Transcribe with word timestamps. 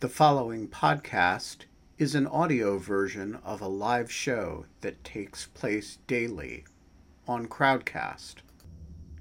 The 0.00 0.10
following 0.10 0.68
podcast 0.68 1.64
is 1.96 2.14
an 2.14 2.26
audio 2.26 2.76
version 2.76 3.38
of 3.42 3.62
a 3.62 3.66
live 3.66 4.12
show 4.12 4.66
that 4.82 5.02
takes 5.02 5.46
place 5.46 5.96
daily 6.06 6.66
on 7.26 7.46
Crowdcast. 7.46 8.34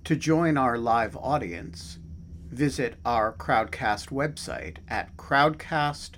To 0.03 0.17
join 0.17 0.57
our 0.57 0.77
live 0.77 1.15
audience, 1.15 1.99
visit 2.49 2.95
our 3.05 3.31
Crowdcast 3.31 4.09
website 4.09 4.79
at 4.89 5.15
crowdcast.io 5.15 6.17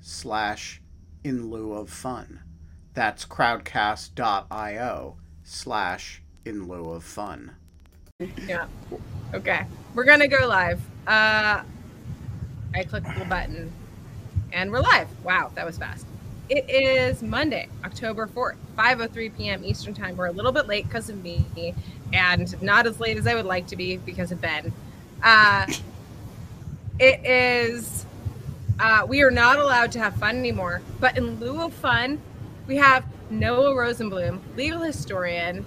slash 0.00 0.82
in 1.22 1.50
lieu 1.50 1.72
of 1.72 1.90
fun. 1.90 2.40
That's 2.94 3.24
crowdcast.io 3.24 5.16
slash 5.44 6.22
in 6.44 6.66
lieu 6.66 6.90
of 6.90 7.04
fun. 7.04 7.52
Yeah. 8.44 8.66
Okay. 9.32 9.66
We're 9.94 10.02
gonna 10.02 10.26
go 10.26 10.48
live. 10.48 10.80
Uh 11.06 11.62
I 12.74 12.82
clicked 12.84 13.06
the 13.18 13.24
button 13.24 13.72
and 14.52 14.70
we're 14.70 14.80
live. 14.80 15.08
Wow, 15.24 15.50
that 15.54 15.64
was 15.64 15.78
fast. 15.78 16.06
It 16.48 16.68
is 16.68 17.22
Monday, 17.22 17.68
October 17.84 18.26
4th, 18.26 18.56
5:03 18.76 19.36
p.m. 19.36 19.64
Eastern 19.64 19.94
Time. 19.94 20.16
We're 20.16 20.26
a 20.26 20.32
little 20.32 20.52
bit 20.52 20.66
late 20.66 20.86
because 20.86 21.08
of 21.08 21.22
me 21.22 21.74
and 22.12 22.60
not 22.62 22.86
as 22.86 23.00
late 23.00 23.16
as 23.16 23.26
I 23.26 23.34
would 23.34 23.46
like 23.46 23.66
to 23.68 23.76
be 23.76 23.96
because 23.98 24.32
of 24.32 24.40
Ben. 24.40 24.72
Uh 25.22 25.66
it 26.98 27.24
is 27.24 28.06
uh, 28.78 29.04
we 29.06 29.22
are 29.22 29.30
not 29.30 29.58
allowed 29.58 29.92
to 29.92 29.98
have 29.98 30.16
fun 30.16 30.36
anymore. 30.36 30.82
But 31.00 31.16
in 31.16 31.38
lieu 31.38 31.62
of 31.62 31.72
fun, 31.72 32.20
we 32.66 32.76
have 32.76 33.04
Noah 33.30 33.74
Rosenblum, 33.74 34.40
legal 34.56 34.80
historian, 34.80 35.64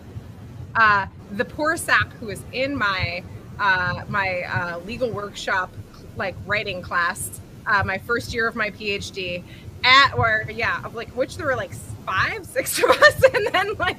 uh, 0.76 1.08
the 1.32 1.46
poor 1.46 1.78
sap 1.78 2.12
who 2.14 2.30
is 2.30 2.44
in 2.52 2.76
my 2.76 3.24
uh, 3.60 4.04
my 4.08 4.42
uh, 4.44 4.80
legal 4.80 5.10
workshop, 5.10 5.74
like 6.18 6.36
writing 6.46 6.82
class, 6.82 7.40
uh, 7.66 7.84
my 7.86 7.98
first 7.98 8.34
year 8.34 8.48
of 8.48 8.56
my 8.56 8.70
PhD, 8.72 9.44
at 9.84 10.14
or 10.18 10.46
yeah, 10.54 10.84
of 10.84 10.96
like 10.96 11.10
which 11.10 11.38
there 11.38 11.46
were 11.46 11.56
like 11.56 11.74
five, 12.06 12.46
six 12.58 12.82
of 12.82 12.90
us, 12.90 13.24
and 13.34 13.48
then 13.48 13.74
like, 13.76 13.98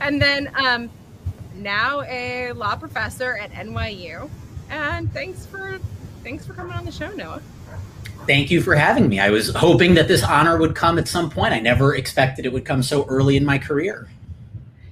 and 0.00 0.20
then 0.20 0.50
um, 0.56 0.90
now 1.56 2.02
a 2.02 2.52
law 2.52 2.76
professor 2.76 3.36
at 3.36 3.50
NYU. 3.52 4.28
And 4.70 5.12
thanks 5.12 5.46
for 5.46 5.78
thanks 6.22 6.46
for 6.46 6.54
coming 6.54 6.72
on 6.72 6.84
the 6.84 6.92
show, 6.92 7.10
Noah. 7.12 7.42
Thank 8.26 8.50
you 8.50 8.62
for 8.62 8.74
having 8.74 9.08
me. 9.08 9.20
I 9.20 9.28
was 9.28 9.50
hoping 9.50 9.94
that 9.94 10.08
this 10.08 10.22
honor 10.22 10.56
would 10.56 10.74
come 10.74 10.98
at 10.98 11.06
some 11.06 11.28
point. 11.28 11.52
I 11.52 11.60
never 11.60 11.94
expected 11.94 12.46
it 12.46 12.52
would 12.52 12.64
come 12.64 12.82
so 12.82 13.04
early 13.04 13.36
in 13.36 13.44
my 13.44 13.58
career. 13.58 14.08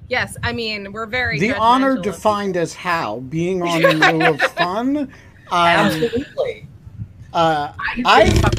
Yes, 0.09 0.37
I 0.43 0.53
mean 0.53 0.93
we're 0.93 1.07
very 1.07 1.39
The 1.39 1.57
honor 1.57 1.97
defined 1.97 2.57
as 2.57 2.75
how 2.75 3.21
being 3.21 3.63
on 3.67 3.85
in 3.85 4.01
lieu 4.01 4.27
of 4.27 4.41
fun. 4.41 5.11
Um, 5.53 5.59
Absolutely. 5.59 6.67
Uh, 7.35 7.73
I, 7.79 8.03
I 8.07 8.51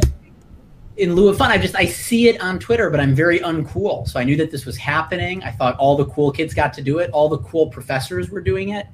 in 0.97 1.16
lieu 1.16 1.30
of 1.30 1.38
fun, 1.38 1.49
I 1.49 1.58
just 1.58 1.75
I 1.75 1.86
see 1.86 2.27
it 2.27 2.39
on 2.39 2.59
Twitter, 2.59 2.89
but 2.89 2.99
I'm 2.99 3.16
very 3.16 3.39
uncool. 3.39 4.08
So 4.08 4.19
I 4.19 4.23
knew 4.23 4.36
that 4.38 4.52
this 4.52 4.66
was 4.66 4.77
happening. 4.77 5.41
I 5.44 5.52
thought 5.52 5.75
all 5.77 5.97
the 5.97 6.05
cool 6.05 6.31
kids 6.31 6.53
got 6.53 6.71
to 6.73 6.81
do 6.81 6.99
it. 6.99 7.09
All 7.11 7.30
the 7.30 7.39
cool 7.39 7.67
professors 7.67 8.30
were 8.30 8.41
doing 8.41 8.69
it, 8.69 8.86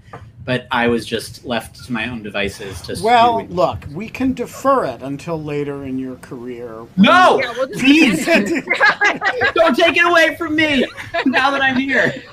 but 0.45 0.65
I 0.71 0.87
was 0.87 1.05
just 1.05 1.43
left 1.43 1.83
to 1.85 1.91
my 1.91 2.07
own 2.07 2.23
devices 2.23 2.81
to. 2.83 2.97
well, 3.03 3.45
look, 3.47 3.85
we 3.91 4.07
can 4.07 4.33
defer 4.33 4.85
it 4.85 5.01
until 5.01 5.43
later 5.43 5.83
in 5.83 5.99
your 5.99 6.15
career. 6.17 6.85
no, 6.95 7.41
Yeah, 7.41 7.51
we'll 7.57 7.67
please 7.73 8.25
don't 8.25 9.75
take 9.75 9.97
it 9.97 10.05
away 10.05 10.37
from 10.37 10.55
me. 10.55 10.85
Now 11.25 11.51
that 11.51 11.61
I'm 11.61 11.75
here. 11.75 12.23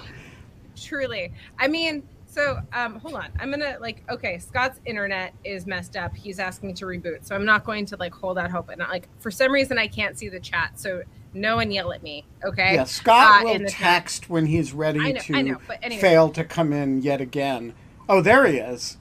Truly. 0.76 1.32
I 1.58 1.66
mean, 1.66 2.04
so 2.36 2.60
um, 2.74 3.00
hold 3.00 3.14
on. 3.14 3.30
I'm 3.40 3.50
gonna 3.50 3.78
like 3.80 4.04
okay, 4.10 4.38
Scott's 4.38 4.80
internet 4.84 5.34
is 5.44 5.66
messed 5.66 5.96
up. 5.96 6.14
He's 6.14 6.38
asking 6.38 6.68
me 6.68 6.74
to 6.74 6.84
reboot. 6.86 7.26
So 7.26 7.34
I'm 7.34 7.46
not 7.46 7.64
going 7.64 7.86
to 7.86 7.96
like 7.96 8.14
hold 8.14 8.38
out 8.38 8.50
hope. 8.50 8.68
And 8.68 8.78
not, 8.80 8.90
like 8.90 9.08
for 9.20 9.30
some 9.30 9.52
reason 9.52 9.78
I 9.78 9.88
can't 9.88 10.18
see 10.18 10.28
the 10.28 10.40
chat. 10.40 10.78
So 10.78 11.02
no 11.34 11.56
one 11.56 11.70
yell 11.70 11.92
at 11.92 12.02
me. 12.02 12.26
Okay. 12.44 12.74
Yeah, 12.74 12.84
Scott 12.84 13.42
Uh, 13.42 13.44
will 13.46 13.54
in 13.54 13.62
the 13.64 13.70
chat. 13.70 13.80
text 13.80 14.30
when 14.30 14.46
he's 14.46 14.72
ready 14.74 15.00
I 15.00 15.12
know, 15.12 15.20
to 15.22 15.34
I 15.34 15.42
know, 15.42 15.58
but 15.66 15.78
anyway. 15.82 16.00
fail 16.00 16.30
to 16.30 16.44
come 16.44 16.72
in 16.72 17.02
yet 17.02 17.20
again. 17.20 17.74
Oh, 18.08 18.20
there 18.20 18.46
he 18.46 18.58
is. 18.58 18.98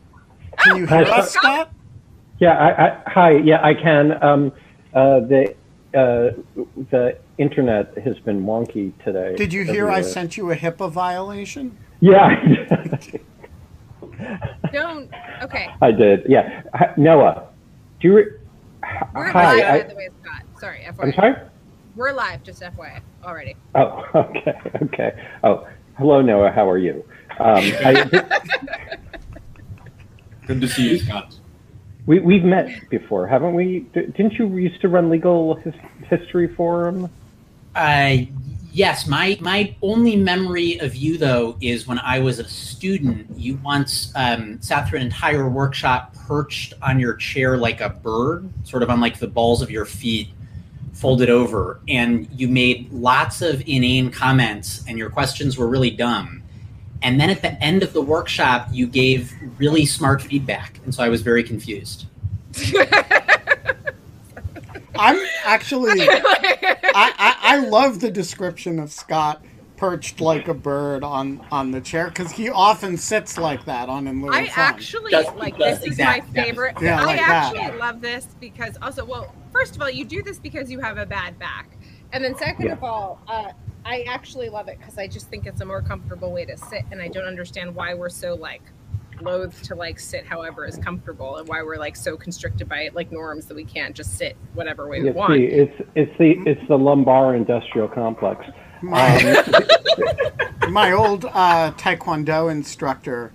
Can 0.57 0.77
you 0.77 0.87
hear 0.87 1.05
Hi, 1.05 1.19
us, 1.19 1.31
Scott? 1.33 1.71
Yeah, 2.39 2.57
I, 2.57 2.85
I, 2.87 3.03
hi. 3.07 3.31
Yeah, 3.37 3.61
I 3.63 3.73
can. 3.73 4.23
Um, 4.23 4.51
uh, 4.93 5.19
the 5.21 5.55
uh, 5.93 6.31
the 6.91 7.17
internet 7.37 7.97
has 7.99 8.17
been 8.19 8.43
wonky 8.45 8.91
today. 9.03 9.35
Did 9.35 9.53
you 9.53 9.63
hear 9.63 9.89
I 9.89 10.01
sent 10.01 10.37
you 10.37 10.51
a 10.51 10.55
HIPAA 10.55 10.91
violation? 10.91 11.77
Yeah, 12.01 12.29
Don't 14.71 15.09
okay. 15.43 15.69
I 15.81 15.91
did. 15.91 16.23
Yeah, 16.27 16.63
Hi- 16.73 16.93
Noah. 16.97 17.47
Do 18.01 18.07
you? 18.07 18.15
Re- 18.15 18.25
We're 19.13 19.31
live 19.33 19.33
by 19.33 19.87
the 19.89 19.95
way, 19.95 20.09
Scott. 20.21 20.43
Sorry, 20.59 20.79
FYI. 20.87 21.03
I'm 21.03 21.13
sorry. 21.13 21.35
We're 21.95 22.11
live, 22.13 22.43
just 22.43 22.61
FYI 22.61 23.01
already. 23.23 23.55
Oh, 23.73 24.03
okay, 24.15 24.53
okay. 24.83 25.23
Oh, 25.43 25.67
hello, 25.97 26.21
Noah. 26.21 26.51
How 26.51 26.69
are 26.69 26.77
you? 26.77 27.03
Um, 27.39 27.57
I, 27.83 28.03
Good 30.47 30.61
to 30.61 30.67
see 30.67 30.89
you, 30.91 30.99
Scott. 30.99 31.35
we 32.05 32.19
we've 32.19 32.43
met 32.43 32.69
before, 32.89 33.27
haven't 33.27 33.53
we? 33.55 33.79
D- 33.93 34.05
Didn't 34.15 34.33
you 34.33 34.47
used 34.57 34.79
to 34.81 34.89
run 34.89 35.09
legal 35.09 35.55
his, 35.55 35.73
history 36.09 36.53
forum? 36.53 37.09
Uh, 37.75 38.17
yes, 38.75 39.07
my 39.07 39.37
my 39.39 39.73
only 39.81 40.15
memory 40.15 40.77
of 40.79 40.95
you 40.95 41.17
though 41.17 41.57
is 41.61 41.87
when 41.87 41.97
I 41.99 42.19
was 42.19 42.39
a 42.39 42.47
student. 42.47 43.27
You 43.39 43.55
once 43.63 44.11
um, 44.15 44.61
sat 44.61 44.87
through 44.87 44.99
an 44.99 45.05
entire 45.05 45.47
workshop 45.49 46.13
perched 46.27 46.73
on 46.81 46.99
your 46.99 47.15
chair 47.15 47.57
like 47.57 47.81
a 47.81 47.89
bird, 47.89 48.49
sort 48.63 48.83
of 48.83 48.89
on 48.89 48.99
like 48.99 49.19
the 49.19 49.27
balls 49.27 49.61
of 49.61 49.71
your 49.71 49.85
feet, 49.85 50.29
folded 50.93 51.29
over, 51.29 51.79
and 51.87 52.27
you 52.31 52.47
made 52.47 52.91
lots 52.91 53.41
of 53.41 53.61
inane 53.67 54.11
comments, 54.11 54.83
and 54.87 54.97
your 54.97 55.09
questions 55.09 55.57
were 55.57 55.67
really 55.67 55.91
dumb. 55.91 56.43
And 57.01 57.19
then 57.19 57.29
at 57.29 57.41
the 57.41 57.53
end 57.63 57.81
of 57.81 57.93
the 57.93 58.01
workshop, 58.01 58.67
you 58.71 58.87
gave 58.87 59.33
really 59.57 59.85
smart 59.85 60.21
feedback, 60.21 60.79
and 60.83 60.93
so 60.93 61.01
I 61.03 61.09
was 61.09 61.21
very 61.21 61.43
confused. 61.43 62.07
I'm 64.97 65.19
actually. 65.43 66.01
I, 66.09 66.77
I, 66.93 67.35
I 67.41 67.57
love 67.67 67.99
the 67.99 68.11
description 68.11 68.79
of 68.79 68.91
Scott 68.91 69.43
perched 69.77 70.21
like 70.21 70.47
a 70.47 70.53
bird 70.53 71.03
on, 71.03 71.45
on 71.51 71.71
the 71.71 71.81
chair 71.81 72.07
because 72.07 72.31
he 72.31 72.49
often 72.49 72.95
sits 72.95 73.37
like 73.37 73.65
that 73.65 73.89
on 73.89 74.07
in 74.07 74.21
lieu 74.21 74.31
I 74.31 74.43
of 74.43 74.49
actually 74.55 75.11
Just 75.11 75.35
like 75.35 75.57
because 75.57 75.81
this 75.81 75.91
is 75.91 75.97
my 75.99 76.15
exact- 76.15 76.33
that- 76.33 76.45
favorite. 76.45 76.77
Yeah, 76.81 77.01
I 77.01 77.05
like 77.05 77.19
that. 77.19 77.53
actually 77.55 77.77
love 77.77 77.99
this 77.99 78.25
because 78.39 78.77
also, 78.81 79.03
well, 79.03 79.33
first 79.51 79.75
of 79.75 79.81
all, 79.81 79.89
you 79.89 80.05
do 80.05 80.23
this 80.23 80.39
because 80.39 80.71
you 80.71 80.79
have 80.79 80.97
a 80.97 81.05
bad 81.05 81.37
back, 81.39 81.77
and 82.13 82.23
then 82.23 82.37
second 82.37 82.67
Yeah. 82.67 82.73
of 82.73 82.83
all, 82.85 83.19
uh, 83.27 83.51
I 83.83 84.03
actually 84.07 84.49
love 84.49 84.67
it 84.69 84.79
because 84.79 84.97
I 84.97 85.07
just 85.07 85.27
think 85.29 85.45
it's 85.45 85.59
a 85.61 85.65
more 85.65 85.81
comfortable 85.81 86.31
way 86.31 86.45
to 86.45 86.55
sit, 86.57 86.83
and 86.91 87.01
I 87.01 87.09
don't 87.09 87.27
understand 87.27 87.75
why 87.75 87.93
we're 87.95 88.07
so 88.09 88.33
like 88.35 88.61
loath 89.21 89.61
to 89.63 89.75
like 89.75 89.99
sit 89.99 90.25
however 90.25 90.65
is 90.65 90.77
comfortable, 90.77 91.37
and 91.37 91.47
why 91.47 91.63
we're 91.63 91.77
like 91.77 91.95
so 91.95 92.17
constricted 92.17 92.69
by 92.69 92.89
like 92.93 93.11
norms 93.11 93.45
that 93.47 93.55
we 93.55 93.65
can't 93.65 93.95
just 93.95 94.17
sit 94.17 94.37
whatever 94.53 94.87
way 94.89 95.03
we 95.03 95.05
Yeah, 95.05 95.11
want. 95.11 95.27
see, 95.27 95.45
it's 95.45 95.73
it's 95.95 96.17
the 96.17 96.35
it's 96.45 96.61
the 96.67 96.77
lumbar 96.77 97.35
industrial 97.35 97.87
complex. 97.87 98.45
My, 98.81 99.43
my 100.69 100.91
old 100.91 101.25
uh, 101.25 101.71
Taekwondo 101.73 102.51
instructor, 102.51 103.33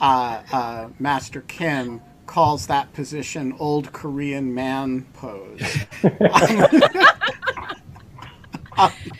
uh, 0.00 0.42
uh, 0.52 0.88
Master 0.98 1.42
Kim, 1.42 2.02
calls 2.26 2.66
that 2.68 2.92
position 2.92 3.54
old 3.58 3.92
Korean 3.92 4.54
man 4.54 5.06
pose. 5.14 5.86
Yeah, 6.20 6.28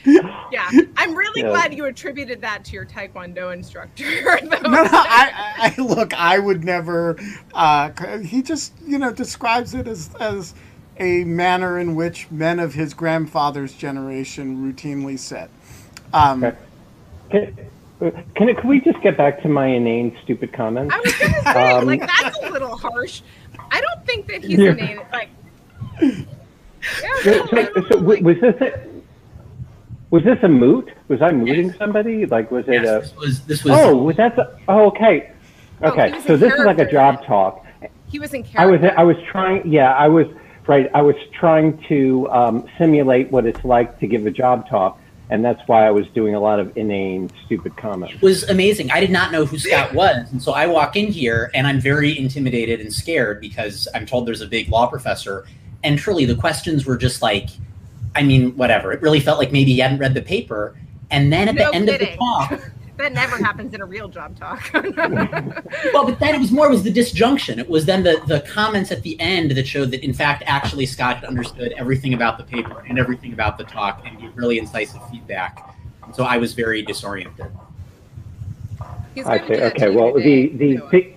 I'm 0.97 1.15
really 1.15 1.43
Yeah. 1.43 1.49
glad 1.50 1.75
you 1.75 1.84
attributed 1.87 2.41
that 2.43 2.65
to 2.66 2.72
your 2.72 2.87
Taekwondo 2.87 3.53
instructor. 3.53 4.05
no, 4.43 4.60
no, 4.60 4.83
I, 4.84 5.33
I, 5.59 5.75
I 5.78 5.83
look, 5.83 6.15
I 6.15 6.38
would 6.38 6.65
never. 6.65 7.19
Uh, 7.55 7.91
he 8.21 8.43
just, 8.43 8.72
you 8.87 8.99
know, 8.99 9.12
describes 9.12 9.75
it 9.75 9.87
as 9.88 10.11
as 10.21 10.55
a 10.99 11.25
manner 11.25 11.79
in 11.79 11.94
which 11.94 12.31
men 12.31 12.58
of 12.61 12.75
his 12.75 12.94
grandfather's 12.94 13.73
generation 13.75 14.56
routinely 14.73 15.19
sit. 15.19 15.50
Um, 16.12 16.44
Okay. 16.44 16.56
Can, 17.31 18.25
can, 18.35 18.55
can 18.56 18.69
we 18.69 18.81
just 18.81 19.00
get 19.00 19.17
back 19.17 19.41
to 19.43 19.49
my 19.49 19.67
inane, 19.69 20.14
stupid 20.23 20.52
comments? 20.52 20.94
I 20.94 21.00
was 21.00 21.14
gonna 21.19 21.43
say, 21.55 21.73
Um, 21.73 21.87
like 21.87 22.00
that's 22.00 22.37
a 22.43 22.50
little 22.50 22.76
harsh. 22.76 23.23
I 23.70 23.81
don't 23.81 24.05
think 24.05 24.26
that 24.26 24.44
he's 24.44 24.58
Yeah. 24.58 24.70
a 24.73 24.75
name. 24.75 25.00
Like, 25.12 25.29
yeah, 26.02 26.25
So, 27.23 27.47
so, 27.47 27.69
so 27.91 27.99
like- 27.99 28.23
was 28.23 28.37
this 28.41 28.55
a, 28.61 28.81
was 30.12 30.23
this 30.23 30.38
a 30.43 30.49
moot? 30.49 30.93
Was 31.09 31.20
I 31.23 31.32
mooting 31.32 31.73
somebody? 31.73 32.26
Like, 32.26 32.50
was 32.53 32.69
it 32.69 32.75
Yes, 32.75 32.87
a? 32.87 33.00
this 33.00 33.17
was 33.17 33.41
this 33.47 33.64
was 33.64 33.73
Oh, 33.76 33.97
was 33.97 34.17
that? 34.19 34.37
The, 34.37 34.56
oh, 34.69 34.87
okay, 34.88 35.32
Oh, 35.82 35.88
okay. 35.91 36.11
he 36.11 36.14
was 36.14 36.25
so 36.25 36.35
in 36.35 36.41
this 36.41 36.53
is 36.55 36.64
like 36.64 36.79
a 36.79 36.88
job 36.91 37.25
talk. 37.25 37.67
he 38.09 38.19
was 38.20 38.32
in 38.35 38.44
I 38.56 38.67
was. 38.67 38.81
I 38.97 39.03
was 39.03 39.17
trying. 39.26 39.67
Yeah, 39.73 39.93
I 39.94 40.06
was 40.09 40.26
right. 40.69 40.88
I 40.94 41.03
was 41.03 41.17
trying 41.32 41.82
to 41.88 42.29
um, 42.31 42.69
simulate 42.79 43.32
what 43.32 43.47
it's 43.47 43.64
like 43.64 43.99
to 44.00 44.06
give 44.06 44.26
a 44.26 44.31
job 44.31 44.69
talk, 44.69 45.00
and 45.31 45.43
that's 45.44 45.61
why 45.67 45.87
I 45.87 45.91
was 45.91 46.06
doing 46.09 46.35
a 46.35 46.41
lot 46.41 46.61
of 46.61 46.76
inane, 46.76 47.31
stupid 47.47 47.76
comments. 47.76 48.20
was 48.20 48.44
amazing. 48.44 48.91
I 48.93 49.00
did 49.00 49.11
not 49.11 49.32
know 49.32 49.44
who 49.47 49.59
Scott 49.59 49.93
was, 49.94 50.31
and 50.31 50.41
so 50.43 50.53
I 50.53 50.67
walk 50.67 50.94
in 50.94 51.06
here 51.11 51.50
and 51.55 51.67
I'm 51.67 51.81
very 51.81 52.17
intimidated 52.19 52.81
and 52.81 52.93
scared 52.93 53.41
because 53.41 53.88
I'm 53.94 54.05
told 54.06 54.26
there's 54.26 54.43
a 54.43 54.47
big 54.47 54.69
law 54.69 54.87
professor, 54.87 55.47
and 55.82 55.99
truly 55.99 56.26
the 56.26 56.37
questions 56.37 56.85
were 56.87 56.99
just 56.99 57.23
like, 57.23 57.49
I 58.14 58.23
mean, 58.23 58.56
whatever. 58.56 58.93
It 58.93 59.00
really 59.03 59.20
felt 59.20 59.38
like 59.38 59.53
maybe 59.53 59.73
he 59.73 59.79
hadn't 59.81 59.99
read 59.99 60.14
the 60.14 60.23
paper. 60.23 60.76
And 61.11 61.32
then 61.32 61.49
at 61.49 61.55
No 61.55 61.70
the 61.70 61.75
end 61.76 61.88
kidding. 61.88 62.09
of 62.09 62.12
the 62.12 62.17
talk, 62.59 62.73
that 62.99 63.12
never 63.12 63.37
happens 63.37 63.75
in 63.75 63.81
a 63.81 63.85
real 63.87 64.09
job 64.09 64.38
talk. 64.38 64.70
well, 64.75 66.05
but 66.06 66.19
then 66.20 66.35
it 66.35 66.38
was 66.41 66.50
more 66.53 66.67
it 66.67 66.70
was 66.70 66.82
the 66.82 66.91
disjunction. 66.91 67.59
It 67.59 67.69
was 67.69 67.85
then 67.87 68.03
the 68.03 68.23
the 68.26 68.41
comments 68.41 68.91
at 68.93 69.03
the 69.03 69.19
end 69.20 69.50
that 69.53 69.67
showed 69.67 69.91
that 69.93 70.03
in 70.05 70.12
fact 70.14 70.43
actually 70.47 70.87
Scott 70.87 71.17
had 71.17 71.25
understood 71.25 71.73
everything 71.76 72.14
about 72.14 72.38
the 72.38 72.44
paper 72.44 72.85
and 72.88 72.99
everything 72.99 73.32
about 73.32 73.59
the 73.59 73.64
talk 73.64 74.03
and 74.06 74.19
gave 74.20 74.37
really 74.37 74.59
incisive 74.59 75.00
feedback. 75.11 75.75
So 76.14 76.25
I 76.25 76.37
was 76.37 76.53
very 76.55 76.82
disoriented. 76.82 77.47
He's 79.14 79.26
I 79.26 79.38
see. 79.38 79.47
do 79.49 79.56
that 79.56 79.76
to 79.76 79.85
Okay. 79.87 79.97
Well, 79.97 80.14
the 80.14 80.49
today, 80.49 80.49
the 80.56 80.75
Noah. 80.76 80.91
the 80.91 81.14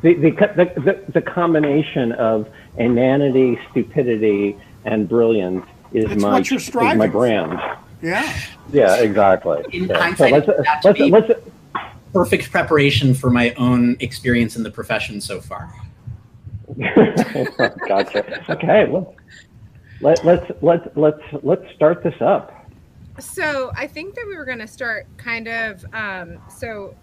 the, 0.00 0.14
the, 0.14 0.30
the, 0.30 0.80
the, 0.80 1.12
the 1.14 1.22
combination 1.22 2.12
of 2.12 2.48
inanity, 2.76 3.58
stupidity, 3.70 4.56
and 4.84 5.08
brilliance 5.08 5.66
is 5.92 6.10
It's 6.10 6.22
my 6.22 6.32
what 6.32 6.50
you're 6.50 6.58
is 6.58 6.66
striving 6.66 6.98
my 6.98 7.06
for. 7.06 7.12
brand. 7.12 7.60
Yeah. 8.02 8.32
Yeah, 8.72 8.96
exactly. 8.96 9.64
In 9.72 9.84
Yeah. 9.84 9.98
hindsight, 9.98 10.32
let's, 10.32 10.46
that 10.46 10.82
to 10.96 11.06
let's, 11.06 11.28
let's, 11.28 11.40
Perfect 12.12 12.50
preparation 12.50 13.12
for 13.12 13.28
my 13.28 13.52
own 13.54 13.96
experience 14.00 14.56
in 14.56 14.62
the 14.62 14.70
profession 14.70 15.20
so 15.20 15.40
far. 15.42 15.70
gotcha. 17.86 18.44
Okay, 18.50 18.86
let's 18.86 19.14
let, 20.00 20.24
let's 20.24 20.50
let's 20.62 20.88
let's 20.96 21.22
let's 21.42 21.74
start 21.74 22.02
this 22.02 22.14
up. 22.20 22.54
So 23.18 23.72
I 23.76 23.86
think 23.86 24.14
that 24.14 24.24
we 24.26 24.36
were 24.36 24.44
going 24.46 24.58
to 24.60 24.66
start 24.66 25.06
kind 25.18 25.48
of. 25.48 25.84
Um, 25.92 26.38
so 26.48 26.94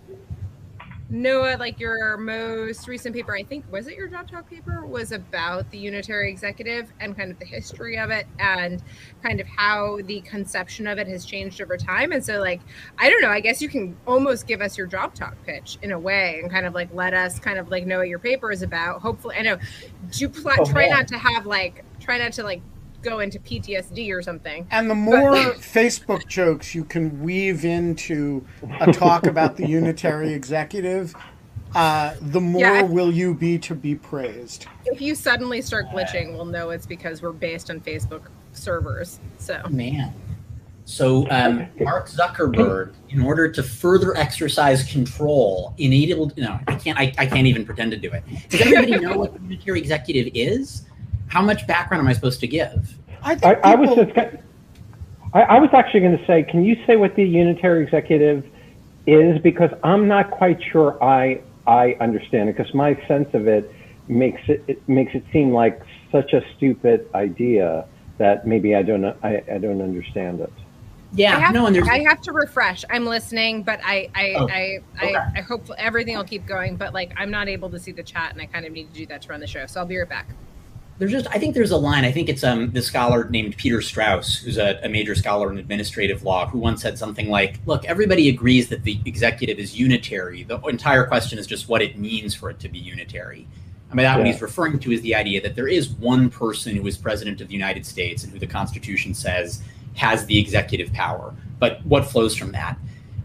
Noah, 1.08 1.56
like 1.60 1.80
your 1.80 2.18
most 2.18 2.88
recent 2.88 3.16
paper, 3.16 3.36
I 3.36 3.44
think 3.44 3.64
was 3.72 3.86
it 3.88 3.96
your 3.96 4.08
job 4.08 4.30
talk 4.30 4.50
paper, 4.50 4.84
was 4.86 5.12
about 5.12 5.70
the 5.70 5.78
unitary 5.78 6.32
executive 6.32 6.92
and 7.00 7.16
kind 7.16 7.30
of 7.30 7.38
the 7.38 7.46
history 7.46 7.98
of 8.00 8.10
it 8.10 8.26
and 8.40 8.82
kind 9.22 9.40
of 9.40 9.46
how 9.46 10.00
the 10.06 10.22
conception 10.22 10.88
of 10.88 10.98
it 10.98 11.08
has 11.08 11.24
changed 11.24 11.62
over 11.62 11.78
time. 11.78 12.12
And 12.12 12.26
so, 12.26 12.40
like, 12.40 12.62
I 12.98 13.10
don't 13.12 13.22
know. 13.22 13.30
I 13.30 13.40
guess 13.40 13.62
you 13.62 13.70
can 13.70 13.96
almost 14.08 14.48
give 14.48 14.62
us 14.62 14.80
your 14.80 14.88
job 14.88 15.14
talk 15.14 15.36
pitch 15.46 15.78
in 15.84 15.92
a 15.92 16.00
way 16.00 16.40
and 16.42 16.50
kind 16.50 16.66
of 16.66 16.74
like 16.74 16.90
let 16.92 17.14
us 17.14 17.38
kind 17.38 17.60
of 17.60 17.70
like 17.70 17.86
know 17.86 18.00
what 18.00 18.08
your 18.10 18.20
paper 18.20 18.52
is 18.52 18.64
about. 18.64 19.02
Hopefully, 19.02 19.36
I 19.38 19.44
know. 19.44 19.58
Do 19.58 20.20
you 20.20 20.30
pl- 20.30 20.54
Oh, 20.58 20.66
try 20.66 20.88
man. 20.88 20.90
not 20.98 21.08
to 21.10 21.20
have 21.20 21.46
like 21.46 21.84
try 22.00 22.18
not 22.18 22.34
to 22.34 22.44
like 22.44 22.62
go 23.06 23.20
into 23.20 23.40
PTSD 23.40 24.12
or 24.12 24.22
something. 24.22 24.68
And 24.72 24.90
the 24.90 24.96
more 24.96 25.34
Facebook 25.34 26.28
jokes 26.28 26.76
you 26.76 26.84
can 26.84 27.22
weave 27.22 27.64
into 27.64 28.46
a 28.82 28.92
talk 28.92 29.28
about 29.28 29.56
the 29.56 29.68
unitary 29.68 30.34
executive, 30.34 31.14
uh, 31.76 32.16
the 32.20 32.42
more 32.42 32.62
Yeah. 32.62 32.82
will 32.82 33.14
you 33.14 33.34
be 33.34 33.58
to 33.60 33.76
be 33.76 33.96
praised. 33.96 34.66
if 34.86 35.00
you 35.02 35.14
suddenly 35.16 35.62
start 35.62 35.86
glitching, 35.90 36.34
we'll 36.34 36.46
know 36.46 36.72
it's 36.72 36.86
because 36.86 37.22
we're 37.22 37.32
based 37.32 37.70
on 37.70 37.80
Facebook 37.80 38.24
servers. 38.54 39.20
So 39.38 39.62
Man. 39.70 40.14
So 40.88 41.28
um, 41.32 41.68
Mark 41.80 42.08
Zuckerberg, 42.08 42.94
in 43.10 43.20
order 43.22 43.52
to 43.52 43.64
further 43.64 44.16
exercise 44.16 44.84
control, 44.84 45.74
enabled 45.80 46.38
no, 46.38 46.60
I 46.68 46.76
can't 46.76 46.98
I, 47.00 47.12
I 47.18 47.26
can't 47.26 47.48
even 47.48 47.66
pretend 47.66 47.92
to 47.92 47.98
do 47.98 48.12
it. 48.12 48.24
Does 48.50 48.62
everybody 48.62 49.00
know 49.00 49.18
what 49.18 49.34
the 49.34 49.40
unitary 49.42 49.80
executive 49.80 50.32
is? 50.36 50.86
How 51.28 51.42
much 51.42 51.68
background 51.68 52.02
am 52.02 52.08
I 52.08 52.14
supposed 52.14 52.40
to 52.42 52.48
give? 52.48 52.98
I 53.22 53.32
I, 53.32 53.36
think 53.36 53.58
I 53.64 53.76
was 53.76 53.90
just 53.96 54.18
I, 55.34 55.42
I 55.42 55.60
was 55.60 55.70
actually 55.74 56.00
going 56.00 56.18
to 56.18 56.26
say, 56.26 56.44
can 56.44 56.64
you 56.64 56.78
say 56.86 56.96
what 56.96 57.16
the 57.16 57.24
unitary 57.24 57.84
executive 57.84 58.46
is? 59.06 59.42
Because 59.42 59.72
I'm 59.84 60.08
not 60.08 60.32
quite 60.32 60.64
sure 60.72 61.02
I 61.04 61.42
I 61.68 61.98
understand 62.00 62.50
it. 62.50 62.58
Because 62.58 62.74
my 62.74 62.96
sense 63.08 63.34
of 63.34 63.48
it 63.48 63.72
makes 64.08 64.42
it, 64.48 64.64
it 64.68 64.88
makes 64.88 65.14
it 65.14 65.24
seem 65.34 65.52
like 65.52 65.82
such 66.12 66.34
a 66.34 66.42
stupid 66.56 67.10
idea 67.14 67.86
that 68.18 68.48
maybe 68.48 68.76
I 68.76 68.82
don't 68.82 69.06
I, 69.06 69.44
I 69.52 69.58
don't 69.58 69.82
understand 69.82 70.40
it. 70.40 70.54
Yeah, 71.12 71.38
I 71.38 71.40
have, 71.40 71.54
no, 71.54 71.66
and 71.66 71.76
there's 71.76 71.88
I 71.88 72.00
have 72.00 72.22
to 72.22 72.34
refresh. 72.34 72.84
I'm 72.90 73.06
listening, 73.06 73.64
but 73.64 73.80
I 73.84 74.10
I 74.16 74.34
Oh, 74.36 74.48
I, 74.48 74.80
okay. 75.02 75.16
I, 75.16 75.32
I 75.38 75.42
hope 75.42 75.70
everything 75.78 76.16
will 76.16 76.24
keep 76.24 76.46
going. 76.46 76.78
But 76.78 76.94
like 76.94 77.14
I'm 77.18 77.32
not 77.32 77.48
able 77.48 77.70
to 77.72 77.80
see 77.80 77.92
the 77.92 78.04
chat, 78.04 78.32
and 78.32 78.42
I 78.42 78.46
kind 78.46 78.66
of 78.66 78.72
need 78.72 78.94
to 78.94 79.00
do 79.00 79.06
that 79.08 79.22
to 79.24 79.30
run 79.30 79.40
the 79.40 79.48
show. 79.48 79.66
So 79.66 79.80
I'll 79.80 79.86
be 79.86 79.98
right 79.98 80.08
back. 80.08 80.28
There's 80.98 81.12
just 81.12 81.28
I 81.28 81.40
think 81.40 81.56
there's 81.56 81.72
a 81.72 81.78
line. 81.78 82.06
I 82.06 82.12
think 82.12 82.30
it's 82.30 82.44
um 82.44 82.72
the 82.72 82.82
scholar 82.82 83.28
named 83.30 83.58
Peter 83.58 83.82
Strauss, 83.82 84.38
who's 84.38 84.58
a, 84.58 84.80
a 84.84 84.90
major 84.90 85.16
scholar 85.16 85.52
in 85.52 85.58
administrative 85.58 86.24
law, 86.24 86.48
who 86.48 86.60
once 86.60 86.82
said 86.82 86.98
something 86.98 87.30
like, 87.30 87.60
"Look, 87.66 87.84
everybody 87.86 88.30
agrees 88.30 88.70
that 88.70 88.84
the 88.84 89.00
executive 89.06 89.60
is 89.60 89.78
unitary. 89.78 90.44
The 90.44 90.60
entire 90.62 91.06
question 91.06 91.38
is 91.38 91.48
just 91.48 91.68
what 91.68 91.82
it 91.82 91.98
means 91.98 92.34
for 92.34 92.50
it 92.50 92.60
to 92.60 92.70
be 92.70 92.80
unitary." 92.80 93.48
And 93.90 93.98
by 93.98 94.04
that, 94.04 94.18
what 94.18 94.28
he's 94.28 94.42
referring 94.42 94.80
to 94.80 94.92
is 94.92 95.02
the 95.02 95.16
idea 95.16 95.42
that 95.42 95.56
there 95.56 95.68
is 95.68 95.90
one 95.90 96.30
person 96.30 96.76
who 96.76 96.88
is 96.88 96.98
president 96.98 97.42
of 97.42 97.48
the 97.48 97.54
United 97.54 97.86
States 97.86 98.24
and 98.24 98.34
who 98.34 98.40
the 98.40 98.48
Constitution 98.48 99.14
says 99.14 99.62
has 99.96 100.26
the 100.26 100.38
executive 100.40 100.92
power. 100.94 101.34
But 101.60 101.86
what 101.86 102.06
flows 102.06 102.36
from 102.36 102.52
that? 102.54 102.78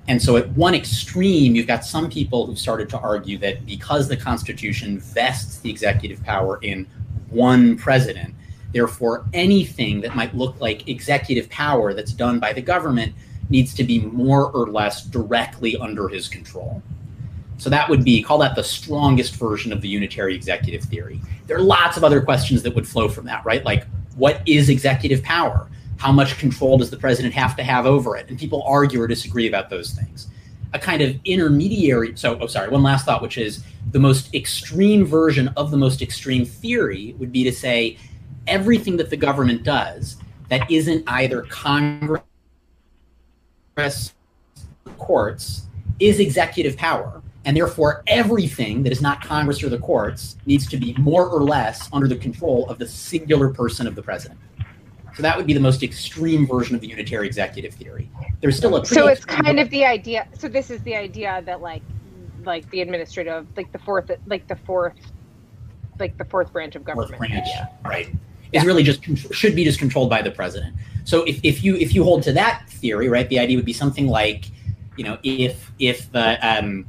And 0.08 0.20
so, 0.20 0.36
at 0.36 0.48
one 0.50 0.74
extreme, 0.74 1.54
you've 1.54 1.66
got 1.68 1.84
some 1.84 2.10
people 2.10 2.46
who've 2.46 2.58
started 2.58 2.88
to 2.90 2.98
argue 2.98 3.38
that 3.38 3.64
because 3.64 4.08
the 4.08 4.16
Constitution 4.16 4.98
vests 4.98 5.60
the 5.60 5.70
executive 5.70 6.22
power 6.24 6.58
in 6.62 6.86
one 7.30 7.76
president, 7.76 8.34
therefore, 8.72 9.24
anything 9.32 10.00
that 10.02 10.14
might 10.14 10.34
look 10.34 10.60
like 10.60 10.88
executive 10.88 11.48
power 11.50 11.94
that's 11.94 12.12
done 12.12 12.38
by 12.38 12.52
the 12.52 12.62
government 12.62 13.14
needs 13.48 13.74
to 13.74 13.84
be 13.84 14.00
more 14.00 14.50
or 14.52 14.68
less 14.68 15.04
directly 15.04 15.76
under 15.76 16.08
his 16.08 16.28
control. 16.28 16.82
So 17.58 17.68
that 17.68 17.88
would 17.90 18.04
be 18.04 18.22
call 18.22 18.38
that 18.38 18.54
the 18.54 18.64
strongest 18.64 19.36
version 19.36 19.72
of 19.72 19.82
the 19.82 19.88
unitary 19.88 20.34
executive 20.34 20.82
theory. 20.84 21.20
There 21.46 21.58
are 21.58 21.62
lots 21.62 21.96
of 21.96 22.04
other 22.04 22.22
questions 22.22 22.62
that 22.62 22.74
would 22.74 22.88
flow 22.88 23.08
from 23.08 23.26
that, 23.26 23.44
right? 23.44 23.64
Like 23.64 23.86
what 24.16 24.42
is 24.46 24.68
executive 24.68 25.22
power? 25.22 25.68
How 25.98 26.12
much 26.12 26.38
control 26.38 26.78
does 26.78 26.90
the 26.90 26.96
president 26.96 27.34
have 27.34 27.56
to 27.56 27.62
have 27.62 27.86
over 27.86 28.16
it? 28.16 28.28
And 28.28 28.38
people 28.38 28.62
argue 28.62 29.00
or 29.00 29.06
disagree 29.06 29.46
about 29.46 29.68
those 29.68 29.92
things. 29.92 30.28
A 30.72 30.78
kind 30.78 31.02
of 31.02 31.16
intermediary, 31.24 32.16
so, 32.16 32.38
oh, 32.40 32.46
sorry, 32.46 32.68
one 32.68 32.82
last 32.82 33.04
thought, 33.04 33.20
which 33.20 33.36
is 33.36 33.62
the 33.92 33.98
most 33.98 34.34
extreme 34.34 35.04
version 35.04 35.48
of 35.56 35.70
the 35.70 35.76
most 35.76 36.02
extreme 36.02 36.44
theory 36.44 37.14
would 37.18 37.32
be 37.32 37.44
to 37.44 37.52
say 37.52 37.98
everything 38.46 38.96
that 38.96 39.10
the 39.10 39.16
government 39.16 39.62
does 39.62 40.16
that 40.48 40.70
isn't 40.70 41.04
either 41.06 41.42
Congress, 41.42 42.22
or 43.76 44.92
courts, 44.98 45.66
is 45.98 46.20
executive 46.20 46.76
power. 46.76 47.22
And 47.44 47.56
therefore, 47.56 48.02
everything 48.06 48.82
that 48.82 48.92
is 48.92 49.00
not 49.00 49.22
Congress 49.22 49.62
or 49.62 49.70
the 49.70 49.78
courts 49.78 50.36
needs 50.44 50.66
to 50.68 50.76
be 50.76 50.94
more 50.98 51.26
or 51.26 51.42
less 51.42 51.88
under 51.92 52.06
the 52.06 52.16
control 52.16 52.68
of 52.68 52.78
the 52.78 52.86
singular 52.86 53.48
person 53.48 53.86
of 53.86 53.94
the 53.94 54.02
president. 54.02 54.38
So 55.14 55.22
that 55.22 55.36
would 55.36 55.46
be 55.46 55.54
the 55.54 55.60
most 55.60 55.82
extreme 55.82 56.46
version 56.46 56.74
of 56.74 56.80
the 56.80 56.88
unitary 56.88 57.26
executive 57.26 57.74
theory. 57.74 58.10
There's 58.40 58.56
still 58.56 58.76
a 58.76 58.84
so 58.84 59.08
it's 59.08 59.24
kind 59.24 59.58
of 59.58 59.70
the 59.70 59.84
idea 59.84 60.28
so 60.38 60.48
this 60.48 60.70
is 60.70 60.82
the 60.82 60.94
idea 60.94 61.42
that 61.46 61.60
like 61.60 61.82
like 62.46 62.68
the 62.70 62.80
administrative 62.80 63.46
like 63.56 63.70
the 63.72 63.78
fourth 63.78 64.10
like 64.26 64.46
the 64.48 64.56
fourth 64.56 64.94
like 65.98 66.16
the 66.18 66.24
fourth 66.24 66.52
branch 66.52 66.76
of 66.76 66.84
fourth 66.84 66.96
government 67.10 67.18
branch, 67.18 67.46
idea. 67.48 67.70
right? 67.84 68.14
Is 68.52 68.64
really 68.64 68.82
just 68.82 69.04
should 69.32 69.54
be 69.54 69.64
just 69.64 69.78
controlled 69.78 70.10
by 70.10 70.22
the 70.22 70.30
president. 70.30 70.74
So 71.04 71.22
if, 71.24 71.38
if 71.44 71.62
you 71.62 71.76
if 71.76 71.94
you 71.94 72.02
hold 72.04 72.22
to 72.24 72.32
that 72.32 72.64
theory, 72.68 73.08
right, 73.08 73.28
the 73.28 73.38
idea 73.38 73.56
would 73.56 73.64
be 73.64 73.72
something 73.72 74.08
like, 74.08 74.46
you 74.96 75.04
know, 75.04 75.18
if 75.22 75.70
if 75.78 76.10
the 76.12 76.38
um, 76.46 76.84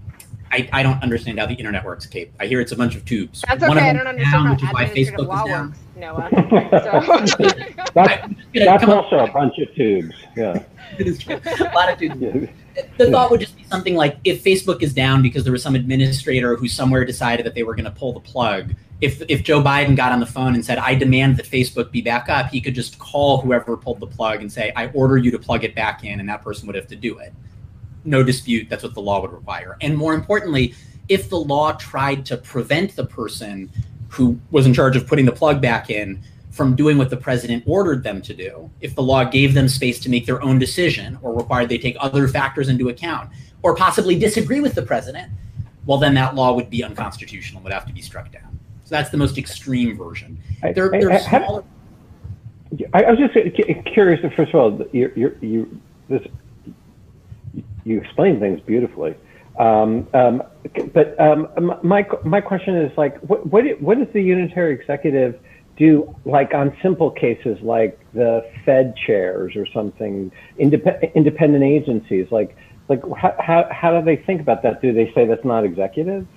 I, 0.52 0.68
I 0.74 0.84
don't 0.84 1.02
understand 1.04 1.40
how 1.40 1.46
the 1.46 1.54
internet 1.54 1.86
works, 1.86 2.06
Kate. 2.08 2.32
I 2.40 2.48
hear 2.48 2.60
it's 2.62 2.72
a 2.72 2.76
bunch 2.76 2.96
of 2.96 3.06
tubes. 3.06 3.42
that's 3.48 3.62
One 3.62 3.78
okay 3.78 3.92
of 3.92 3.96
i 3.98 4.04
don't 4.04 4.20
is 4.20 4.32
down, 4.32 4.48
understand 4.48 4.52
which 4.52 4.62
is 4.64 4.68
how 4.68 4.74
why 4.74 4.84
administrative 4.84 5.28
Facebook 5.28 5.28
law 5.28 5.44
is 5.44 5.50
down. 5.50 5.68
works 5.68 5.80
noah 5.96 6.30
so 6.32 7.72
That's 7.94 8.24
I'm 8.24 8.36
just 8.36 8.54
gonna 8.54 8.66
that's 8.66 8.84
come 8.84 8.90
up- 8.90 9.04
also 9.06 9.20
a 9.20 9.32
bunch 9.32 9.58
of 9.60 9.74
tubes. 9.76 10.16
Yeah. 10.36 10.64
it 10.98 11.08
is 11.08 11.20
true. 11.20 11.40
a 11.46 11.72
lot 11.76 11.92
of 11.94 12.00
tubes. 12.00 12.50
Yeah. 12.76 12.84
the 12.98 13.12
thought 13.12 13.32
would 13.32 13.40
just 13.40 13.58
be 13.58 13.64
something 13.64 13.96
like 13.96 14.18
if 14.24 14.44
Facebook 14.44 14.82
is 14.82 14.94
down 14.94 15.22
because 15.22 15.44
there 15.44 15.52
was 15.52 15.64
some 15.64 15.76
administrator 15.76 16.56
who 16.56 16.68
somewhere 16.68 17.06
decided 17.06 17.46
that 17.46 17.56
they 17.56 17.64
were 17.64 17.76
going 17.76 17.86
to 17.86 17.92
pull 17.92 18.14
the 18.14 18.20
plug. 18.20 18.74
If 19.02 19.22
if 19.28 19.44
Joe 19.44 19.62
Biden 19.62 19.96
got 19.96 20.12
on 20.12 20.20
the 20.20 20.26
phone 20.26 20.54
and 20.54 20.64
said, 20.64 20.78
"I 20.78 20.96
demand 20.96 21.38
that 21.38 21.46
Facebook 21.48 21.92
be 21.92 22.02
back 22.02 22.30
up," 22.30 22.50
he 22.50 22.62
could 22.62 22.76
just 22.76 23.00
call 23.00 23.42
whoever 23.42 23.76
pulled 23.76 24.00
the 24.00 24.08
plug 24.08 24.42
and 24.42 24.52
say, 24.52 24.72
"I 24.76 24.88
order 24.88 25.18
you 25.18 25.32
to 25.32 25.40
plug 25.40 25.64
it 25.64 25.76
back 25.76 26.04
in," 26.04 26.20
and 26.20 26.30
that 26.30 26.44
person 26.44 26.68
would 26.68 26.76
have 26.76 26.88
to 26.88 26.96
do 26.96 27.18
it. 27.18 27.34
No 28.06 28.24
dispute. 28.24 28.68
That's 28.70 28.84
what 28.84 28.94
the 28.94 29.02
law 29.02 29.22
would 29.22 29.32
require. 29.32 29.78
And 29.82 29.98
more 29.98 30.14
importantly, 30.14 30.74
if 31.10 31.30
the 31.30 31.40
law 31.40 31.74
tried 31.74 32.26
to 32.28 32.38
prevent 32.38 32.96
the 32.96 33.06
person 33.06 33.70
who 34.10 34.40
was 34.52 34.66
in 34.66 34.74
charge 34.74 34.96
of 34.96 35.08
putting 35.08 35.26
the 35.26 35.32
plug 35.32 35.62
back 35.62 35.90
in 35.90 36.22
from 36.52 36.76
doing 36.76 36.98
what 36.98 37.10
the 37.10 37.18
president 37.18 37.64
ordered 37.66 38.04
them 38.04 38.22
to 38.22 38.34
do, 38.34 38.70
if 38.82 38.94
the 38.96 39.02
law 39.02 39.24
gave 39.24 39.54
them 39.54 39.68
space 39.68 40.00
to 40.02 40.10
make 40.10 40.26
their 40.26 40.42
own 40.44 40.60
decision 40.60 41.18
or 41.22 41.34
required 41.34 41.70
they 41.70 41.78
take 41.78 41.96
other 42.00 42.28
factors 42.28 42.68
into 42.70 42.90
account, 42.90 43.30
or 43.64 43.74
possibly 43.76 44.18
disagree 44.20 44.60
with 44.60 44.76
the 44.76 44.82
president, 44.82 45.32
well, 45.86 45.98
then 45.98 46.14
that 46.14 46.36
law 46.36 46.54
would 46.54 46.70
be 46.70 46.84
unconstitutional, 46.84 47.62
would 47.64 47.72
have 47.72 47.86
to 47.86 47.94
be 47.94 48.02
struck 48.02 48.32
down. 48.32 48.60
So 48.84 48.96
that's 48.96 49.10
the 49.10 49.18
most 49.18 49.38
extreme 49.38 49.98
version. 49.98 50.38
I- 50.62 50.74
There, 50.74 50.94
I- 50.94 51.00
there 51.00 51.12
I- 51.12 51.16
are 51.16 51.20
have- 51.20 51.44
smaller. 51.46 51.64
I, 52.94 53.04
I 53.04 53.12
was 53.12 53.20
just 53.20 53.86
curious. 53.86 54.20
First 54.36 54.54
of 54.54 54.56
all, 54.56 54.86
you 54.94 55.12
you 55.16 55.38
you 55.42 55.82
this 56.08 56.26
you 57.84 58.00
explain 58.00 58.40
things 58.40 58.62
beautifully. 58.62 59.14
Um, 59.60 60.08
um, 60.14 60.42
but 60.94 61.20
um, 61.20 61.50
my 61.84 62.08
my 62.24 62.40
question 62.40 62.76
is 62.78 62.98
like, 62.98 63.18
what 63.20 63.46
what 63.48 63.66
i- 63.66 63.76
what 63.80 63.98
does 63.98 64.08
the 64.14 64.22
unitary 64.22 64.74
executive 64.74 65.38
do 65.82 66.16
like 66.26 66.54
on 66.54 66.78
simple 66.82 67.10
cases 67.10 67.60
like 67.62 68.00
the 68.14 68.48
Fed 68.64 68.96
chairs 68.96 69.56
or 69.56 69.66
something, 69.66 70.32
independent 70.60 71.12
independent 71.16 71.64
agencies, 71.64 72.28
like 72.32 72.56
like 72.88 73.02
how, 73.18 73.36
how, 73.40 73.68
how 73.72 74.00
do 74.00 74.06
they 74.06 74.16
think 74.16 74.42
about 74.42 74.62
that? 74.62 74.82
Do 74.82 74.94
they 74.94 75.12
say 75.14 75.26
that's 75.26 75.44
not 75.44 75.64
executive? 75.66 76.28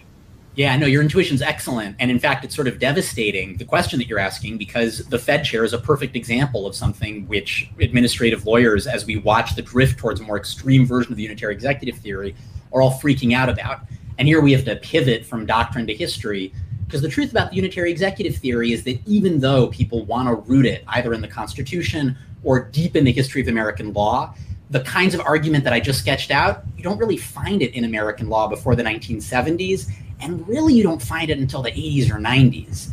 Yeah, 0.54 0.76
no, 0.76 0.86
your 0.86 1.02
intuition's 1.02 1.42
excellent. 1.42 1.96
And 1.98 2.10
in 2.10 2.20
fact, 2.20 2.44
it's 2.44 2.54
sort 2.54 2.68
of 2.68 2.78
devastating, 2.78 3.56
the 3.56 3.64
question 3.64 3.98
that 3.98 4.06
you're 4.06 4.20
asking, 4.20 4.56
because 4.56 4.98
the 5.06 5.18
Fed 5.18 5.44
chair 5.44 5.64
is 5.64 5.72
a 5.72 5.78
perfect 5.78 6.14
example 6.14 6.64
of 6.64 6.76
something 6.76 7.26
which 7.26 7.68
administrative 7.80 8.46
lawyers, 8.46 8.86
as 8.86 9.04
we 9.04 9.16
watch 9.16 9.56
the 9.56 9.62
drift 9.62 9.98
towards 9.98 10.20
a 10.20 10.22
more 10.22 10.36
extreme 10.36 10.86
version 10.86 11.12
of 11.12 11.16
the 11.16 11.24
unitary 11.24 11.52
executive 11.52 11.98
theory, 11.98 12.36
are 12.72 12.80
all 12.80 12.92
freaking 12.92 13.34
out 13.34 13.48
about. 13.48 13.80
And 14.16 14.28
here 14.28 14.40
we 14.40 14.52
have 14.52 14.64
to 14.66 14.76
pivot 14.76 15.26
from 15.26 15.44
doctrine 15.44 15.88
to 15.88 15.94
history, 15.94 16.54
because 16.86 17.02
the 17.02 17.08
truth 17.08 17.30
about 17.30 17.50
the 17.50 17.56
unitary 17.56 17.90
executive 17.90 18.36
theory 18.36 18.72
is 18.72 18.84
that 18.84 19.00
even 19.06 19.40
though 19.40 19.68
people 19.68 20.04
want 20.04 20.28
to 20.28 20.34
root 20.50 20.66
it 20.66 20.84
either 20.88 21.14
in 21.14 21.20
the 21.20 21.28
Constitution 21.28 22.16
or 22.42 22.60
deep 22.60 22.94
in 22.96 23.04
the 23.04 23.12
history 23.12 23.40
of 23.40 23.48
American 23.48 23.92
law, 23.92 24.34
the 24.70 24.80
kinds 24.80 25.14
of 25.14 25.20
argument 25.20 25.64
that 25.64 25.72
I 25.72 25.80
just 25.80 26.00
sketched 26.00 26.30
out, 26.30 26.64
you 26.76 26.82
don't 26.82 26.98
really 26.98 27.16
find 27.16 27.62
it 27.62 27.74
in 27.74 27.84
American 27.84 28.28
law 28.28 28.48
before 28.48 28.74
the 28.74 28.82
1970s 28.82 29.90
and 30.20 30.46
really 30.48 30.74
you 30.74 30.82
don't 30.82 31.02
find 31.02 31.30
it 31.30 31.38
until 31.38 31.62
the 31.62 31.70
80s 31.70 32.10
or 32.10 32.14
90s. 32.14 32.90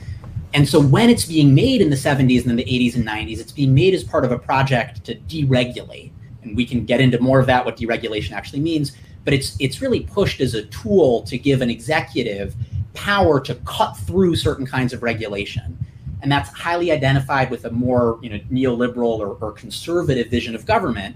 And 0.53 0.67
so 0.67 0.81
when 0.81 1.09
it's 1.09 1.25
being 1.25 1.55
made 1.55 1.81
in 1.81 1.89
the 1.89 1.95
70s 1.95 2.41
and 2.41 2.49
then 2.49 2.57
the 2.57 2.65
80s 2.65 2.95
and 2.95 3.07
90s, 3.07 3.39
it's 3.39 3.51
being 3.51 3.73
made 3.73 3.93
as 3.93 4.03
part 4.03 4.25
of 4.25 4.31
a 4.31 4.39
project 4.39 5.03
to 5.05 5.15
deregulate. 5.15 6.11
And 6.43 6.57
we 6.57 6.65
can 6.65 6.85
get 6.85 6.99
into 6.99 7.19
more 7.19 7.39
of 7.39 7.45
that, 7.47 7.63
what 7.63 7.77
deregulation 7.77 8.31
actually 8.33 8.59
means. 8.59 8.91
But 9.23 9.33
it's 9.33 9.55
it's 9.59 9.81
really 9.81 10.01
pushed 10.01 10.41
as 10.41 10.55
a 10.55 10.63
tool 10.63 11.21
to 11.23 11.37
give 11.37 11.61
an 11.61 11.69
executive 11.69 12.55
power 12.93 13.39
to 13.39 13.55
cut 13.65 13.93
through 13.93 14.35
certain 14.35 14.65
kinds 14.65 14.93
of 14.93 15.03
regulation. 15.03 15.77
And 16.21 16.31
that's 16.31 16.49
highly 16.49 16.91
identified 16.91 17.49
with 17.49 17.65
a 17.65 17.71
more 17.71 18.19
you 18.21 18.29
know, 18.29 18.39
neoliberal 18.51 19.19
or, 19.19 19.37
or 19.41 19.51
conservative 19.51 20.27
vision 20.27 20.55
of 20.55 20.65
government, 20.65 21.15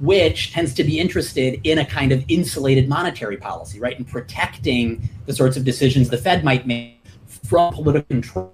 which 0.00 0.52
tends 0.52 0.74
to 0.74 0.84
be 0.84 1.00
interested 1.00 1.60
in 1.64 1.78
a 1.78 1.84
kind 1.84 2.12
of 2.12 2.24
insulated 2.28 2.88
monetary 2.88 3.36
policy, 3.36 3.80
right? 3.80 3.96
And 3.96 4.06
protecting 4.06 5.08
the 5.26 5.32
sorts 5.32 5.56
of 5.56 5.64
decisions 5.64 6.08
the 6.10 6.18
Fed 6.18 6.44
might 6.44 6.66
make 6.66 7.00
from 7.26 7.72
political 7.72 8.06
control. 8.08 8.52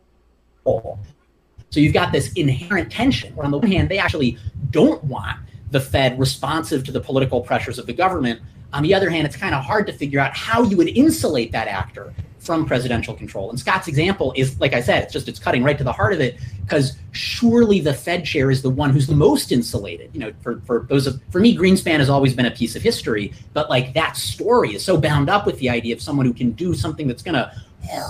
So 0.64 1.81
you've 1.81 1.95
got 1.95 2.12
this 2.12 2.33
inherent 2.35 2.92
tension 2.92 3.35
where, 3.35 3.45
on 3.45 3.50
the 3.50 3.59
one 3.59 3.71
hand, 3.71 3.88
they 3.88 3.99
actually 3.99 4.38
don't 4.71 5.02
want 5.04 5.38
the 5.71 5.81
Fed 5.81 6.19
responsive 6.19 6.85
to 6.85 6.92
the 6.92 7.00
political 7.00 7.40
pressures 7.40 7.78
of 7.78 7.87
the 7.87 7.95
government. 7.95 8.40
On 8.73 8.83
the 8.83 8.95
other 8.95 9.11
hand, 9.11 9.26
it's 9.26 9.37
kind 9.37 9.54
of 9.54 9.64
hard 9.64 9.87
to 9.87 9.92
figure 9.92 10.21
out 10.21 10.37
how 10.37 10.62
you 10.62 10.76
would 10.76 10.88
insulate 10.88 11.50
that 11.52 11.69
actor 11.69 12.14
from 12.43 12.67
presidential 12.67 13.15
control. 13.15 13.51
And 13.51 13.59
Scott's 13.59 13.87
example 13.87 14.33
is, 14.37 14.59
like 14.59 14.73
I 14.73 14.81
said, 14.81 15.05
it's 15.05 15.13
just 15.13 15.29
it's 15.29 15.39
cutting 15.39 15.63
right 15.63 15.79
to 15.79 15.85
the 15.85 15.93
heart 15.93 16.13
of 16.13 16.21
it 16.21 16.39
because 16.63 16.97
surely 17.13 17.81
the 17.81 17.95
Fed 17.95 18.25
chair 18.25 18.51
is 18.51 18.63
the 18.63 18.71
one 18.71 18.91
who's 18.91 19.07
the 19.07 19.15
most 19.15 19.53
insulated. 19.53 20.11
You 20.13 20.21
know, 20.21 20.33
for 20.43 20.61
for 20.67 20.87
those 20.89 21.07
of 21.07 21.21
for 21.31 21.41
me, 21.41 21.57
Greenspan 21.57 21.99
has 21.99 22.11
always 22.11 22.35
been 22.35 22.47
a 22.47 22.51
piece 22.51 22.75
of 22.75 22.83
history, 22.83 23.33
but 23.53 23.71
like 23.71 23.95
that 23.95 24.17
story 24.17 24.75
is 24.75 24.85
so 24.85 24.97
bound 24.97 25.31
up 25.31 25.47
with 25.47 25.59
the 25.61 25.71
idea 25.71 25.95
of 25.95 26.03
someone 26.03 26.27
who 26.27 26.35
can 26.35 26.51
do 26.53 26.75
something 26.75 27.07
that's 27.07 27.23
going 27.23 27.35
to 27.35 27.53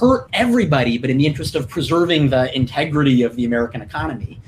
hurt 0.01 0.29
everybody, 0.33 0.99
but 0.99 1.11
in 1.11 1.19
the 1.19 1.27
interest 1.27 1.55
of 1.55 1.69
preserving 1.69 2.31
the 2.31 2.55
integrity 2.57 3.23
of 3.23 3.37
the 3.37 3.45
American 3.45 3.83
economy. 3.83 4.41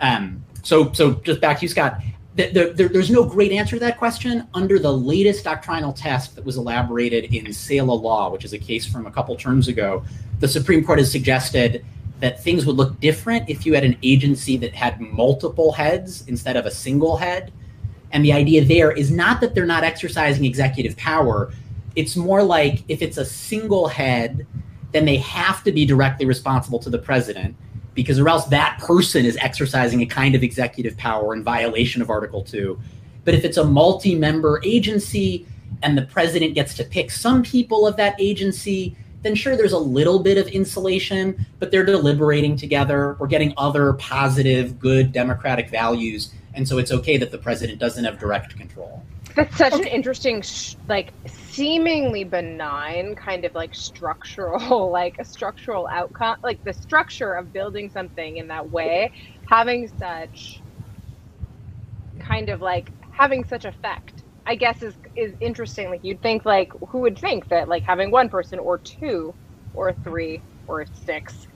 Um, 0.00 0.44
so 0.62 0.92
so 0.92 1.14
just 1.14 1.40
back 1.40 1.58
to 1.58 1.62
you, 1.62 1.68
Scott 1.68 2.00
the, 2.38 2.72
the, 2.76 2.88
there's 2.88 3.10
no 3.10 3.24
great 3.24 3.50
answer 3.50 3.74
to 3.74 3.80
that 3.80 3.98
question 3.98 4.46
under 4.54 4.78
the 4.78 4.92
latest 4.92 5.42
doctrinal 5.42 5.92
test 5.92 6.36
that 6.36 6.44
was 6.44 6.56
elaborated 6.56 7.34
in 7.34 7.46
Seila 7.46 8.00
Law, 8.00 8.30
which 8.30 8.44
is 8.44 8.52
a 8.52 8.58
case 8.58 8.86
from 8.86 9.06
a 9.06 9.10
couple 9.10 9.34
terms 9.34 9.66
ago. 9.66 10.04
The 10.38 10.46
Supreme 10.46 10.84
Court 10.84 11.00
has 11.00 11.10
suggested 11.10 11.84
that 12.20 12.42
things 12.44 12.64
would 12.64 12.76
look 12.76 13.00
different 13.00 13.48
if 13.50 13.66
you 13.66 13.74
had 13.74 13.82
an 13.82 13.96
agency 14.04 14.56
that 14.58 14.72
had 14.72 15.00
multiple 15.00 15.72
heads 15.72 16.24
instead 16.28 16.56
of 16.56 16.64
a 16.64 16.70
single 16.70 17.16
head. 17.16 17.52
And 18.12 18.24
the 18.24 18.32
idea 18.32 18.64
there 18.64 18.92
is 18.92 19.10
not 19.10 19.40
that 19.40 19.56
they're 19.56 19.66
not 19.66 19.82
exercising 19.82 20.44
executive 20.44 20.96
power. 20.96 21.52
It's 21.96 22.14
more 22.14 22.44
like 22.44 22.84
if 22.86 23.02
it's 23.02 23.16
a 23.16 23.24
single 23.24 23.88
head, 23.88 24.46
then 24.92 25.04
they 25.04 25.16
have 25.16 25.64
to 25.64 25.72
be 25.72 25.84
directly 25.84 26.24
responsible 26.24 26.78
to 26.78 26.90
the 26.90 26.98
president 26.98 27.56
because 27.98 28.20
or 28.20 28.28
else 28.28 28.44
that 28.44 28.78
person 28.78 29.24
is 29.24 29.36
exercising 29.40 30.00
a 30.02 30.06
kind 30.06 30.36
of 30.36 30.44
executive 30.44 30.96
power 30.96 31.34
in 31.34 31.42
violation 31.42 32.00
of 32.00 32.10
Article 32.10 32.44
2. 32.44 32.78
But 33.24 33.34
if 33.34 33.44
it's 33.44 33.56
a 33.56 33.64
multi 33.64 34.14
member 34.14 34.60
agency 34.64 35.44
and 35.82 35.98
the 35.98 36.02
president 36.02 36.54
gets 36.54 36.74
to 36.74 36.84
pick 36.84 37.10
some 37.10 37.42
people 37.42 37.88
of 37.88 37.96
that 37.96 38.14
agency, 38.20 38.96
then 39.22 39.34
sure, 39.34 39.56
there's 39.56 39.72
a 39.72 39.78
little 39.78 40.20
bit 40.20 40.38
of 40.38 40.46
insulation, 40.46 41.44
but 41.58 41.72
they're 41.72 41.84
deliberating 41.84 42.56
together. 42.56 43.16
We're 43.18 43.26
getting 43.26 43.52
other 43.56 43.94
positive, 43.94 44.78
good 44.78 45.10
democratic 45.10 45.68
values. 45.68 46.32
And 46.54 46.68
so 46.68 46.78
it's 46.78 46.92
okay 46.92 47.16
that 47.16 47.32
the 47.32 47.38
president 47.38 47.80
doesn't 47.80 48.04
have 48.04 48.20
direct 48.20 48.56
control. 48.56 49.02
That's 49.38 49.56
such 49.56 49.72
okay. 49.74 49.82
an 49.82 49.88
interesting, 49.88 50.42
sh- 50.42 50.74
like, 50.88 51.14
seemingly 51.28 52.24
benign 52.24 53.14
kind 53.14 53.44
of 53.44 53.54
like 53.54 53.74
structural, 53.74 54.90
like 54.92 55.14
a 55.20 55.24
structural 55.24 55.88
outcome, 55.92 56.36
like 56.42 56.60
the 56.64 56.72
structure 56.74 57.34
of 57.34 57.52
building 57.52 57.88
something 57.88 58.38
in 58.38 58.48
that 58.48 58.68
way, 58.70 59.12
having 59.48 59.88
such 59.88 60.64
kind 62.20 62.48
of 62.50 62.60
like 62.60 62.92
having 63.12 63.44
such 63.44 63.64
effect. 63.64 64.24
I 64.46 64.56
guess 64.56 64.82
is 64.82 64.96
is 65.16 65.34
interesting. 65.40 65.90
Like 65.90 66.00
you'd 66.02 66.22
think, 66.22 66.44
like 66.44 66.70
who 66.90 67.00
would 67.00 67.18
think 67.18 67.48
that 67.50 67.68
like 67.68 67.84
having 67.84 68.10
one 68.10 68.28
person 68.28 68.58
or 68.58 68.78
two 68.78 69.36
or 69.74 69.92
three 70.04 70.42
or 70.66 70.86
six, 70.92 71.46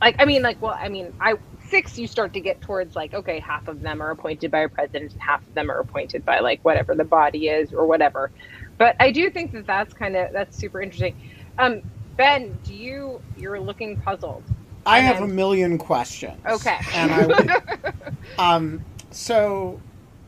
like 0.00 0.16
I 0.20 0.24
mean, 0.24 0.42
like 0.42 0.62
well, 0.62 0.76
I 0.80 0.88
mean, 0.88 1.12
I 1.20 1.34
six, 1.74 1.98
you 1.98 2.06
start 2.06 2.32
to 2.32 2.40
get 2.40 2.60
towards 2.60 2.94
like, 2.94 3.12
okay, 3.14 3.40
half 3.40 3.66
of 3.66 3.80
them 3.80 4.00
are 4.00 4.12
appointed 4.12 4.48
by 4.48 4.60
a 4.60 4.68
president 4.68 5.10
and 5.10 5.20
half 5.20 5.44
of 5.44 5.54
them 5.54 5.68
are 5.68 5.80
appointed 5.80 6.24
by 6.24 6.38
like 6.38 6.64
whatever 6.64 6.94
the 6.94 7.02
body 7.02 7.48
is 7.48 7.72
or 7.72 7.84
whatever. 7.84 8.30
But 8.78 8.94
I 9.00 9.10
do 9.10 9.28
think 9.28 9.50
that 9.52 9.66
that's 9.66 9.92
kind 9.92 10.14
of 10.14 10.32
that's 10.32 10.56
super 10.56 10.80
interesting. 10.80 11.16
Um, 11.58 11.82
ben, 12.16 12.56
do 12.62 12.74
you 12.74 13.20
you're 13.36 13.58
looking 13.58 14.00
puzzled? 14.00 14.44
I 14.86 15.00
have 15.00 15.20
a 15.20 15.26
million 15.26 15.76
questions. 15.76 16.40
Okay. 16.46 16.78
And 16.94 17.10
I 17.12 17.92
um, 18.38 18.84
so 19.10 19.80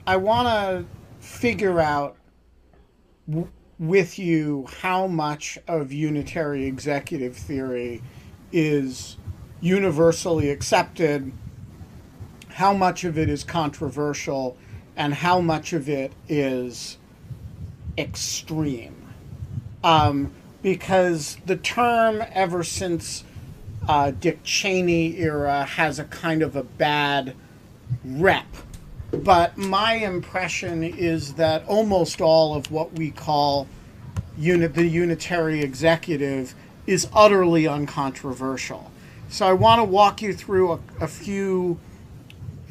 I 0.05 0.17
want 0.17 0.49
to 0.49 0.85
figure 1.25 1.79
out 1.79 2.17
w- 3.29 3.49
with 3.79 4.19
you 4.19 4.67
how 4.81 5.07
much 5.07 5.61
of 5.69 5.93
unitary 5.93 6.67
executive 6.67 7.37
theory 7.37 8.03
is 8.51 9.17
universally 9.67 10.51
accepted, 10.51 11.33
how 12.51 12.73
much 12.73 13.03
of 13.05 13.19
it 13.19 13.29
is 13.29 13.43
controversial, 13.43 14.57
and 14.97 15.13
how 15.13 15.41
much 15.41 15.73
of 15.73 15.89
it 15.89 16.13
is 16.29 16.97
extreme. 17.99 18.95
Um, 19.83 20.33
because 20.63 21.37
the 21.45 21.57
term, 21.57 22.23
ever 22.33 22.63
since 22.63 23.25
uh, 23.89 24.13
Dick 24.13 24.43
Cheney 24.43 25.17
era, 25.19 25.65
has 25.65 25.99
a 25.99 26.05
kind 26.05 26.43
of 26.43 26.57
a 26.57 26.63
bad 26.63 27.35
rep. 28.05 28.47
But 29.11 29.57
my 29.57 29.95
impression 29.95 30.83
is 30.83 31.35
that 31.35 31.65
almost 31.67 32.21
all 32.21 32.55
of 32.55 32.71
what 32.71 32.93
we 32.93 33.11
call 33.11 33.69
the 34.37 34.89
unitary 34.89 35.61
executive 35.61 36.55
is 36.87 37.09
utterly 37.13 37.67
uncontroversial. 37.67 38.91
So 39.29 39.47
I 39.47 39.53
want 39.53 39.81
to 39.81 39.85
walk 39.85 40.23
you 40.23 40.33
through 40.33 40.73
a, 40.73 40.81
a 41.01 41.09
few 41.09 41.79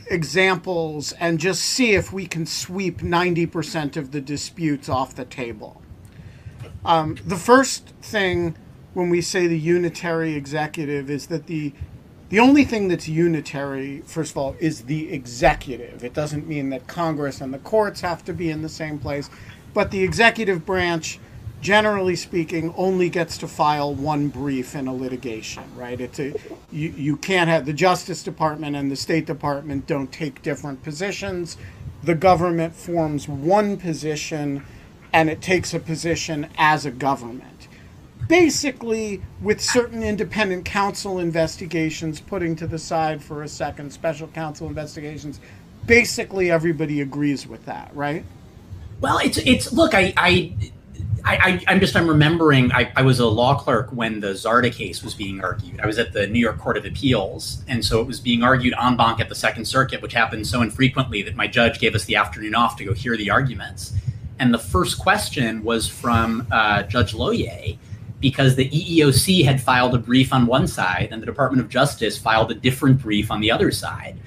examples 0.07 1.11
and 1.13 1.39
just 1.39 1.61
see 1.61 1.93
if 1.93 2.13
we 2.13 2.27
can 2.27 2.45
sweep 2.45 2.99
90% 2.99 3.97
of 3.97 4.11
the 4.11 4.21
disputes 4.21 4.87
off 4.87 5.15
the 5.15 5.25
table. 5.25 5.81
Um, 6.83 7.17
the 7.25 7.35
first 7.35 7.89
thing 8.01 8.55
when 8.93 9.09
we 9.09 9.21
say 9.21 9.47
the 9.47 9.59
unitary 9.59 10.35
executive 10.35 11.09
is 11.09 11.27
that 11.27 11.47
the 11.47 11.73
the 12.29 12.39
only 12.39 12.65
thing 12.65 12.87
that's 12.87 13.07
unitary, 13.07 14.01
first 14.01 14.31
of 14.31 14.37
all, 14.37 14.55
is 14.59 14.81
the 14.81 15.13
executive. 15.13 16.03
It 16.03 16.15
doesn't 16.15 16.47
mean 16.47 16.71
that 16.71 16.87
Congress 16.87 17.39
and 17.39 17.53
the 17.53 17.59
courts 17.59 18.01
have 18.01 18.25
to 18.25 18.33
be 18.33 18.49
in 18.49 18.63
the 18.63 18.69
same 18.69 18.97
place, 18.97 19.29
but 19.75 19.91
the 19.91 20.01
executive 20.01 20.65
branch 20.65 21.19
generally 21.65 22.15
speaking, 22.15 22.71
only 22.77 23.09
gets 23.09 23.39
to 23.39 23.47
file 23.47 23.91
one 23.91 24.27
brief 24.27 24.75
in 24.75 24.87
a 24.87 24.93
litigation, 24.93 25.63
right? 25.75 25.99
It's 25.99 26.19
a 26.19 26.31
you, 26.71 26.89
you 26.91 27.17
can't 27.17 27.49
have 27.49 27.65
the 27.65 27.73
Justice 27.73 28.21
Department 28.21 28.75
and 28.75 28.91
the 28.91 28.95
State 28.95 29.25
Department 29.25 29.87
don't 29.87 30.11
take 30.11 30.43
different 30.43 30.83
positions. 30.83 31.57
The 32.03 32.13
government 32.13 32.75
forms 32.75 33.27
one 33.27 33.77
position 33.77 34.63
and 35.11 35.27
it 35.27 35.41
takes 35.41 35.73
a 35.73 35.79
position 35.79 36.49
as 36.55 36.85
a 36.85 36.91
government. 36.91 37.67
Basically, 38.27 39.23
with 39.41 39.59
certain 39.59 40.03
independent 40.03 40.65
counsel 40.65 41.17
investigations 41.17 42.19
putting 42.21 42.55
to 42.57 42.67
the 42.67 42.77
side 42.77 43.23
for 43.23 43.41
a 43.41 43.47
second, 43.47 43.91
special 43.91 44.27
counsel 44.27 44.67
investigations, 44.67 45.39
basically 45.87 46.51
everybody 46.51 47.01
agrees 47.01 47.47
with 47.47 47.65
that, 47.65 47.89
right? 47.95 48.23
Well, 49.01 49.17
it's 49.17 49.39
it's 49.39 49.73
look, 49.73 49.95
I 49.95 50.13
I 50.15 50.53
I, 51.25 51.59
I, 51.67 51.73
am 51.73 51.79
just 51.79 51.95
I'm 51.95 52.07
remembering 52.07 52.71
I, 52.71 52.91
I 52.95 53.01
was 53.01 53.19
a 53.19 53.25
law 53.25 53.57
clerk 53.57 53.89
when 53.91 54.19
the 54.19 54.33
Zarda 54.33 54.71
case 54.71 55.03
was 55.03 55.15
being 55.15 55.43
argued. 55.43 55.79
I 55.79 55.87
was 55.87 55.97
at 55.97 56.13
the 56.13 56.27
New 56.27 56.39
York 56.39 56.59
Court 56.59 56.77
of 56.77 56.85
Appeals, 56.85 57.63
and 57.67 57.83
so 57.83 57.99
it 57.99 58.05
was 58.05 58.19
being 58.19 58.43
argued 58.43 58.75
en 58.79 58.95
banc 58.95 59.19
at 59.19 59.27
the 59.27 59.35
Second 59.35 59.65
Circuit, 59.65 60.03
which 60.03 60.13
happened 60.13 60.45
so 60.45 60.61
infrequently 60.61 61.23
that 61.23 61.35
my 61.35 61.47
judge 61.47 61.79
gave 61.79 61.95
us 61.95 62.05
the 62.05 62.15
afternoon 62.15 62.53
off 62.53 62.77
to 62.77 62.85
go 62.85 62.93
hear 62.93 63.17
the 63.17 63.31
arguments. 63.31 63.93
And 64.37 64.53
the 64.53 64.59
first 64.59 64.99
question 64.99 65.63
was 65.63 65.87
from 65.87 66.47
uh, 66.51 66.83
Judge 66.83 67.13
Lohier 67.13 67.77
because 68.19 68.55
the 68.55 68.69
EEOC 68.69 69.45
had 69.45 69.59
filed 69.59 69.95
a 69.95 69.97
brief 69.97 70.31
on 70.31 70.45
one 70.45 70.67
side 70.67 71.09
and 71.11 71.21
the 71.21 71.25
Department 71.25 71.61
of 71.61 71.69
Justice 71.69 72.17
filed 72.17 72.51
a 72.51 72.55
different 72.55 73.01
brief 73.01 73.31
on 73.31 73.41
the 73.41 73.49
other 73.49 73.71
side. 73.71 74.17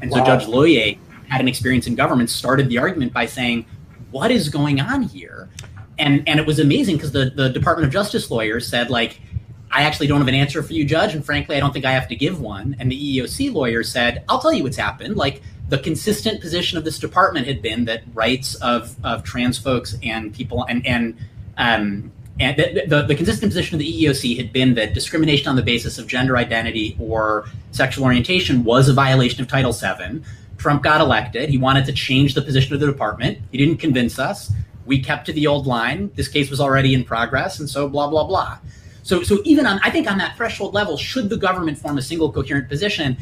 And 0.00 0.10
so. 0.12 0.24
Judge 0.24 0.46
Lohier 0.46 0.98
had 1.28 1.40
an 1.40 1.48
experience 1.48 1.86
in 1.86 1.96
government, 1.96 2.30
started 2.30 2.68
the 2.68 2.78
argument 2.78 3.12
by 3.12 3.26
saying, 3.26 3.66
What 4.10 4.30
is 4.30 4.48
going 4.48 4.80
on 4.80 5.02
here? 5.02 5.50
And 5.98 6.26
and 6.28 6.38
it 6.40 6.46
was 6.46 6.58
amazing 6.58 6.96
because 6.96 7.12
the 7.12 7.30
the 7.30 7.48
Department 7.48 7.86
of 7.86 7.92
Justice 7.92 8.30
lawyer 8.30 8.60
said 8.60 8.90
like. 8.90 9.20
I 9.68 9.82
actually 9.82 10.06
don't 10.06 10.20
have 10.20 10.28
an 10.28 10.34
answer 10.34 10.62
for 10.62 10.72
you, 10.72 10.84
Judge, 10.84 11.12
and 11.12 11.26
frankly, 11.26 11.56
I 11.56 11.60
don't 11.60 11.72
think 11.72 11.84
I 11.84 11.90
have 11.90 12.06
to 12.08 12.14
give 12.14 12.40
one. 12.40 12.76
And 12.78 12.90
the 12.90 13.18
EEOC 13.18 13.52
lawyer 13.52 13.82
said, 13.82 14.24
"I'll 14.28 14.38
tell 14.38 14.52
you 14.52 14.62
what's 14.62 14.76
happened. 14.76 15.16
Like 15.16 15.42
the 15.68 15.78
consistent 15.78 16.40
position 16.40 16.78
of 16.78 16.84
this 16.84 16.98
department 16.98 17.46
had 17.46 17.60
been 17.60 17.84
that 17.86 18.02
rights 18.14 18.54
of, 18.56 18.94
of 19.04 19.24
trans 19.24 19.58
folks 19.58 19.96
and 20.02 20.32
people 20.32 20.64
and 20.68 20.86
and 20.86 21.16
um, 21.58 22.12
and 22.38 22.56
the, 22.58 22.84
the, 22.86 23.02
the, 23.02 23.14
consistent 23.14 23.50
position 23.50 23.76
of 23.76 23.78
the 23.78 24.04
EEOC 24.04 24.36
had 24.36 24.52
been 24.52 24.74
that 24.74 24.92
discrimination 24.92 25.48
on 25.48 25.56
the 25.56 25.62
basis 25.62 25.96
of 25.96 26.06
gender 26.06 26.36
identity 26.36 26.94
or 27.00 27.46
sexual 27.70 28.04
orientation 28.04 28.62
was 28.62 28.90
a 28.90 28.92
violation 28.92 29.40
of 29.40 29.48
Title 29.48 29.72
VII. 29.72 30.22
Trump 30.58 30.82
got 30.82 31.00
elected. 31.00 31.48
He 31.48 31.56
wanted 31.56 31.86
to 31.86 31.94
change 31.94 32.34
the 32.34 32.42
position 32.42 32.74
of 32.74 32.80
the 32.80 32.86
department. 32.86 33.38
He 33.52 33.56
didn't 33.56 33.78
convince 33.78 34.18
us 34.18 34.52
we 34.86 35.00
kept 35.00 35.26
to 35.26 35.32
the 35.32 35.46
old 35.46 35.66
line. 35.66 36.10
This 36.14 36.28
case 36.28 36.50
was 36.50 36.60
already 36.60 36.94
in 36.94 37.04
progress, 37.04 37.60
and 37.60 37.68
so 37.68 37.88
blah 37.88 38.08
blah 38.08 38.24
blah. 38.24 38.58
So 39.02 39.22
so 39.22 39.38
even 39.44 39.66
on 39.66 39.80
I 39.82 39.90
think 39.90 40.10
on 40.10 40.18
that 40.18 40.36
threshold 40.36 40.74
level, 40.74 40.96
should 40.96 41.28
the 41.30 41.36
government 41.36 41.78
form 41.78 41.98
a 41.98 42.02
single 42.02 42.32
coherent 42.32 42.68
position? 42.68 43.16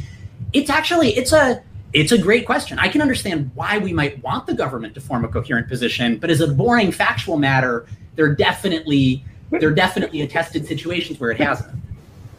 It's 0.53 0.71
actually 0.71 1.17
it's 1.17 1.33
a 1.33 1.63
it's 1.93 2.13
a 2.13 2.19
great 2.19 2.45
question. 2.45 2.79
I 2.79 2.89
can 2.89 3.01
understand 3.01 3.51
why 3.55 3.79
we 3.79 3.93
might 3.93 4.23
want 4.23 4.47
the 4.47 4.55
government 4.55 4.95
to 4.95 5.01
form 5.01 5.25
a 5.25 5.29
coherent 5.29 5.69
position, 5.69 6.19
but 6.19 6.31
as 6.31 6.41
a 6.41 6.49
boring 6.49 6.91
factual 6.91 7.37
matter, 7.37 7.87
there 8.17 8.35
definitely 8.35 9.25
there 9.51 9.69
are 9.69 9.75
definitely 9.75 10.23
attested 10.23 10.67
situations 10.67 11.21
where 11.21 11.31
it 11.31 11.39
hasn't. 11.39 11.81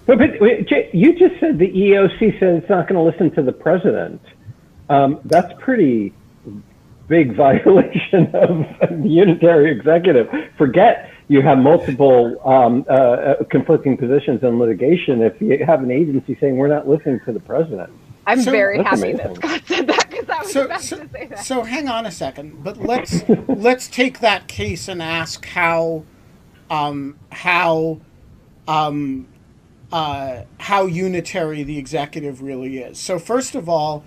But, 0.05 0.19
but 0.19 0.39
you 0.93 1.17
just 1.17 1.39
said 1.39 1.57
the 1.57 1.71
EOC 1.71 2.39
said 2.39 2.55
it's 2.55 2.69
not 2.69 2.87
going 2.87 2.95
to 2.95 3.01
listen 3.01 3.33
to 3.35 3.41
the 3.41 3.51
president. 3.51 4.21
Um, 4.89 5.19
that's 5.25 5.51
pretty 5.59 6.13
big 7.07 7.35
violation 7.37 8.27
of 8.35 8.65
the 9.01 9.09
unitary 9.09 9.71
executive. 9.71 10.29
Forget 10.57 11.11
you 11.27 11.41
have 11.41 11.57
multiple 11.57 12.39
um, 12.47 12.85
uh, 12.87 12.93
uh, 12.93 13.43
conflicting 13.45 13.97
positions 13.97 14.43
in 14.43 14.59
litigation 14.59 15.21
if 15.21 15.39
you 15.41 15.65
have 15.65 15.81
an 15.81 15.91
agency 15.91 16.37
saying 16.39 16.57
we're 16.57 16.67
not 16.67 16.87
listening 16.87 17.19
to 17.25 17.31
the 17.31 17.39
president. 17.39 17.91
I'm 18.27 18.41
so, 18.41 18.51
very 18.51 18.83
happy 18.83 19.11
amazing. 19.11 19.17
that 19.17 19.35
Scott 19.35 19.61
said 19.65 19.87
that 19.87 20.09
because 20.09 20.29
I 20.29 20.39
was 20.39 20.51
so, 20.51 20.65
about 20.65 20.81
so, 20.81 20.97
to 20.97 21.09
say 21.09 21.25
that. 21.27 21.45
So 21.45 21.63
hang 21.63 21.87
on 21.87 22.05
a 22.05 22.11
second, 22.11 22.63
but 22.63 22.77
let's 22.81 23.23
let's 23.47 23.87
take 23.87 24.19
that 24.19 24.47
case 24.47 24.87
and 24.87 25.01
ask 25.01 25.45
how 25.45 26.03
um, 26.69 27.17
how 27.31 27.99
um, 28.67 29.27
uh, 29.91 30.43
how 30.59 30.85
unitary 30.85 31.63
the 31.63 31.77
executive 31.77 32.41
really 32.41 32.79
is. 32.79 32.99
So 32.99 33.19
first 33.19 33.55
of 33.55 33.69
all, 33.69 34.03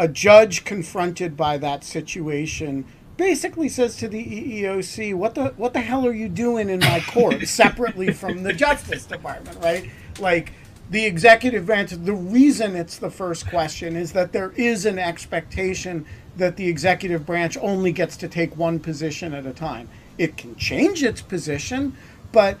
a 0.00 0.08
judge 0.08 0.64
confronted 0.64 1.36
by 1.36 1.58
that 1.58 1.84
situation 1.84 2.86
basically 3.18 3.68
says 3.68 3.96
to 3.96 4.08
the 4.08 4.24
EEOC, 4.24 5.14
"What 5.14 5.34
the 5.34 5.48
what 5.58 5.74
the 5.74 5.82
hell 5.82 6.06
are 6.06 6.14
you 6.14 6.26
doing 6.26 6.70
in 6.70 6.80
my 6.80 7.00
court 7.00 7.46
separately 7.46 8.10
from 8.10 8.42
the 8.42 8.54
Justice 8.54 9.04
Department?" 9.04 9.58
Right? 9.62 9.90
Like 10.18 10.54
the 10.88 11.04
executive 11.04 11.66
branch. 11.66 11.90
The 11.90 12.14
reason 12.14 12.76
it's 12.76 12.96
the 12.96 13.10
first 13.10 13.46
question 13.50 13.94
is 13.94 14.12
that 14.12 14.32
there 14.32 14.52
is 14.56 14.86
an 14.86 14.98
expectation 14.98 16.06
that 16.38 16.56
the 16.56 16.66
executive 16.66 17.26
branch 17.26 17.58
only 17.58 17.92
gets 17.92 18.16
to 18.16 18.28
take 18.28 18.56
one 18.56 18.80
position 18.80 19.34
at 19.34 19.44
a 19.44 19.52
time. 19.52 19.86
It 20.16 20.38
can 20.38 20.56
change 20.56 21.02
its 21.02 21.20
position, 21.20 21.94
but 22.32 22.56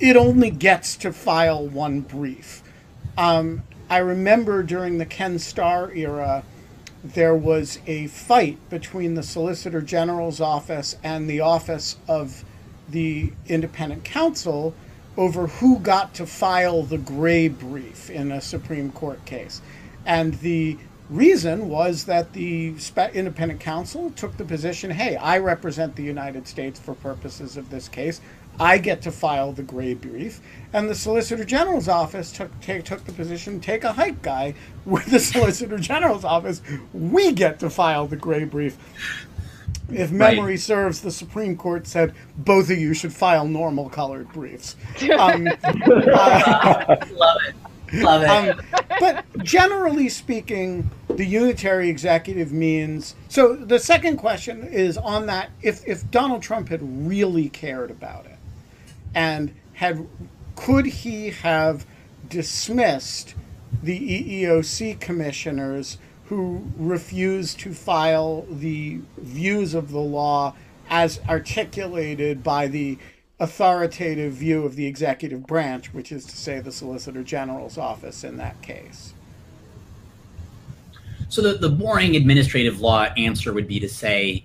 it 0.00 0.16
only 0.16 0.50
gets 0.50 0.96
to 0.96 1.12
file 1.12 1.64
one 1.68 2.00
brief. 2.00 2.64
Um, 3.16 3.62
I 3.88 3.98
remember 3.98 4.64
during 4.64 4.98
the 4.98 5.06
Ken 5.06 5.38
Starr 5.38 5.92
era 5.94 6.42
there 7.02 7.34
was 7.34 7.78
a 7.86 8.06
fight 8.08 8.58
between 8.68 9.14
the 9.14 9.22
Solicitor 9.22 9.80
General's 9.80 10.40
office 10.40 10.96
and 11.02 11.28
the 11.28 11.40
office 11.40 11.96
of 12.06 12.44
the 12.88 13.32
independent 13.46 14.04
counsel 14.04 14.74
over 15.16 15.46
who 15.46 15.78
got 15.78 16.14
to 16.14 16.26
file 16.26 16.82
the 16.82 16.98
gray 16.98 17.48
brief 17.48 18.10
in 18.10 18.30
a 18.30 18.40
Supreme 18.40 18.92
Court 18.92 19.24
case. 19.24 19.60
And 20.06 20.34
the 20.40 20.78
reason 21.08 21.68
was 21.68 22.04
that 22.04 22.32
the 22.32 22.74
independent 23.12 23.60
counsel 23.60 24.10
took 24.12 24.36
the 24.36 24.44
position 24.44 24.90
hey, 24.90 25.16
I 25.16 25.38
represent 25.38 25.96
the 25.96 26.04
United 26.04 26.46
States 26.46 26.78
for 26.78 26.94
purposes 26.94 27.56
of 27.56 27.70
this 27.70 27.88
case. 27.88 28.20
I 28.58 28.78
get 28.78 29.02
to 29.02 29.12
file 29.12 29.52
the 29.52 29.62
gray 29.62 29.94
brief. 29.94 30.40
And 30.72 30.88
the 30.88 30.94
Solicitor 30.94 31.44
General's 31.44 31.88
office 31.88 32.30
took, 32.30 32.58
take, 32.60 32.84
took 32.84 33.04
the 33.04 33.12
position 33.12 33.60
take 33.60 33.84
a 33.84 33.92
hike 33.92 34.22
guy 34.22 34.54
with 34.84 35.06
the 35.06 35.20
Solicitor 35.20 35.78
General's 35.78 36.24
office. 36.24 36.62
We 36.92 37.32
get 37.32 37.60
to 37.60 37.70
file 37.70 38.06
the 38.06 38.16
gray 38.16 38.44
brief. 38.44 38.76
If 39.92 40.12
memory 40.12 40.52
right. 40.52 40.60
serves, 40.60 41.00
the 41.00 41.10
Supreme 41.10 41.56
Court 41.56 41.86
said 41.86 42.14
both 42.36 42.70
of 42.70 42.78
you 42.78 42.94
should 42.94 43.12
file 43.12 43.46
normal 43.46 43.88
colored 43.88 44.32
briefs. 44.32 44.76
Um, 45.18 45.48
uh, 45.64 46.96
Love 47.12 47.36
it. 47.48 47.54
Love 47.92 48.22
it. 48.22 48.28
Um, 48.28 48.60
but 49.00 49.24
generally 49.42 50.08
speaking, 50.08 50.88
the 51.08 51.24
unitary 51.24 51.88
executive 51.88 52.52
means. 52.52 53.16
So 53.28 53.56
the 53.56 53.78
second 53.78 54.18
question 54.18 54.68
is 54.68 54.96
on 54.96 55.26
that: 55.26 55.50
if 55.62 55.86
if 55.88 56.08
Donald 56.10 56.42
Trump 56.42 56.68
had 56.68 56.80
really 57.06 57.48
cared 57.48 57.90
about 57.90 58.26
it, 58.26 58.38
and 59.14 59.54
had 59.74 60.06
could 60.56 60.86
he 60.86 61.30
have 61.30 61.86
dismissed 62.28 63.34
the 63.82 64.42
EEOC 64.42 65.00
commissioners 65.00 65.98
who 66.26 66.64
refused 66.76 67.58
to 67.60 67.72
file 67.72 68.46
the 68.48 69.00
views 69.18 69.74
of 69.74 69.90
the 69.90 69.98
law 69.98 70.54
as 70.88 71.20
articulated 71.28 72.42
by 72.42 72.66
the 72.66 72.98
authoritative 73.40 74.34
view 74.34 74.64
of 74.64 74.76
the 74.76 74.86
executive 74.86 75.46
branch, 75.46 75.92
which 75.94 76.12
is 76.12 76.26
to 76.26 76.36
say 76.36 76.60
the 76.60 76.70
Solicitor 76.70 77.22
General's 77.22 77.78
office 77.78 78.22
in 78.22 78.36
that 78.36 78.60
case. 78.60 79.14
So 81.30 81.40
the, 81.42 81.54
the 81.54 81.70
boring 81.70 82.16
administrative 82.16 82.80
law 82.80 83.04
answer 83.16 83.52
would 83.52 83.66
be 83.66 83.80
to 83.80 83.88
say 83.88 84.44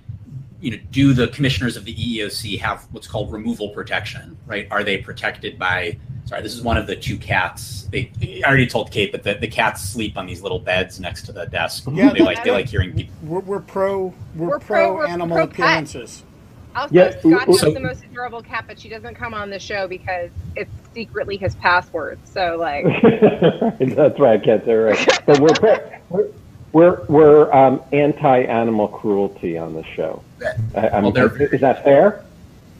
you 0.65 0.71
know, 0.71 0.77
do 0.89 1.13
the 1.13 1.27
commissioners 1.27 1.77
of 1.77 1.85
the 1.85 1.93
EEOC 1.93 2.59
have 2.59 2.87
what's 2.89 3.07
called 3.07 3.31
removal 3.31 3.69
protection, 3.69 4.35
right? 4.47 4.67
Are 4.71 4.83
they 4.83 4.97
protected 4.97 5.59
by, 5.59 5.95
sorry, 6.25 6.41
this 6.41 6.55
is 6.55 6.63
one 6.63 6.75
of 6.75 6.87
the 6.87 6.95
two 6.95 7.19
cats. 7.19 7.87
They, 7.91 8.11
I 8.43 8.47
already 8.47 8.65
told 8.65 8.89
Kate, 8.89 9.11
but 9.11 9.21
the, 9.21 9.35
the 9.35 9.47
cats 9.47 9.87
sleep 9.87 10.17
on 10.17 10.25
these 10.25 10.41
little 10.41 10.57
beds 10.57 10.99
next 10.99 11.27
to 11.27 11.31
the 11.31 11.45
desk. 11.45 11.83
Yeah, 11.91 12.11
they 12.11 12.21
like, 12.21 12.43
they 12.43 12.49
like 12.49 12.67
hearing 12.67 12.95
people. 12.95 13.13
We're, 13.21 13.41
we're 13.41 13.59
pro, 13.59 14.11
we're, 14.33 14.47
we're 14.47 14.59
pro, 14.59 14.95
pro, 14.95 15.05
animal 15.05 15.37
pro 15.37 15.43
appearances. 15.43 16.23
Also, 16.75 16.95
yeah. 16.95 17.11
Scott 17.19 17.45
has 17.45 17.59
so, 17.59 17.71
the 17.71 17.79
most 17.79 18.03
adorable 18.03 18.41
cat, 18.41 18.65
but 18.67 18.79
she 18.79 18.89
doesn't 18.89 19.13
come 19.13 19.35
on 19.35 19.51
the 19.51 19.59
show 19.59 19.87
because 19.87 20.31
it's 20.55 20.71
secretly 20.95 21.37
his 21.37 21.53
password. 21.53 22.17
So, 22.25 22.57
like, 22.59 22.85
that's 23.79 24.19
right, 24.19 24.43
cats 24.43 24.67
are 24.67 24.85
right. 24.85 25.21
But 25.27 25.39
we're, 25.39 25.99
we're 26.09 26.29
we're 26.75 27.05
we're 27.07 27.53
um, 27.53 27.81
anti-animal 27.93 28.89
cruelty 28.89 29.57
on 29.57 29.73
the 29.73 29.83
show. 29.95 30.21
I, 30.75 30.89
I 30.89 30.99
mean, 30.99 31.13
well, 31.13 31.41
is 31.41 31.61
that 31.61 31.85
fair? 31.85 32.25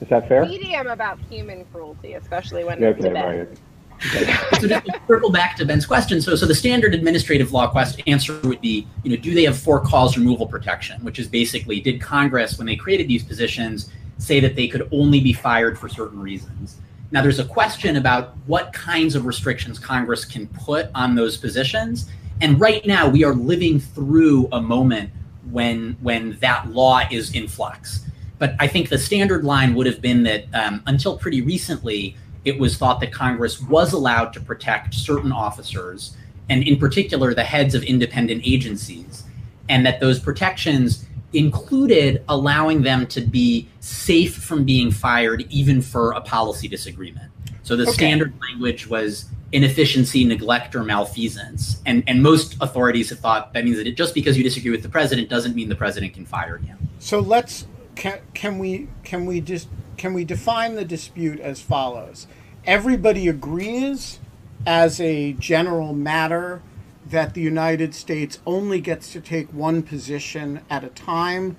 Is 0.01 0.09
that 0.09 0.27
fair? 0.27 0.45
Medium 0.45 0.87
about 0.87 1.17
human 1.29 1.63
cruelty, 1.71 2.15
especially 2.15 2.65
when 2.65 2.83
okay, 2.83 3.07
it's 3.07 3.57
right. 4.03 4.59
so 4.59 4.67
just 4.67 4.85
to 4.85 5.01
circle 5.07 5.31
back 5.31 5.55
to 5.55 5.65
Ben's 5.65 5.85
question, 5.85 6.19
so 6.19 6.35
so 6.35 6.45
the 6.45 6.53
standard 6.53 6.93
administrative 6.93 7.53
law 7.53 7.67
question 7.67 8.03
answer 8.05 8.37
would 8.41 8.59
be, 8.59 8.85
you 9.05 9.11
know, 9.11 9.15
do 9.15 9.33
they 9.33 9.45
have 9.45 9.57
for 9.57 9.79
cause 9.79 10.17
removal 10.17 10.45
protection, 10.45 11.01
which 11.01 11.17
is 11.17 11.29
basically 11.29 11.79
did 11.79 12.01
Congress 12.01 12.57
when 12.57 12.67
they 12.67 12.75
created 12.75 13.07
these 13.07 13.23
positions 13.23 13.89
say 14.17 14.41
that 14.41 14.57
they 14.57 14.67
could 14.67 14.89
only 14.91 15.21
be 15.21 15.31
fired 15.31 15.79
for 15.79 15.87
certain 15.87 16.19
reasons? 16.19 16.81
Now 17.11 17.21
there's 17.21 17.39
a 17.39 17.45
question 17.45 17.95
about 17.95 18.35
what 18.45 18.73
kinds 18.73 19.15
of 19.15 19.25
restrictions 19.25 19.79
Congress 19.79 20.25
can 20.25 20.47
put 20.47 20.89
on 20.93 21.15
those 21.15 21.37
positions 21.37 22.09
and 22.41 22.59
right 22.59 22.85
now, 22.85 23.07
we 23.07 23.23
are 23.23 23.33
living 23.33 23.79
through 23.79 24.47
a 24.51 24.61
moment 24.61 25.11
when 25.51 25.95
when 26.01 26.37
that 26.41 26.69
law 26.71 27.01
is 27.11 27.33
in 27.33 27.47
flux. 27.47 28.01
But 28.37 28.55
I 28.59 28.67
think 28.67 28.89
the 28.89 28.97
standard 28.97 29.43
line 29.45 29.75
would 29.75 29.85
have 29.85 30.01
been 30.01 30.23
that 30.23 30.45
um, 30.53 30.83
until 30.87 31.17
pretty 31.17 31.41
recently, 31.41 32.15
it 32.43 32.59
was 32.59 32.77
thought 32.77 32.99
that 32.99 33.11
Congress 33.11 33.61
was 33.61 33.93
allowed 33.93 34.33
to 34.33 34.41
protect 34.41 34.93
certain 34.93 35.31
officers, 35.31 36.15
and 36.49 36.63
in 36.67 36.77
particular, 36.77 37.33
the 37.33 37.43
heads 37.43 37.73
of 37.75 37.83
independent 37.83 38.41
agencies, 38.45 39.23
and 39.69 39.85
that 39.85 39.99
those 39.99 40.19
protections 40.19 41.05
included 41.33 42.23
allowing 42.29 42.81
them 42.81 43.05
to 43.07 43.21
be 43.21 43.67
safe 43.79 44.35
from 44.35 44.63
being 44.63 44.91
fired 44.91 45.45
even 45.49 45.81
for 45.81 46.11
a 46.11 46.21
policy 46.21 46.67
disagreement. 46.67 47.29
So 47.63 47.75
the 47.75 47.83
Okay. 47.83 47.93
standard 47.93 48.33
language 48.41 48.87
was 48.87 49.25
inefficiency, 49.55 50.25
neglect, 50.25 50.75
or 50.75 50.83
malfeasance. 50.83 51.81
And, 51.85 52.03
and 52.07 52.21
most 52.21 52.57
authorities 52.59 53.09
have 53.09 53.19
thought 53.19 53.53
that 53.53 53.63
means 53.63 53.77
that 53.77 53.87
it, 53.87 53.95
just 53.95 54.13
because 54.13 54.37
you 54.37 54.43
disagree 54.43 54.71
with 54.71 54.83
the 54.83 54.89
president 54.89 55.29
doesn't 55.29 55.55
mean 55.55 55.69
the 55.69 55.75
president 55.75 56.13
can 56.13 56.25
fire 56.25 56.59
you. 56.61 56.75
So 56.99 57.21
let's 57.21 57.65
can, 57.95 58.19
can 58.33 58.59
we 58.59 58.89
can 59.03 59.25
we 59.25 59.39
just 59.39 59.69
can 59.95 60.13
we 60.13 60.25
define 60.25 60.75
the 60.75 60.83
dispute 60.83 61.39
as 61.39 61.61
follows? 61.61 62.27
Everybody 62.65 63.29
agrees 63.29 64.19
as 64.65 64.99
a 64.99 65.33
general 65.33 65.93
matter 65.93 66.61
that 67.07 67.33
the 67.33 67.41
United 67.41 67.95
States 67.95 68.39
only 68.45 68.81
gets 68.81 69.13
to 69.13 69.21
take 69.21 69.47
one 69.53 69.83
position 69.83 70.61
at 70.69 70.83
a 70.83 70.89
time 70.89 71.55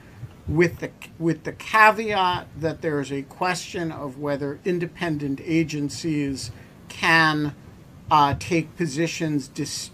with 0.46 0.80
the 0.80 0.90
with 1.18 1.44
the 1.44 1.52
caveat 1.52 2.46
that 2.58 2.82
there 2.82 3.00
is 3.00 3.10
a 3.10 3.22
question 3.22 3.90
of 3.90 4.18
whether 4.18 4.60
independent 4.66 5.40
agencies 5.44 6.50
can 6.88 7.54
uh, 8.10 8.34
take 8.38 8.76
positions 8.76 9.48
dis- 9.48 9.90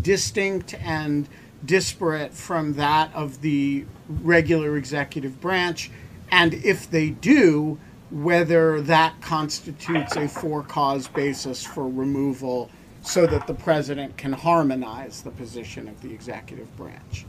distinct 0.00 0.74
and 0.74 1.28
disparate 1.64 2.32
from 2.32 2.74
that 2.74 3.12
of 3.14 3.40
the 3.40 3.84
regular 4.08 4.76
executive 4.76 5.40
branch, 5.40 5.90
and 6.30 6.54
if 6.54 6.90
they 6.90 7.10
do, 7.10 7.78
whether 8.10 8.80
that 8.82 9.20
constitutes 9.20 10.16
a 10.16 10.28
for 10.28 10.62
cause 10.62 11.08
basis 11.08 11.64
for 11.64 11.88
removal 11.88 12.70
so 13.02 13.26
that 13.26 13.46
the 13.46 13.54
president 13.54 14.16
can 14.16 14.32
harmonize 14.32 15.22
the 15.22 15.30
position 15.30 15.88
of 15.88 16.00
the 16.00 16.12
executive 16.12 16.74
branch. 16.76 17.26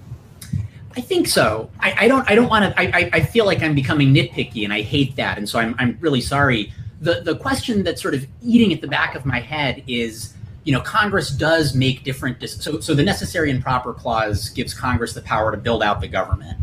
I 0.95 1.01
think 1.01 1.27
so. 1.27 1.69
I, 1.79 1.95
I 1.99 2.07
don't. 2.07 2.29
I 2.29 2.35
don't 2.35 2.49
want 2.49 2.65
to. 2.65 2.79
I, 2.79 2.83
I, 2.83 3.09
I 3.13 3.19
feel 3.21 3.45
like 3.45 3.61
I'm 3.61 3.75
becoming 3.75 4.13
nitpicky, 4.13 4.63
and 4.63 4.73
I 4.73 4.81
hate 4.81 5.15
that. 5.17 5.37
And 5.37 5.47
so 5.47 5.59
I'm. 5.59 5.75
I'm 5.77 5.97
really 6.01 6.21
sorry. 6.21 6.73
The 7.01 7.21
the 7.21 7.35
question 7.35 7.83
that's 7.83 8.01
sort 8.01 8.13
of 8.13 8.25
eating 8.43 8.73
at 8.73 8.81
the 8.81 8.87
back 8.87 9.15
of 9.15 9.25
my 9.25 9.39
head 9.39 9.83
is, 9.87 10.33
you 10.63 10.73
know, 10.73 10.81
Congress 10.81 11.29
does 11.29 11.73
make 11.73 12.03
different. 12.03 12.39
Dis- 12.39 12.61
so 12.61 12.79
so 12.79 12.93
the 12.93 13.03
necessary 13.03 13.51
and 13.51 13.61
proper 13.61 13.93
clause 13.93 14.49
gives 14.49 14.73
Congress 14.73 15.13
the 15.13 15.21
power 15.21 15.51
to 15.51 15.57
build 15.57 15.81
out 15.81 16.01
the 16.01 16.07
government, 16.07 16.57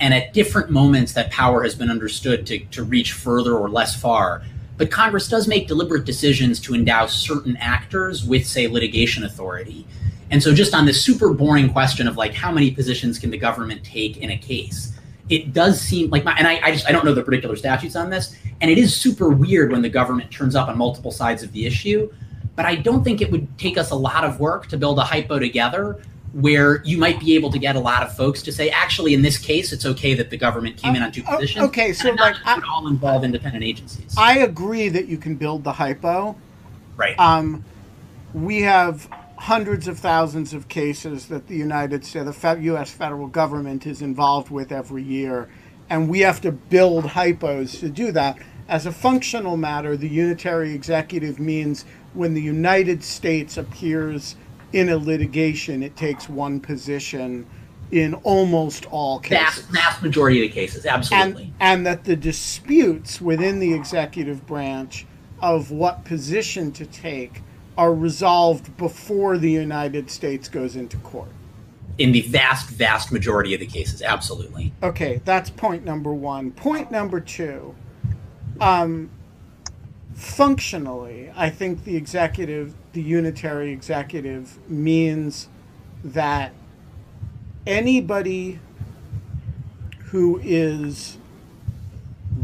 and 0.00 0.12
at 0.12 0.32
different 0.32 0.70
moments 0.70 1.12
that 1.12 1.30
power 1.30 1.62
has 1.62 1.74
been 1.74 1.90
understood 1.90 2.46
to 2.46 2.58
to 2.66 2.82
reach 2.82 3.12
further 3.12 3.56
or 3.56 3.68
less 3.68 3.94
far. 3.94 4.42
But 4.76 4.90
Congress 4.90 5.28
does 5.28 5.48
make 5.48 5.68
deliberate 5.68 6.04
decisions 6.04 6.60
to 6.60 6.74
endow 6.74 7.06
certain 7.06 7.56
actors 7.56 8.24
with, 8.24 8.46
say, 8.46 8.66
litigation 8.66 9.24
authority. 9.24 9.86
And 10.30 10.42
so, 10.42 10.52
just 10.52 10.74
on 10.74 10.86
this 10.86 11.00
super 11.00 11.32
boring 11.32 11.70
question 11.70 12.08
of 12.08 12.16
like 12.16 12.34
how 12.34 12.50
many 12.50 12.70
positions 12.70 13.18
can 13.18 13.30
the 13.30 13.38
government 13.38 13.84
take 13.84 14.18
in 14.18 14.30
a 14.30 14.36
case, 14.36 14.92
it 15.28 15.52
does 15.52 15.80
seem 15.80 16.10
like 16.10 16.24
my 16.24 16.32
and 16.38 16.46
I, 16.46 16.60
I 16.62 16.70
just 16.72 16.86
I 16.88 16.92
don't 16.92 17.04
know 17.04 17.14
the 17.14 17.22
particular 17.22 17.56
statutes 17.56 17.96
on 17.96 18.10
this, 18.10 18.36
and 18.60 18.70
it 18.70 18.78
is 18.78 18.94
super 18.94 19.28
weird 19.28 19.72
when 19.72 19.82
the 19.82 19.88
government 19.88 20.30
turns 20.30 20.54
up 20.54 20.68
on 20.68 20.78
multiple 20.78 21.10
sides 21.10 21.42
of 21.42 21.52
the 21.52 21.66
issue. 21.66 22.10
But 22.54 22.64
I 22.64 22.76
don't 22.76 23.04
think 23.04 23.20
it 23.20 23.30
would 23.30 23.58
take 23.58 23.76
us 23.76 23.90
a 23.90 23.94
lot 23.94 24.24
of 24.24 24.40
work 24.40 24.68
to 24.68 24.76
build 24.78 24.98
a 24.98 25.02
hypo 25.04 25.38
together 25.38 26.00
where 26.32 26.82
you 26.84 26.96
might 26.98 27.18
be 27.20 27.34
able 27.34 27.50
to 27.50 27.58
get 27.58 27.76
a 27.76 27.80
lot 27.80 28.02
of 28.02 28.14
folks 28.14 28.42
to 28.42 28.52
say, 28.52 28.68
actually, 28.70 29.14
in 29.14 29.22
this 29.22 29.38
case, 29.38 29.72
it's 29.72 29.84
okay 29.86 30.12
that 30.14 30.28
the 30.30 30.36
government 30.36 30.76
came 30.76 30.94
in 30.94 31.02
on 31.02 31.10
two 31.10 31.22
Uh, 31.26 31.34
positions. 31.36 31.64
okay, 31.66 31.92
so, 31.94 32.10
like, 32.12 32.34
I- 32.44 32.54
would 32.56 32.64
all 32.64 32.88
involve 32.88 33.24
independent 33.24 33.64
agencies. 33.64 34.14
I 34.18 34.38
agree 34.40 34.88
that 34.90 35.06
you 35.06 35.16
can 35.18 35.36
build 35.36 35.64
the 35.64 35.72
hypo. 35.72 36.36
right. 36.96 37.18
Um, 37.18 37.64
we 38.34 38.60
have 38.62 39.08
hundreds 39.46 39.86
of 39.86 39.96
thousands 39.96 40.52
of 40.52 40.66
cases 40.66 41.28
that 41.28 41.46
the 41.46 41.54
United 41.54 42.04
States, 42.04 42.36
the 42.40 42.58
U.S. 42.62 42.90
federal 42.90 43.28
government 43.28 43.86
is 43.86 44.02
involved 44.02 44.50
with 44.50 44.72
every 44.72 45.04
year, 45.04 45.48
and 45.88 46.08
we 46.08 46.18
have 46.18 46.40
to 46.40 46.50
build 46.50 47.04
hypos 47.04 47.78
to 47.78 47.88
do 47.88 48.10
that. 48.10 48.36
As 48.68 48.86
a 48.86 48.92
functional 48.92 49.56
matter, 49.56 49.96
the 49.96 50.08
unitary 50.08 50.74
executive 50.74 51.38
means 51.38 51.84
when 52.12 52.34
the 52.34 52.42
United 52.42 53.04
States 53.04 53.56
appears 53.56 54.34
in 54.72 54.88
a 54.88 54.96
litigation, 54.96 55.80
it 55.80 55.94
takes 55.94 56.28
one 56.28 56.58
position 56.58 57.46
in 57.92 58.14
almost 58.24 58.86
all 58.86 59.20
cases 59.20 59.62
vast, 59.62 59.70
vast 59.70 60.02
majority 60.02 60.44
of 60.44 60.50
the 60.50 60.54
cases, 60.60 60.84
absolutely. 60.86 61.44
and, 61.44 61.52
and 61.60 61.86
that 61.86 62.02
the 62.02 62.16
disputes 62.16 63.20
within 63.20 63.60
the 63.60 63.72
executive 63.72 64.44
branch 64.44 65.06
of 65.40 65.70
what 65.70 66.04
position 66.04 66.72
to 66.72 66.84
take 66.84 67.42
are 67.76 67.94
resolved 67.94 68.76
before 68.76 69.38
the 69.38 69.50
United 69.50 70.10
States 70.10 70.48
goes 70.48 70.76
into 70.76 70.96
court. 70.98 71.28
in 71.98 72.12
the 72.12 72.20
vast, 72.22 72.68
vast 72.70 73.10
majority 73.10 73.54
of 73.54 73.60
the 73.60 73.66
cases, 73.66 74.02
absolutely. 74.02 74.72
Okay, 74.82 75.20
that's 75.24 75.48
point 75.50 75.84
number 75.84 76.12
one. 76.12 76.50
Point 76.52 76.90
number 76.90 77.20
two. 77.20 77.74
Um, 78.60 79.10
functionally, 80.14 81.30
I 81.34 81.48
think 81.50 81.84
the 81.84 81.96
executive, 81.96 82.74
the 82.92 83.02
unitary 83.02 83.72
executive, 83.72 84.58
means 84.68 85.48
that 86.04 86.52
anybody 87.66 88.60
who 90.06 90.38
is 90.42 91.16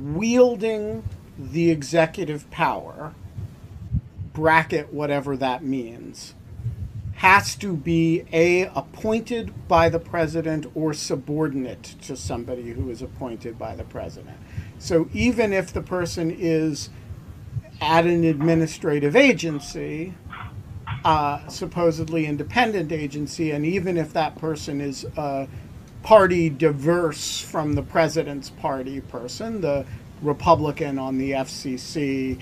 wielding 0.01 1.05
the 1.39 1.71
executive 1.71 2.51
power, 2.51 3.15
bracket 4.33 4.93
whatever 4.93 5.37
that 5.37 5.65
means, 5.65 6.35
has 7.17 7.55
to 7.57 7.77
be 7.77 8.25
a 8.33 8.65
appointed 8.75 9.69
by 9.69 9.89
the 9.89 9.99
president 9.99 10.67
or 10.75 10.93
subordinate 10.93 11.83
to 12.03 12.17
somebody 12.17 12.73
who 12.73 12.91
is 12.91 13.03
appointed 13.03 13.59
by 13.59 13.77
the 13.77 13.85
president. 13.85 14.37
So 14.79 15.09
even 15.13 15.53
if 15.53 15.73
the 15.73 15.83
person 15.83 16.31
is 16.31 16.91
at 17.81 18.07
an 18.07 18.25
administrative 18.25 19.15
agency, 19.15 20.15
uh, 21.05 21.47
supposedly 21.49 22.27
independent 22.27 22.93
agency, 22.93 23.53
and 23.53 23.65
even 23.65 23.97
if 23.97 24.13
that 24.13 24.37
person 24.37 24.81
is 24.81 25.05
a 25.17 25.49
party 26.03 26.51
diverse 26.51 27.41
from 27.41 27.75
the 27.75 27.83
president's 27.83 28.51
party 28.51 29.01
person, 29.01 29.61
the 29.61 29.85
Republican 30.23 30.99
on 30.99 31.19
the 31.19 31.33
FCC, 31.33 32.41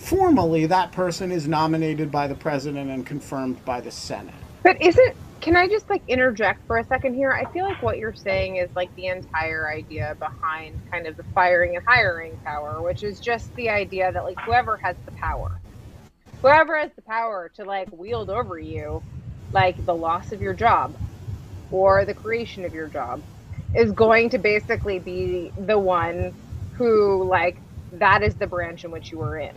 formally 0.00 0.66
that 0.66 0.90
person 0.92 1.30
is 1.30 1.46
nominated 1.46 2.10
by 2.10 2.26
the 2.26 2.34
president 2.34 2.90
and 2.90 3.06
confirmed 3.06 3.62
by 3.64 3.80
the 3.80 3.90
Senate. 3.90 4.34
But 4.62 4.80
isn't 4.82 5.14
can 5.40 5.56
I 5.56 5.68
just 5.68 5.88
like 5.88 6.02
interject 6.06 6.66
for 6.66 6.78
a 6.78 6.84
second 6.84 7.14
here? 7.14 7.32
I 7.32 7.50
feel 7.52 7.64
like 7.64 7.82
what 7.82 7.96
you're 7.96 8.14
saying 8.14 8.56
is 8.56 8.68
like 8.74 8.94
the 8.94 9.06
entire 9.06 9.68
idea 9.68 10.16
behind 10.18 10.78
kind 10.90 11.06
of 11.06 11.16
the 11.16 11.22
firing 11.34 11.76
and 11.76 11.86
hiring 11.86 12.36
power, 12.44 12.82
which 12.82 13.02
is 13.02 13.20
just 13.20 13.54
the 13.56 13.70
idea 13.70 14.12
that 14.12 14.24
like 14.24 14.38
whoever 14.40 14.76
has 14.78 14.96
the 15.04 15.12
power, 15.12 15.60
whoever 16.42 16.78
has 16.78 16.90
the 16.96 17.02
power 17.02 17.50
to 17.56 17.64
like 17.64 17.88
wield 17.92 18.28
over 18.28 18.58
you, 18.58 19.02
like 19.52 19.82
the 19.86 19.94
loss 19.94 20.32
of 20.32 20.42
your 20.42 20.54
job 20.54 20.94
or 21.70 22.04
the 22.04 22.14
creation 22.14 22.64
of 22.64 22.74
your 22.74 22.88
job, 22.88 23.22
is 23.74 23.92
going 23.92 24.30
to 24.30 24.38
basically 24.38 24.98
be 24.98 25.52
the 25.58 25.78
one 25.78 26.34
who 26.74 27.24
like 27.24 27.56
that 27.92 28.22
is 28.22 28.34
the 28.34 28.46
branch 28.46 28.84
in 28.84 28.90
which 28.90 29.10
you 29.10 29.20
are 29.22 29.38
in. 29.38 29.54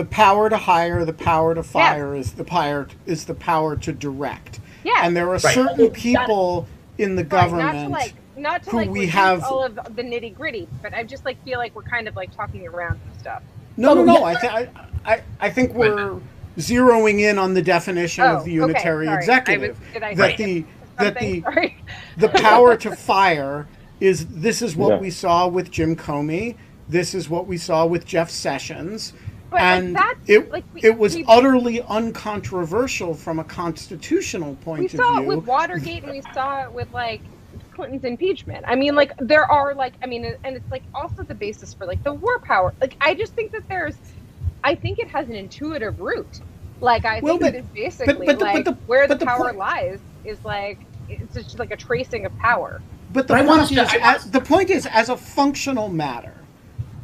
The 0.00 0.06
power 0.06 0.48
to 0.48 0.56
hire, 0.56 1.04
the 1.04 1.12
power 1.12 1.54
to 1.54 1.62
fire 1.62 2.14
is 2.14 2.32
the 2.32 2.42
power 2.42 2.88
is 3.04 3.26
the 3.26 3.34
power 3.34 3.76
to 3.76 3.92
direct. 3.92 4.58
Yeah. 4.82 4.94
And 5.02 5.14
there 5.14 5.26
are 5.26 5.32
Right. 5.32 5.40
certain 5.54 5.90
people 5.90 6.66
in 6.96 7.16
the 7.16 7.22
government 7.22 7.66
Right, 7.66 7.72
government 7.74 7.90
not 7.90 7.98
to 8.00 8.06
like 8.06 8.14
not 8.38 8.62
to 8.62 8.70
who 8.70 8.76
like 8.78 8.88
we 8.88 9.06
have- 9.08 9.44
all 9.44 9.62
of 9.62 9.74
the 9.74 10.02
nitty 10.02 10.34
gritty, 10.34 10.66
but 10.80 10.94
I 10.94 11.02
just 11.04 11.26
like 11.26 11.36
feel 11.44 11.58
like 11.58 11.74
we're 11.76 11.82
kind 11.82 12.08
of 12.08 12.16
like 12.16 12.34
talking 12.34 12.66
around 12.66 12.98
some 13.10 13.20
stuff. 13.20 13.42
No, 13.76 13.92
no, 13.92 14.00
Oh, 14.00 14.04
no. 14.04 14.18
yeah. 14.20 14.24
I, 14.24 14.34
th- 14.36 14.52
I, 14.54 14.68
I, 15.04 15.22
I 15.38 15.50
think 15.50 15.74
we're 15.74 16.18
zeroing 16.56 17.20
in 17.20 17.38
on 17.38 17.52
the 17.52 17.60
definition 17.60 18.24
Oh, 18.24 18.36
of 18.38 18.44
the 18.46 18.58
okay, 18.58 18.68
unitary 18.72 19.04
sorry. 19.04 19.16
I 19.16 19.20
executive. 19.20 19.78
was- 19.80 19.88
did 19.92 20.02
I 20.02 20.14
that 20.14 20.32
skip 20.32 20.46
the 20.46 20.64
that 20.96 21.18
the 21.20 21.42
Sorry. 21.42 21.76
the 22.16 22.28
power 22.30 22.74
to 22.78 22.96
fire 22.96 23.66
is 24.00 24.24
this 24.28 24.62
is 24.62 24.74
what 24.76 24.92
Yeah. 24.94 24.98
we 25.00 25.10
saw 25.10 25.46
with 25.46 25.70
Jim 25.70 25.94
Comey. 25.94 26.54
This 26.88 27.14
is 27.14 27.28
what 27.28 27.46
we 27.46 27.58
saw 27.58 27.84
with 27.84 28.06
Jeff 28.06 28.30
Sessions. 28.30 29.12
But, 29.50 29.60
like, 29.60 29.62
and 29.82 29.96
that's- 29.96 30.16
it 30.28 30.50
like, 30.52 30.64
we- 30.72 30.80
it 30.82 30.96
was 30.98 31.16
we- 31.16 31.24
utterly 31.26 31.82
uncontroversial 31.82 33.14
from 33.14 33.38
a 33.38 33.44
constitutional 33.44 34.54
point 34.64 34.84
of 34.84 34.90
view. 34.92 34.98
we 35.00 35.04
saw 35.04 35.18
it 35.20 35.26
with 35.26 35.46
Watergate 35.46 36.02
and 36.04 36.12
we 36.12 36.22
saw 36.32 36.62
it 36.64 36.72
with 36.72 36.92
like 36.92 37.20
Clinton's 37.74 38.04
impeachment. 38.04 38.64
I 38.68 38.74
mean, 38.76 38.94
like 38.94 39.12
there 39.18 39.44
are 39.44 39.74
like 39.74 39.94
I 40.02 40.06
mean, 40.06 40.24
and 40.44 40.56
it's 40.56 40.70
like 40.70 40.82
also 40.94 41.22
the 41.22 41.34
basis 41.34 41.74
for 41.74 41.86
like 41.86 42.02
the 42.04 42.12
war 42.14 42.38
power. 42.38 42.72
Like 42.80 42.94
I 43.00 43.14
just 43.14 43.34
think 43.34 43.52
that 43.52 43.68
there's, 43.68 43.96
I 44.62 44.74
think 44.74 44.98
it 44.98 45.08
has 45.08 45.28
an 45.28 45.34
intuitive 45.34 46.00
root. 46.00 46.40
Like 46.80 47.04
I 47.04 47.20
Well, 47.20 47.34
think 47.38 47.40
but- 47.40 47.52
that 47.52 47.58
it's 47.58 47.68
basically 47.74 48.26
but 48.26 48.38
the- 48.38 48.44
but 48.44 48.54
like 48.54 48.64
the- 48.64 48.72
where 48.86 49.06
the 49.08 49.14
but 49.14 49.20
the 49.20 49.26
power 49.26 49.44
point- 49.46 49.56
lies 49.56 49.98
is 50.24 50.42
like 50.44 50.78
it's 51.08 51.34
just 51.34 51.58
like 51.58 51.72
a 51.72 51.76
tracing 51.76 52.24
of 52.24 52.36
power. 52.38 52.80
But 53.12 53.26
the 53.26 53.34
But 53.34 53.40
I 53.42 53.44
want 53.44 53.66
point, 53.68 53.78
us 53.80 53.86
is, 53.88 53.92
to- 53.94 54.06
as, 54.06 54.30
the 54.30 54.40
point 54.40 54.70
is, 54.70 54.86
as 54.86 55.08
a 55.08 55.16
functional 55.16 55.88
matter, 55.88 56.34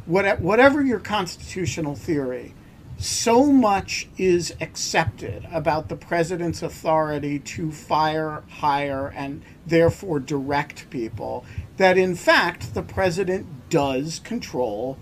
what, 0.07 0.39
whatever 0.39 0.81
your 0.81 0.99
constitutional 0.99 1.95
theory, 1.95 2.53
so 2.97 3.45
much 3.45 4.07
is 4.17 4.55
accepted 4.59 5.47
about 5.51 5.87
the 5.89 5.95
president's 5.95 6.63
authority 6.63 7.37
to 7.37 7.71
fire, 7.71 8.43
hire, 8.49 9.13
and 9.15 9.43
therefore 9.67 10.19
direct 10.19 10.89
people 10.89 11.45
that 11.77 11.95
in 11.97 12.15
fact 12.15 12.73
the 12.73 12.81
president 12.81 13.45
does 13.69 14.19
control 14.23 14.97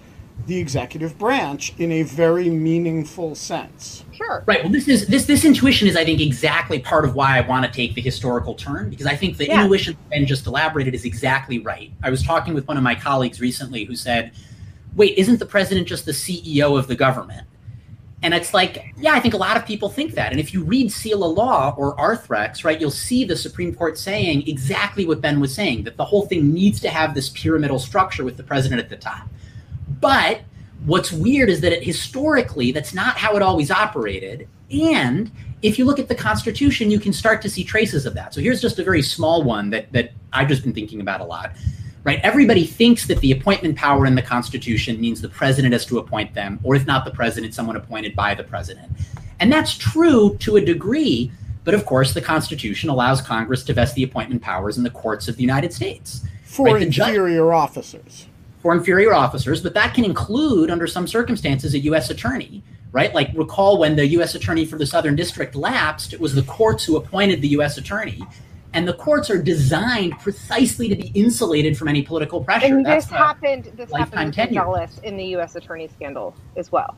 the 0.48 0.58
executive 0.58 1.18
branch 1.18 1.74
in 1.78 1.94
a 1.94 2.04
very 2.04 2.50
meaningful 2.50 3.34
sense. 3.34 4.04
Sure. 4.12 4.44
Right. 4.46 4.62
Well, 4.62 4.72
this 4.74 4.90
is 4.90 5.08
this 5.08 5.26
this 5.26 5.46
intuition 5.46 5.88
is, 5.88 5.96
I 5.96 6.04
think, 6.04 6.20
exactly 6.20 6.80
part 6.80 7.06
of 7.06 7.16
why 7.16 7.38
I 7.38 7.42
want 7.42 7.66
to 7.66 7.72
take 7.72 7.96
the 7.96 8.02
historical 8.02 8.54
turn 8.54 8.90
because 8.90 9.06
I 9.06 9.16
think 9.16 9.38
the 9.38 9.48
Yeah. 9.48 9.62
intuition 9.62 9.96
Ben 10.10 10.26
just 10.26 10.46
elaborated 10.46 10.94
is 10.94 11.06
exactly 11.06 11.60
right. 11.60 11.94
I 12.04 12.10
was 12.10 12.22
talking 12.22 12.54
with 12.54 12.68
one 12.68 12.76
of 12.76 12.84
my 12.84 12.96
colleagues 12.96 13.40
recently 13.40 13.86
who 13.86 13.96
said, 13.96 14.32
"Wait, 14.96 15.18
isn't 15.18 15.40
the 15.40 15.46
president 15.46 15.88
just 15.88 16.06
the 16.06 16.12
CEO 16.12 16.78
of 16.78 16.88
the 16.88 16.96
government?" 16.96 17.48
And 18.26 18.34
it's 18.34 18.56
like, 18.56 18.92
yeah, 18.98 19.14
I 19.14 19.20
think 19.20 19.36
a 19.36 19.38
lot 19.38 19.56
of 19.56 19.68
people 19.68 19.88
think 19.88 20.14
that. 20.16 20.32
And 20.32 20.40
if 20.40 20.52
you 20.52 20.64
read 20.64 20.90
Seila 20.90 21.36
Law 21.36 21.76
or 21.78 21.96
Arthrex, 21.96 22.64
right, 22.64 22.82
you'll 22.82 22.90
see 22.90 23.24
the 23.24 23.36
Supreme 23.36 23.76
Court 23.76 24.00
saying 24.00 24.48
exactly 24.48 25.06
what 25.06 25.22
Ben 25.22 25.40
was 25.40 25.54
saying 25.54 25.84
that 25.84 25.96
the 25.96 26.06
whole 26.06 26.26
thing 26.26 26.52
needs 26.52 26.80
to 26.80 26.90
have 26.90 27.14
this 27.14 27.30
pyramidal 27.30 27.78
structure 27.78 28.24
with 28.24 28.36
the 28.36 28.42
president 28.42 28.82
at 28.82 28.90
the 28.90 28.96
top. 28.96 29.28
But 30.02 30.42
what's 30.86 31.12
weird 31.12 31.50
is 31.50 31.62
that 31.62 31.72
it, 31.72 31.84
historically, 31.84 32.72
that's 32.72 32.96
not 32.96 33.16
how 33.16 33.36
it 33.36 33.44
always 33.44 33.70
operated. 33.70 34.48
And 34.72 35.32
if 35.62 35.78
you 35.78 35.86
look 35.86 36.00
at 36.00 36.08
the 36.08 36.16
Constitution, 36.16 36.90
you 36.90 37.00
can 37.00 37.14
start 37.14 37.44
to 37.44 37.50
see 37.50 37.64
traces 37.64 38.08
of 38.08 38.16
that. 38.16 38.34
So 38.34 38.42
here's 38.42 38.60
just 38.60 38.80
a 38.80 38.84
very 38.84 39.04
small 39.04 39.44
one 39.44 39.70
that, 39.70 39.92
that 39.94 40.14
I've 40.34 40.48
just 40.48 40.64
been 40.64 40.74
thinking 40.74 41.00
about 41.00 41.22
a 41.22 41.26
lot. 41.26 41.52
Right? 42.06 42.20
Everybody 42.22 42.66
thinks 42.66 43.08
that 43.08 43.20
the 43.20 43.32
appointment 43.32 43.76
power 43.76 44.06
in 44.06 44.14
the 44.14 44.22
Constitution 44.22 45.02
means 45.02 45.20
the 45.22 45.28
president 45.28 45.74
has 45.74 45.88
to 45.88 45.98
appoint 45.98 46.36
them, 46.36 46.60
or 46.62 46.76
if 46.76 46.86
not 46.86 47.04
the 47.04 47.10
president, 47.10 47.56
someone 47.56 47.76
appointed 47.76 48.16
by 48.16 48.36
the 48.36 48.44
president. 48.44 48.92
And 49.40 49.52
that's 49.52 49.76
true 49.76 50.38
to 50.42 50.58
a 50.58 50.62
degree, 50.62 51.32
but 51.64 51.74
of 51.74 51.84
course, 51.86 52.14
the 52.14 52.22
Constitution 52.22 52.92
allows 52.92 53.22
Congress 53.22 53.64
to 53.64 53.74
vest 53.74 53.96
the 53.96 54.04
appointment 54.04 54.44
powers 54.44 54.78
in 54.78 54.84
the 54.84 54.92
courts 54.92 55.28
of 55.28 55.36
the 55.36 55.42
United 55.42 55.74
States 55.74 56.24
For 56.44 56.68
Right, 56.68 56.84
inferior 56.84 57.52
officers. 57.54 58.28
for 58.62 58.76
inferior 58.76 59.16
officers, 59.16 59.62
but 59.64 59.74
that 59.74 59.96
can 59.96 60.06
include, 60.06 60.70
under 60.70 60.86
some 60.86 61.08
circumstances, 61.08 61.74
a 61.74 61.80
U.S. 61.80 62.12
attorney, 62.12 62.62
right? 62.92 63.16
Like, 63.16 63.32
recall 63.34 63.80
when 63.80 63.96
the 63.96 64.06
U.S. 64.10 64.36
attorney 64.36 64.66
for 64.66 64.78
the 64.78 64.86
Southern 64.86 65.16
District 65.16 65.56
lapsed, 65.56 66.14
it 66.14 66.20
was 66.22 66.36
the 66.36 66.44
courts 66.44 66.86
who 66.86 66.98
appointed 66.98 67.42
the 67.42 67.50
U.S. 67.50 67.80
attorney. 67.80 68.22
And 68.76 68.86
the 68.86 68.94
courts 68.94 69.30
are 69.30 69.42
designed 69.42 70.20
precisely 70.20 70.90
to 70.90 70.96
be 70.98 71.08
insulated 71.16 71.78
from 71.78 71.88
any 71.88 72.02
political 72.02 72.44
pressure. 72.44 72.66
And 72.66 72.86
That's 72.86 73.06
this 73.06 73.14
happened. 73.14 73.72
This 73.76 73.90
lifetime 73.90 74.34
happened 74.34 74.58
with. 74.58 74.66
Gonzales 74.66 75.00
in 75.00 75.16
the 75.16 75.24
U.S. 75.28 75.56
attorney 75.56 75.88
scandal 75.88 76.36
as 76.58 76.74
well. 76.74 76.98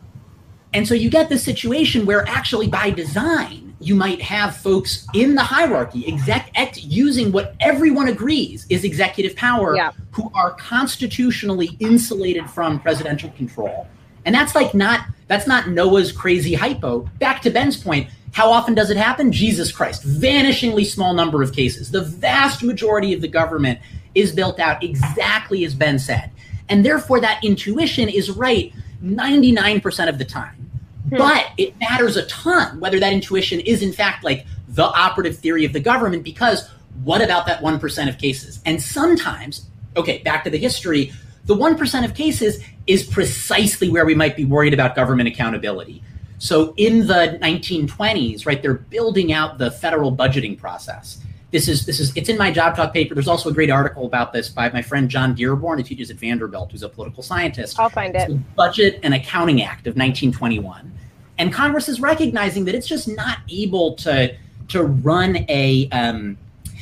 And 0.74 0.88
so 0.88 0.96
you 0.96 1.10
get 1.12 1.30
this 1.30 1.44
situation 1.44 2.06
where 2.08 2.28
actually 2.28 2.68
by 2.68 2.90
design, 2.90 3.76
you 3.80 3.94
might 3.94 4.20
have 4.24 4.58
folks 4.58 5.06
in 5.14 5.36
the 5.36 5.44
hierarchy 5.44 6.08
exec 6.08 6.50
ex, 6.56 6.84
using 6.84 7.32
what 7.32 7.56
everyone 7.60 8.08
agrees 8.08 8.66
is 8.70 8.84
executive 8.84 9.36
power 9.36 9.76
Yeah. 9.76 9.92
who 10.12 10.32
are 10.34 10.54
constitutionally 10.56 11.78
insulated 11.80 12.50
from 12.50 12.80
presidential 12.80 13.30
control. 13.32 13.88
And 14.26 14.34
that's 14.34 14.56
like 14.56 14.74
not 14.74 15.02
that's 15.28 15.46
not 15.46 15.70
Noah's 15.70 16.12
crazy 16.12 16.54
hypo. 16.54 17.02
Back 17.20 17.42
to 17.44 17.50
Ben's 17.50 17.78
point, 17.78 18.10
how 18.34 18.52
often 18.52 18.76
does 18.76 18.90
it 18.90 18.98
happen? 18.98 19.32
Jesus 19.32 19.72
Christ. 19.72 20.06
Vanishingly 20.06 20.86
small 20.86 21.14
number 21.14 21.42
of 21.42 21.54
cases. 21.54 21.92
The 21.92 22.04
vast 22.04 22.64
majority 22.64 23.14
of 23.14 23.22
the 23.22 23.28
government 23.28 23.80
is 24.16 24.32
built 24.32 24.60
out 24.60 24.84
exactly 24.84 25.66
as 25.66 25.74
Ben 25.74 26.00
said. 26.00 26.32
And 26.70 26.86
therefore 26.86 27.20
that 27.22 27.44
intuition 27.44 28.10
is 28.10 28.30
right 28.30 28.74
99% 29.04 30.10
of 30.10 30.18
the 30.18 30.26
time. 30.26 30.70
Hmm. 31.10 31.18
But 31.18 31.48
it 31.58 31.80
matters 31.80 32.18
a 32.18 32.26
ton 32.26 32.80
whether 32.80 33.00
that 33.00 33.14
intuition 33.14 33.60
is 33.60 33.82
in 33.82 33.94
fact 33.94 34.24
like 34.24 34.46
the 34.68 34.84
operative 34.84 35.38
theory 35.38 35.66
of 35.66 35.74
the 35.74 35.80
government 35.80 36.24
because 36.24 36.70
what 37.04 37.22
about 37.22 37.46
that 37.46 37.62
1% 37.62 38.10
of 38.10 38.18
cases? 38.18 38.60
And 38.66 38.82
sometimes, 38.82 39.68
okay, 39.96 40.20
back 40.20 40.44
to 40.44 40.50
the 40.50 40.58
history, 40.58 41.14
the 41.46 41.56
1% 41.56 42.06
of 42.06 42.14
cases 42.14 42.64
is 42.88 43.04
precisely 43.04 43.90
where 43.90 44.06
we 44.06 44.16
might 44.16 44.36
be 44.36 44.46
worried 44.46 44.74
about 44.74 44.96
government 44.96 45.28
accountability. 45.28 46.04
So 46.40 46.74
in 46.78 47.08
the 47.08 47.40
1920s, 47.42 48.46
right, 48.46 48.62
they're 48.62 48.76
building 48.76 49.34
out 49.34 49.58
the 49.58 49.72
federal 49.72 50.16
budgeting 50.16 50.58
process. 50.58 51.20
This 51.52 51.68
is 51.68 51.86
this 51.86 52.00
is 52.00 52.16
it's 52.16 52.28
in 52.30 52.38
my 52.38 52.52
job 52.52 52.76
talk 52.76 52.94
paper. 52.94 53.16
There's 53.16 53.28
also 53.28 53.50
a 53.50 53.54
great 53.54 53.70
article 53.70 54.06
about 54.06 54.34
this 54.34 54.50
by 54.50 54.70
my 54.70 54.82
friend 54.82 55.10
John 55.10 55.34
Dearborn, 55.34 55.80
who 55.80 55.84
teaches 55.84 56.12
at 56.12 56.18
Vanderbilt, 56.18 56.72
who's 56.72 56.84
a 56.84 56.90
political 56.90 57.24
scientist. 57.24 57.80
I'll 57.80 57.90
find 57.90 58.14
It's 58.16 58.26
it. 58.26 58.30
the 58.30 58.36
Budget 58.56 59.00
and 59.02 59.14
Accounting 59.14 59.62
Act 59.62 59.88
of 59.88 59.96
1921. 59.96 60.92
And 61.38 61.54
Congress 61.54 61.88
is 61.88 62.02
recognizing 62.02 62.66
that 62.66 62.76
it's 62.76 62.88
just 62.88 63.08
not 63.08 63.40
able 63.50 63.96
to 63.96 64.36
to 64.70 64.84
run 64.84 65.46
a 65.48 65.88
um, 65.92 66.38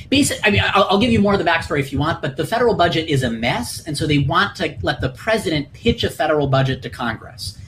basic. 0.09 0.39
I 0.43 0.49
mean, 0.49 0.61
I'll, 0.63 0.85
I'll 0.89 0.99
give 0.99 1.11
you 1.11 1.19
more 1.19 1.33
of 1.33 1.39
the 1.39 1.45
backstory 1.45 1.79
if 1.79 1.93
you 1.93 1.99
want, 1.99 2.21
but 2.21 2.35
the 2.35 2.45
federal 2.45 2.73
budget 2.73 3.07
is 3.07 3.21
a 3.21 3.29
mess, 3.29 3.85
and 3.85 3.95
so 3.95 4.07
they 4.07 4.19
want 4.19 4.55
to 4.57 4.75
let 4.81 4.99
the 4.99 5.09
president 5.09 5.71
pitch 5.73 6.03
a 6.03 6.09
federal 6.09 6.47
budget 6.47 6.81
to 6.81 6.89
Congress. 6.89 7.59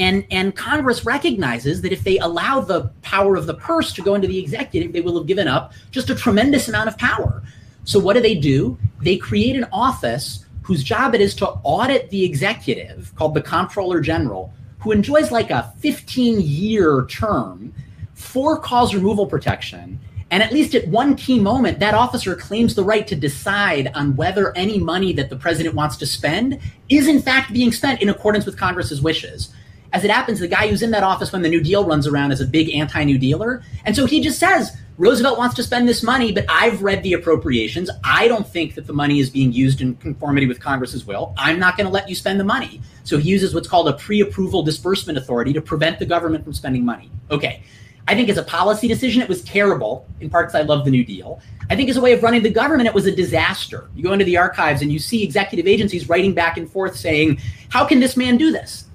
And, 0.00 0.24
and 0.30 0.56
Congress 0.56 1.04
recognizes 1.04 1.82
that 1.82 1.92
if 1.92 2.04
they 2.04 2.16
allow 2.20 2.60
the 2.60 2.84
power 3.02 3.36
of 3.36 3.46
the 3.46 3.52
purse 3.52 3.92
to 3.92 4.00
go 4.00 4.14
into 4.14 4.26
the 4.26 4.38
executive, 4.38 4.94
they 4.94 5.02
will 5.02 5.18
have 5.18 5.26
given 5.26 5.46
up 5.46 5.74
just 5.90 6.08
a 6.08 6.14
tremendous 6.14 6.68
amount 6.70 6.88
of 6.88 6.96
power. 6.96 7.42
So, 7.84 7.98
what 7.98 8.14
do 8.14 8.22
they 8.22 8.34
do? 8.34 8.78
They 9.02 9.18
create 9.18 9.56
an 9.56 9.66
office 9.72 10.46
whose 10.62 10.82
job 10.82 11.14
it 11.14 11.20
is 11.20 11.34
to 11.34 11.48
audit 11.64 12.08
the 12.08 12.24
executive, 12.24 13.14
called 13.14 13.34
the 13.34 13.42
Comptroller 13.42 14.00
General, 14.00 14.50
who 14.78 14.90
enjoys 14.90 15.30
like 15.30 15.50
a 15.50 15.70
15 15.80 16.40
year 16.40 17.04
term 17.10 17.74
for 18.14 18.58
cause 18.58 18.94
removal 18.94 19.26
protection. 19.26 20.00
And 20.30 20.42
at 20.42 20.50
least 20.50 20.74
at 20.74 20.88
one 20.88 21.14
key 21.14 21.38
moment, 21.38 21.78
that 21.80 21.92
officer 21.92 22.34
claims 22.34 22.74
the 22.74 22.84
right 22.84 23.06
to 23.06 23.16
decide 23.16 23.90
on 23.94 24.16
whether 24.16 24.56
any 24.56 24.78
money 24.78 25.12
that 25.12 25.28
the 25.28 25.36
president 25.36 25.74
wants 25.74 25.98
to 25.98 26.06
spend 26.06 26.58
is 26.88 27.06
in 27.06 27.20
fact 27.20 27.52
being 27.52 27.70
spent 27.70 28.00
in 28.00 28.08
accordance 28.08 28.46
with 28.46 28.56
Congress's 28.56 29.02
wishes. 29.02 29.52
As 29.92 30.04
it 30.04 30.10
happens, 30.10 30.38
the 30.38 30.48
guy 30.48 30.68
who's 30.68 30.82
in 30.82 30.92
that 30.92 31.02
office 31.02 31.32
when 31.32 31.42
the 31.42 31.48
New 31.48 31.60
Deal 31.60 31.84
runs 31.84 32.06
around 32.06 32.32
is 32.32 32.40
a 32.40 32.46
big 32.46 32.70
anti 32.74 33.02
New 33.04 33.18
Dealer. 33.18 33.62
And 33.84 33.96
so 33.96 34.06
he 34.06 34.20
just 34.20 34.38
says, 34.38 34.76
Roosevelt 34.98 35.38
wants 35.38 35.54
to 35.56 35.62
spend 35.62 35.88
this 35.88 36.02
money, 36.02 36.30
but 36.30 36.44
I've 36.48 36.82
read 36.82 37.02
the 37.02 37.14
appropriations. 37.14 37.90
I 38.04 38.28
don't 38.28 38.46
think 38.46 38.74
that 38.74 38.86
the 38.86 38.92
money 38.92 39.18
is 39.18 39.30
being 39.30 39.50
used 39.50 39.80
in 39.80 39.96
conformity 39.96 40.46
with 40.46 40.60
Congress's 40.60 41.06
will. 41.06 41.34
I'm 41.38 41.58
not 41.58 41.76
going 41.76 41.86
to 41.86 41.92
let 41.92 42.08
you 42.08 42.14
spend 42.14 42.38
the 42.38 42.44
money. 42.44 42.82
So 43.04 43.16
he 43.16 43.30
uses 43.30 43.54
what's 43.54 43.66
called 43.66 43.88
a 43.88 43.94
pre 43.94 44.20
approval 44.20 44.62
disbursement 44.62 45.18
authority 45.18 45.52
to 45.54 45.62
prevent 45.62 45.98
the 45.98 46.06
government 46.06 46.44
from 46.44 46.52
spending 46.52 46.84
money. 46.84 47.10
Okay. 47.30 47.62
I 48.06 48.14
think 48.14 48.28
as 48.28 48.38
a 48.38 48.42
policy 48.42 48.88
decision, 48.88 49.22
it 49.22 49.28
was 49.28 49.42
terrible, 49.42 50.06
in 50.20 50.30
part 50.30 50.48
because 50.48 50.60
I 50.60 50.64
love 50.64 50.84
the 50.84 50.90
New 50.90 51.04
Deal. 51.04 51.40
I 51.70 51.76
think 51.76 51.88
as 51.88 51.96
a 51.96 52.00
way 52.00 52.12
of 52.12 52.22
running 52.22 52.42
the 52.42 52.50
government, 52.50 52.88
it 52.88 52.94
was 52.94 53.06
a 53.06 53.14
disaster. 53.14 53.88
You 53.94 54.02
go 54.02 54.12
into 54.12 54.24
the 54.24 54.36
archives 54.36 54.82
and 54.82 54.92
you 54.92 54.98
see 54.98 55.22
executive 55.22 55.66
agencies 55.66 56.08
writing 56.08 56.34
back 56.34 56.56
and 56.56 56.70
forth 56.70 56.96
saying, 56.96 57.40
How 57.68 57.86
can 57.86 58.00
this 58.00 58.16
man 58.16 58.36
do 58.36 58.50
this? 58.52 58.89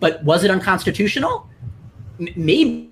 But 0.00 0.22
was 0.24 0.44
it 0.44 0.50
unconstitutional? 0.50 1.48
M- 2.20 2.28
maybe. 2.36 2.90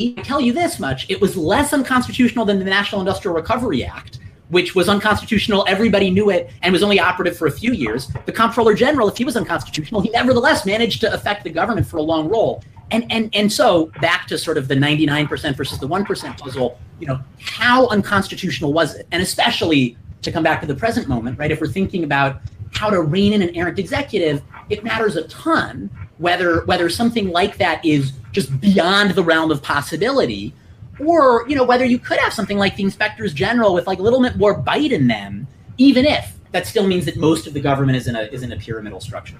I 0.00 0.14
tell 0.22 0.40
you 0.40 0.52
this 0.52 0.80
much 0.80 1.08
it 1.08 1.20
was 1.20 1.36
less 1.36 1.72
unconstitutional 1.72 2.44
than 2.44 2.58
the 2.58 2.64
National 2.64 3.00
Industrial 3.00 3.34
Recovery 3.34 3.84
Act, 3.84 4.18
which 4.48 4.74
was 4.74 4.88
unconstitutional. 4.88 5.64
Everybody 5.68 6.10
knew 6.10 6.30
it 6.30 6.50
and 6.62 6.72
was 6.72 6.82
only 6.82 6.98
operative 6.98 7.36
for 7.36 7.46
a 7.46 7.52
few 7.52 7.72
years. 7.72 8.08
The 8.26 8.32
Comptroller 8.32 8.74
General, 8.74 9.08
if 9.08 9.16
he 9.16 9.24
was 9.24 9.36
unconstitutional, 9.36 10.00
he 10.00 10.10
nevertheless 10.10 10.66
managed 10.66 11.00
to 11.02 11.12
affect 11.12 11.44
the 11.44 11.50
government 11.50 11.86
for 11.86 11.98
a 11.98 12.02
long 12.02 12.28
role. 12.28 12.62
And, 12.90 13.10
and, 13.10 13.30
and 13.34 13.52
so 13.52 13.90
back 14.00 14.26
to 14.28 14.38
sort 14.38 14.58
of 14.58 14.68
the 14.68 14.74
99% 14.74 15.56
versus 15.56 15.78
the 15.78 15.88
1% 15.88 16.38
puzzle, 16.38 16.78
you 17.00 17.06
know, 17.06 17.20
how 17.40 17.88
unconstitutional 17.88 18.72
was 18.72 18.94
it? 18.94 19.06
And 19.10 19.22
especially 19.22 19.96
to 20.22 20.32
come 20.32 20.42
back 20.42 20.60
to 20.60 20.66
the 20.66 20.74
present 20.74 21.08
moment, 21.08 21.38
right? 21.38 21.50
If 21.50 21.60
we're 21.60 21.68
thinking 21.68 22.04
about 22.04 22.40
how 22.72 22.90
to 22.90 23.00
rein 23.00 23.32
in 23.32 23.42
an 23.42 23.54
errant 23.54 23.78
executive, 23.78 24.42
it 24.70 24.82
matters 24.84 25.16
a 25.16 25.22
ton 25.28 25.90
whether 26.18 26.64
whether 26.66 26.88
something 26.88 27.30
like 27.30 27.56
that 27.58 27.84
is 27.84 28.12
just 28.32 28.60
beyond 28.60 29.10
the 29.12 29.22
realm 29.22 29.50
of 29.50 29.62
possibility, 29.62 30.54
or 31.00 31.44
you 31.48 31.56
know 31.56 31.64
whether 31.64 31.84
you 31.84 31.98
could 31.98 32.18
have 32.18 32.32
something 32.32 32.56
like 32.58 32.76
the 32.76 32.82
inspectors 32.84 33.32
general 33.34 33.74
with 33.74 33.86
like 33.86 33.98
a 33.98 34.02
little 34.02 34.22
bit 34.22 34.36
more 34.36 34.54
bite 34.54 34.92
in 34.92 35.06
them, 35.08 35.46
even 35.76 36.04
if 36.06 36.32
that 36.52 36.66
still 36.66 36.86
means 36.86 37.04
that 37.04 37.16
most 37.16 37.46
of 37.48 37.52
the 37.54 37.60
government 37.60 37.96
is 37.96 38.06
in 38.06 38.14
a 38.16 38.22
is 38.22 38.42
in 38.42 38.52
a 38.52 38.56
pyramidal 38.56 39.00
structure. 39.00 39.36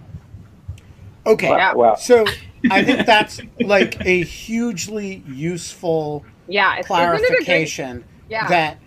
Okay. 1.27 1.49
Yeah. 1.49 1.73
Well, 1.75 1.97
So 1.97 2.25
I 2.71 2.83
think 2.85 3.07
that's 3.07 3.41
like 3.61 4.05
a 4.05 4.23
hugely 4.25 5.23
useful 5.27 6.25
Yeah. 6.49 6.77
It's, 6.77 6.91
isn't 6.91 6.99
it 7.01 7.05
a 7.05 7.09
great- 7.09 7.27
clarification 7.29 8.05
Yeah. 8.29 8.49
that 8.49 8.79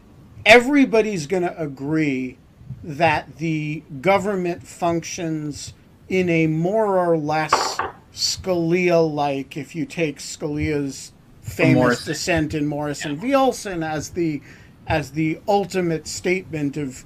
everybody's 0.45 1.25
going 1.25 1.43
to 1.43 1.59
agree 1.59 2.37
that 2.83 3.37
the 3.37 3.81
government 4.01 4.67
functions 4.67 5.73
in 6.09 6.29
a 6.29 6.47
more 6.47 6.97
or 6.97 7.17
less 7.17 7.79
Scalia 8.13 9.13
like, 9.13 9.57
if 9.57 9.75
you 9.75 9.85
take 9.85 10.19
Scalia's 10.19 11.11
famous 11.41 12.03
dissent 12.03 12.53
in 12.53 12.65
Morrison 12.65 13.15
v. 13.15 13.33
Olson 13.33 13.81
as 13.83 14.09
the 14.09 14.41
as 14.85 15.11
the 15.11 15.39
ultimate 15.47 16.07
statement 16.07 16.77
of 16.77 17.05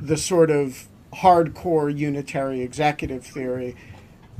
the 0.00 0.16
sort 0.16 0.50
of 0.50 0.88
hardcore 1.12 1.96
unitary 1.96 2.60
executive 2.60 3.24
theory 3.24 3.76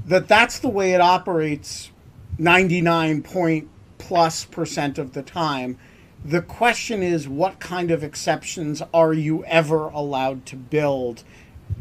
that 0.07 0.29
that's 0.29 0.61
the 0.61 0.69
way 0.69 0.93
it 0.93 1.01
operates 1.01 1.91
99 2.39 3.23
point 3.23 3.69
plus 3.99 4.45
percent 4.45 4.99
of 4.99 5.13
the 5.13 5.23
time. 5.23 5.79
The 6.25 6.43
question 6.43 7.03
is, 7.03 7.29
what 7.29 7.61
kind 7.61 7.91
of 7.91 8.03
exceptions 8.03 8.83
are 8.93 9.13
you 9.13 9.45
ever 9.45 9.89
allowed 9.89 10.47
to 10.47 10.57
build? 10.57 11.23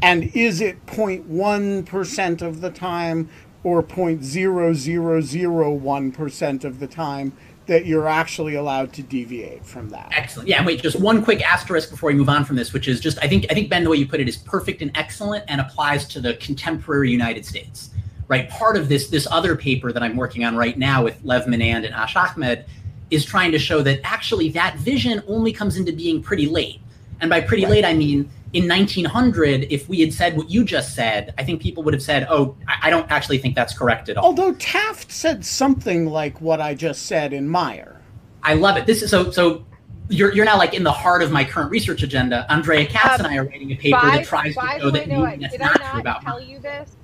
And 0.02 0.34
is 0.36 0.62
it 0.62 0.86
0.1% 0.86 2.42
of 2.42 2.62
the 2.62 2.72
time 2.72 3.30
or 3.64 3.84
0.0001% 3.84 6.64
of 6.64 6.80
the 6.80 6.88
time 6.88 7.34
that 7.70 7.86
you're 7.86 8.08
actually 8.08 8.56
allowed 8.56 8.92
to 8.94 9.04
deviate 9.04 9.66
from 9.66 9.90
that? 9.90 10.12
Excellent. 10.16 10.50
Yeah, 10.50 10.66
wait, 10.66 10.82
just 10.82 11.00
one 11.00 11.24
quick 11.24 11.42
asterisk 11.42 11.92
before 11.92 12.08
we 12.08 12.16
move 12.16 12.30
on 12.30 12.46
from 12.46 12.56
this, 12.56 12.74
which 12.74 12.88
is 12.88 13.00
just 13.00 13.18
I 13.22 13.28
think 13.28 13.46
I 13.50 13.54
think 13.54 13.70
Ben, 13.70 13.84
the 13.84 13.90
way 13.90 13.98
you 13.98 14.08
put 14.08 14.20
it 14.20 14.28
is 14.28 14.38
perfect 14.38 14.82
and 14.82 14.92
excellent 14.96 15.46
and 15.48 15.62
applies 15.62 16.08
to 16.10 16.20
the 16.20 16.34
contemporary 16.36 17.12
United 17.12 17.46
States. 17.46 17.92
Right. 18.28 18.50
Part 18.50 18.78
of 18.78 18.90
this 18.90 19.10
this 19.10 19.28
other 19.30 19.56
paper 19.56 19.92
that 19.92 20.04
I'm 20.04 20.16
working 20.16 20.46
on 20.46 20.56
right 20.56 20.78
now 20.78 21.04
with 21.04 21.20
Lev 21.24 21.46
Menand 21.46 21.86
and 21.86 21.94
Ash 21.94 22.16
Ahmed 22.16 22.66
is 23.12 23.26
trying 23.26 23.52
to 23.52 23.60
show 23.60 23.82
that 23.82 24.00
actually 24.04 24.50
that 24.50 24.78
vision 24.78 25.24
only 25.28 25.52
comes 25.52 25.78
into 25.78 25.92
being 25.92 26.22
pretty 26.22 26.46
late. 26.46 26.80
And 27.22 27.30
by 27.30 27.42
pretty 27.42 27.64
right. 27.64 27.72
late, 27.72 27.86
I 27.86 27.94
mean 27.94 28.30
in 28.54 28.68
1900, 28.68 29.68
if 29.70 29.88
we 29.88 30.02
had 30.02 30.14
said 30.14 30.36
what 30.36 30.50
you 30.50 30.64
just 30.64 30.96
said, 30.96 31.34
I 31.38 31.44
think 31.44 31.62
people 31.62 31.84
would 31.84 31.94
have 31.94 32.02
said, 32.02 32.28
"Oh, 32.30 32.56
I 32.82 32.90
don't 32.90 33.10
actually 33.12 33.38
think 33.38 33.56
that's 33.56 33.78
correct 33.78 34.10
at 34.10 34.18
all." 34.18 34.26
Although 34.26 34.54
Taft 34.54 35.12
said 35.12 35.46
something 35.46 36.08
like 36.08 36.42
what 36.42 36.60
I 36.60 36.74
just 36.74 37.06
said 37.06 37.32
in 37.32 37.48
Meyer. 37.48 38.02
I 38.42 38.56
love 38.56 38.78
it. 38.78 38.86
This 38.86 39.02
is 39.04 39.12
so 39.12 39.30
so. 39.32 39.66
You're, 40.12 40.34
you're 40.34 40.46
now 40.46 40.58
like 40.58 40.74
in 40.74 40.84
the 40.84 40.92
heart 40.92 41.22
of 41.22 41.32
my 41.32 41.44
current 41.44 41.70
research 41.70 42.02
agenda. 42.02 42.52
Andrea 42.52 42.88
Katz 42.88 43.20
um, 43.20 43.28
and 43.28 43.36
I 43.36 43.38
are 43.38 43.44
writing 43.44 43.72
a 43.72 43.76
paper 43.76 44.00
by, 44.02 44.18
that 44.18 44.26
tries 44.26 44.56
to 44.56 44.80
show 44.80 44.90
that 44.90 45.08
no, 45.08 45.24
that's 45.24 45.52
did 45.52 45.60
not, 45.60 45.80
I 45.80 45.84
not 45.84 46.00
about 46.00 46.22
tell 46.24 46.42
you 46.42 46.58
this? 46.58 46.96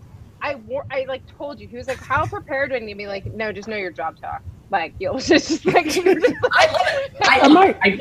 I 0.41 0.59
I 0.89 1.05
like 1.07 1.21
told 1.37 1.59
you. 1.59 1.67
He 1.67 1.77
was 1.77 1.87
like, 1.87 1.99
"How 1.99 2.25
prepared 2.25 2.71
do 2.71 2.77
I 2.77 2.79
need 2.79 2.93
to 2.93 2.97
be?" 2.97 3.07
Like, 3.07 3.25
no, 3.27 3.51
just 3.51 3.67
know 3.67 3.77
your 3.77 3.91
job 3.91 4.19
talk. 4.19 4.41
Like, 4.71 4.95
you'll 4.99 5.19
just 5.19 5.65
like. 5.65 5.95
I 5.95 6.07
love 6.07 6.85
it. 6.87 7.17
I, 7.21 7.39
I, 7.43 7.77
I, 7.83 7.99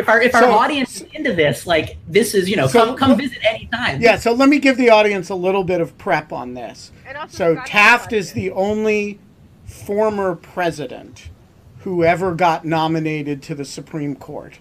if 0.00 0.08
our 0.08 0.20
if 0.20 0.34
our 0.34 0.42
so, 0.42 0.52
audience 0.52 0.96
is 0.96 1.02
into 1.12 1.32
this, 1.32 1.66
like 1.66 1.98
this 2.08 2.34
is 2.34 2.48
you 2.48 2.56
know 2.56 2.66
so, 2.66 2.86
come 2.86 2.96
come 2.96 3.18
visit 3.18 3.38
anytime. 3.44 4.00
Yeah, 4.00 4.16
so 4.16 4.32
let 4.32 4.48
me 4.48 4.58
give 4.58 4.76
the 4.76 4.90
audience 4.90 5.28
a 5.28 5.34
little 5.34 5.62
bit 5.62 5.80
of 5.80 5.96
prep 5.98 6.32
on 6.32 6.54
this. 6.54 6.90
So 7.28 7.60
Taft 7.66 8.12
is 8.12 8.32
the 8.32 8.50
only 8.50 9.20
former 9.64 10.34
president 10.34 11.28
who 11.80 12.04
ever 12.04 12.34
got 12.34 12.64
nominated 12.64 13.42
to 13.42 13.54
the 13.54 13.64
Supreme 13.64 14.16
Court, 14.16 14.58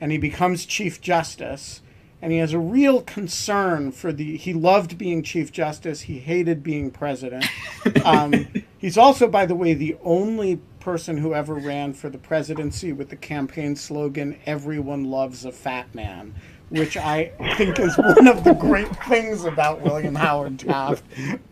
and 0.00 0.12
he 0.12 0.18
becomes 0.18 0.66
Chief 0.66 1.00
Justice. 1.00 1.80
And 2.22 2.32
he 2.32 2.38
has 2.38 2.52
a 2.52 2.58
real 2.58 3.00
concern 3.00 3.92
for 3.92 4.12
the. 4.12 4.36
He 4.36 4.52
loved 4.52 4.98
being 4.98 5.22
Chief 5.22 5.50
Justice. 5.50 6.02
He 6.02 6.18
hated 6.18 6.62
being 6.62 6.90
president. 6.90 7.46
Um, 8.04 8.46
he's 8.76 8.98
also, 8.98 9.26
by 9.26 9.46
the 9.46 9.54
way, 9.54 9.72
the 9.72 9.96
only 10.02 10.60
person 10.80 11.16
who 11.16 11.34
ever 11.34 11.54
ran 11.54 11.92
for 11.92 12.08
the 12.08 12.18
presidency 12.18 12.92
with 12.92 13.10
the 13.10 13.16
campaign 13.16 13.76
slogan 13.76 14.38
"Everyone 14.46 15.04
loves 15.04 15.44
a 15.44 15.52
fat 15.52 15.94
man," 15.94 16.34
which 16.70 16.96
I 16.96 17.32
think 17.56 17.78
is 17.78 17.96
one 17.98 18.26
of 18.26 18.42
the 18.44 18.54
great 18.54 18.88
things 19.04 19.44
about 19.44 19.82
William 19.82 20.14
Howard 20.14 20.58
Taft. 20.58 21.04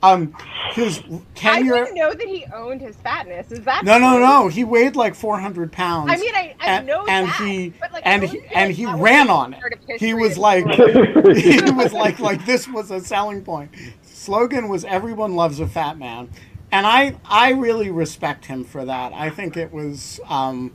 Um, 0.02 0.34
his 0.72 1.02
tenure. 1.34 1.74
I 1.74 1.84
didn't 1.84 1.96
know 1.96 2.14
that 2.14 2.26
he 2.26 2.46
owned 2.54 2.80
his 2.80 2.96
fatness. 2.96 3.52
Is 3.52 3.64
that 3.64 3.84
no, 3.84 3.98
no, 3.98 4.18
no? 4.18 4.48
He 4.48 4.64
weighed 4.64 4.96
like 4.96 5.14
four 5.14 5.38
hundred 5.38 5.70
pounds. 5.70 6.10
I 6.10 6.16
mean, 6.16 6.34
I, 6.34 6.54
I 6.60 6.66
and, 6.78 6.86
know 6.86 7.04
and 7.06 7.28
that, 7.28 7.42
he 7.42 7.74
like, 7.92 8.02
and 8.06 8.22
he 8.24 8.40
and 8.54 8.72
he 8.72 8.86
ran 8.86 9.28
on 9.28 9.54
it. 9.54 10.00
He 10.00 10.14
was 10.14 10.38
like 10.38 10.64
he 11.36 11.60
was 11.72 11.92
like 11.92 12.18
like 12.18 12.44
this 12.46 12.66
was 12.66 12.90
a 12.90 13.00
selling 13.00 13.44
point. 13.44 13.70
Slogan 14.02 14.68
was 14.68 14.84
"Everyone 14.84 15.34
loves 15.34 15.60
a 15.60 15.66
fat 15.66 15.98
man." 15.98 16.28
And 16.70 16.86
I 16.86 17.18
I 17.24 17.52
really 17.52 17.90
respect 17.90 18.46
him 18.46 18.64
for 18.64 18.84
that. 18.84 19.12
I 19.12 19.30
think 19.30 19.56
it 19.56 19.72
was 19.72 20.20
um, 20.28 20.74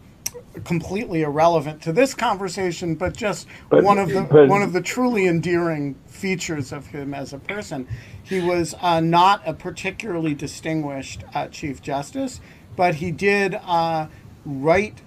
completely 0.63 1.21
irrelevant 1.21 1.81
to 1.83 1.93
this 1.93 2.13
conversation, 2.13 2.95
but 2.95 3.15
just 3.15 3.47
but, 3.69 3.83
one 3.83 3.97
of 3.97 4.09
the 4.09 4.21
but, 4.21 4.47
one 4.47 4.61
of 4.61 4.73
the 4.73 4.81
truly 4.81 5.27
endearing 5.27 5.95
features 6.05 6.71
of 6.71 6.87
him 6.87 7.13
as 7.13 7.33
a 7.33 7.39
person. 7.39 7.87
He 8.23 8.41
was 8.41 8.73
uh, 8.81 8.99
not 8.99 9.41
a 9.45 9.53
particularly 9.53 10.33
distinguished 10.33 11.23
uh, 11.33 11.47
Chief 11.47 11.81
Justice, 11.81 12.39
but 12.75 12.95
he 12.95 13.11
did 13.11 13.55
uh, 13.55 14.07
write 14.45 15.01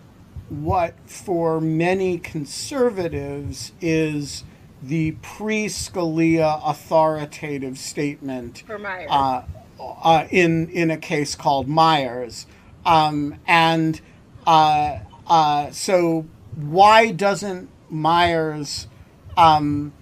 what 0.49 0.94
for 1.07 1.61
many 1.61 2.18
conservatives 2.18 3.72
is 3.81 4.44
the 4.83 5.12
pre-Scalia 5.22 6.61
authoritative 6.64 7.79
statement 7.79 8.62
uh, 9.09 9.42
uh, 9.81 10.27
in 10.31 10.69
in 10.71 10.91
a 10.91 10.97
case 10.97 11.35
called 11.35 11.69
Myers, 11.69 12.47
um, 12.85 13.39
and 13.47 14.01
uh, 14.47 14.99
uh, 15.27 15.71
so 15.71 16.27
why 16.55 17.11
doesn't 17.11 17.69
Myers, 17.91 18.89
um, 19.37 19.93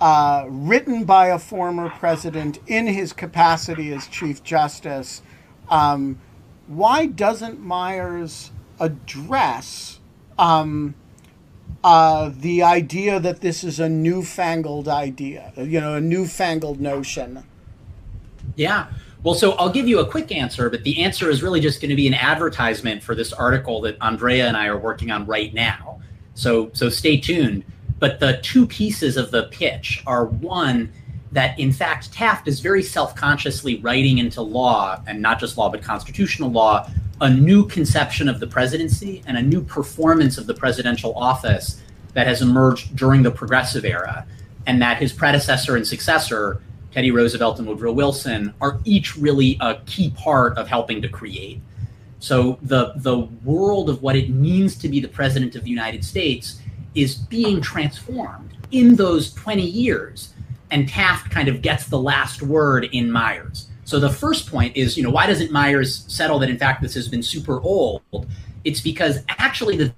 uh, 0.00 0.46
written 0.48 1.04
by 1.04 1.28
a 1.28 1.38
former 1.38 1.90
president 1.90 2.58
in 2.66 2.86
his 2.86 3.12
capacity 3.12 3.92
as 3.92 4.06
Chief 4.06 4.42
Justice, 4.42 5.22
um, 5.68 6.18
why 6.66 7.06
doesn't 7.06 7.60
Myers 7.60 8.50
address? 8.78 9.98
Um, 10.38 10.94
uh, 11.82 12.30
the 12.34 12.62
idea 12.62 13.20
that 13.20 13.40
this 13.40 13.62
is 13.62 13.78
a 13.80 13.88
newfangled 13.88 14.88
idea, 14.88 15.52
you 15.56 15.80
know, 15.80 15.94
a 15.94 16.00
newfangled 16.00 16.80
notion. 16.80 17.44
Yeah. 18.56 18.88
Well, 19.24 19.34
so 19.34 19.52
I'll 19.52 19.70
give 19.70 19.88
you 19.88 19.98
a 19.98 20.06
quick 20.06 20.30
answer, 20.30 20.70
but 20.70 20.84
the 20.84 21.02
answer 21.02 21.28
is 21.28 21.42
really 21.42 21.60
just 21.60 21.80
going 21.80 21.90
to 21.90 21.96
be 21.96 22.06
an 22.06 22.14
advertisement 22.14 23.02
for 23.02 23.14
this 23.14 23.32
article 23.32 23.80
that 23.80 23.96
Andrea 24.00 24.46
and 24.46 24.56
I 24.56 24.66
are 24.66 24.78
working 24.78 25.10
on 25.10 25.26
right 25.26 25.52
now. 25.52 26.00
So 26.34 26.70
so 26.72 26.88
stay 26.88 27.16
tuned. 27.16 27.64
But 27.98 28.20
the 28.20 28.38
two 28.42 28.66
pieces 28.66 29.16
of 29.16 29.32
the 29.32 29.44
pitch 29.44 30.04
are 30.06 30.26
one 30.26 30.92
that 31.32 31.58
in 31.58 31.72
fact 31.72 32.12
Taft 32.12 32.46
is 32.46 32.60
very 32.60 32.82
self-consciously 32.82 33.80
writing 33.80 34.18
into 34.18 34.40
law 34.40 35.02
and 35.06 35.20
not 35.20 35.40
just 35.40 35.58
law 35.58 35.68
but 35.68 35.82
constitutional 35.82 36.50
law 36.50 36.88
a 37.20 37.28
new 37.28 37.66
conception 37.66 38.28
of 38.28 38.38
the 38.38 38.46
presidency 38.46 39.22
and 39.26 39.36
a 39.36 39.42
new 39.42 39.60
performance 39.60 40.38
of 40.38 40.46
the 40.46 40.54
presidential 40.54 41.12
office 41.16 41.82
that 42.14 42.26
has 42.26 42.40
emerged 42.40 42.94
during 42.94 43.22
the 43.22 43.30
progressive 43.30 43.84
era 43.84 44.24
and 44.66 44.80
that 44.80 44.98
his 44.98 45.12
predecessor 45.12 45.76
and 45.76 45.86
successor 45.86 46.62
Teddy 46.92 47.10
Roosevelt 47.10 47.58
and 47.58 47.68
Woodrow 47.68 47.92
Wilson 47.92 48.54
are 48.60 48.80
each 48.84 49.16
really 49.16 49.56
a 49.60 49.76
key 49.86 50.10
part 50.10 50.56
of 50.56 50.68
helping 50.68 51.02
to 51.02 51.08
create. 51.08 51.60
So 52.18 52.58
the 52.62 52.94
the 52.96 53.20
world 53.44 53.88
of 53.88 54.02
what 54.02 54.16
it 54.16 54.30
means 54.30 54.76
to 54.76 54.88
be 54.88 55.00
the 55.00 55.08
president 55.08 55.54
of 55.54 55.64
the 55.64 55.70
United 55.70 56.04
States 56.04 56.60
is 56.94 57.14
being 57.14 57.60
transformed 57.60 58.56
in 58.70 58.96
those 58.96 59.32
20 59.34 59.62
years. 59.62 60.34
And 60.70 60.88
Taft 60.88 61.30
kind 61.30 61.48
of 61.48 61.62
gets 61.62 61.86
the 61.86 61.98
last 61.98 62.42
word 62.42 62.88
in 62.92 63.10
Myers. 63.10 63.68
So 63.84 63.98
the 63.98 64.10
first 64.10 64.50
point 64.50 64.76
is, 64.76 64.96
you 64.98 65.02
know, 65.02 65.10
why 65.10 65.26
doesn't 65.26 65.50
Myers 65.50 66.04
settle 66.08 66.38
that 66.40 66.50
in 66.50 66.58
fact 66.58 66.82
this 66.82 66.94
has 66.94 67.08
been 67.08 67.22
super 67.22 67.60
old? 67.60 68.02
It's 68.64 68.80
because 68.80 69.20
actually 69.28 69.76
the 69.76 69.94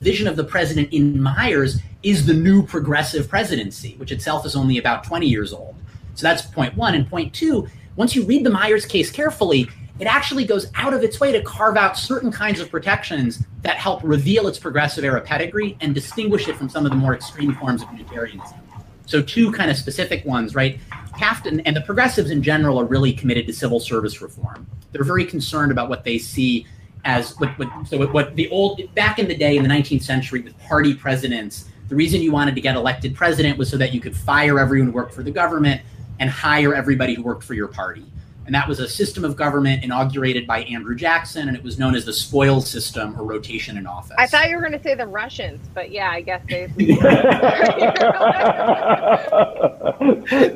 vision 0.00 0.28
of 0.28 0.36
the 0.36 0.44
president 0.44 0.92
in 0.92 1.20
Myers 1.20 1.80
is 2.02 2.24
the 2.24 2.32
new 2.32 2.64
progressive 2.64 3.28
presidency, 3.28 3.96
which 3.98 4.12
itself 4.12 4.46
is 4.46 4.54
only 4.54 4.78
about 4.78 5.04
20 5.04 5.26
years 5.26 5.52
old. 5.52 5.74
So 6.18 6.26
that's 6.26 6.42
point 6.42 6.76
one. 6.76 6.96
And 6.96 7.08
point 7.08 7.32
two, 7.32 7.68
once 7.94 8.16
you 8.16 8.24
read 8.24 8.44
the 8.44 8.50
Myers 8.50 8.84
case 8.84 9.08
carefully, 9.08 9.68
it 10.00 10.08
actually 10.08 10.44
goes 10.44 10.66
out 10.74 10.92
of 10.92 11.04
its 11.04 11.20
way 11.20 11.30
to 11.30 11.40
carve 11.42 11.76
out 11.76 11.96
certain 11.96 12.32
kinds 12.32 12.58
of 12.58 12.72
protections 12.72 13.44
that 13.62 13.76
help 13.76 14.00
reveal 14.02 14.48
its 14.48 14.58
progressive 14.58 15.04
era 15.04 15.20
pedigree 15.20 15.76
and 15.80 15.94
distinguish 15.94 16.48
it 16.48 16.56
from 16.56 16.68
some 16.68 16.84
of 16.84 16.90
the 16.90 16.96
more 16.96 17.14
extreme 17.14 17.54
forms 17.54 17.82
of 17.82 17.92
Unitarianism. 17.92 18.58
So, 19.06 19.22
two 19.22 19.52
kind 19.52 19.70
of 19.70 19.76
specific 19.76 20.24
ones, 20.24 20.56
right? 20.56 20.80
Taft 21.16 21.46
and, 21.46 21.64
and 21.64 21.76
the 21.76 21.82
progressives 21.82 22.32
in 22.32 22.42
general 22.42 22.80
are 22.80 22.84
really 22.84 23.12
committed 23.12 23.46
to 23.46 23.52
civil 23.52 23.78
service 23.78 24.20
reform. 24.20 24.66
They're 24.90 25.04
very 25.04 25.24
concerned 25.24 25.70
about 25.70 25.88
what 25.88 26.02
they 26.02 26.18
see 26.18 26.66
as 27.04 27.38
what, 27.38 27.56
what 27.60 27.68
so 27.86 27.96
what, 27.96 28.12
what 28.12 28.34
the 28.34 28.48
old 28.50 28.82
back 28.96 29.20
in 29.20 29.28
the 29.28 29.36
day 29.36 29.56
in 29.56 29.62
the 29.62 29.68
19th 29.68 30.02
century 30.02 30.40
with 30.40 30.58
party 30.58 30.94
presidents. 30.94 31.66
The 31.88 31.94
reason 31.94 32.20
you 32.20 32.32
wanted 32.32 32.56
to 32.56 32.60
get 32.60 32.74
elected 32.74 33.14
president 33.14 33.56
was 33.56 33.70
so 33.70 33.76
that 33.76 33.94
you 33.94 34.00
could 34.00 34.16
fire 34.16 34.58
everyone 34.58 34.88
who 34.88 34.92
worked 34.92 35.14
for 35.14 35.22
the 35.22 35.30
government 35.30 35.80
and 36.18 36.30
hire 36.30 36.74
everybody 36.74 37.14
who 37.14 37.22
worked 37.22 37.44
for 37.44 37.54
your 37.54 37.68
party. 37.68 38.04
And 38.48 38.54
that 38.54 38.66
was 38.66 38.80
a 38.80 38.88
system 38.88 39.24
of 39.26 39.36
government 39.36 39.84
inaugurated 39.84 40.46
by 40.46 40.60
Andrew 40.62 40.96
Jackson, 40.96 41.48
and 41.48 41.56
it 41.56 41.62
was 41.62 41.78
known 41.78 41.94
as 41.94 42.06
the 42.06 42.14
spoils 42.14 42.66
system 42.66 43.14
or 43.20 43.24
rotation 43.24 43.76
in 43.76 43.86
office. 43.86 44.16
I 44.18 44.26
thought 44.26 44.48
you 44.48 44.56
were 44.56 44.62
going 44.62 44.72
to 44.72 44.82
say 44.82 44.94
the 44.94 45.06
Russians, 45.06 45.60
but 45.74 45.90
yeah, 45.90 46.10
I 46.10 46.22
guess 46.22 46.40
they. 46.48 46.66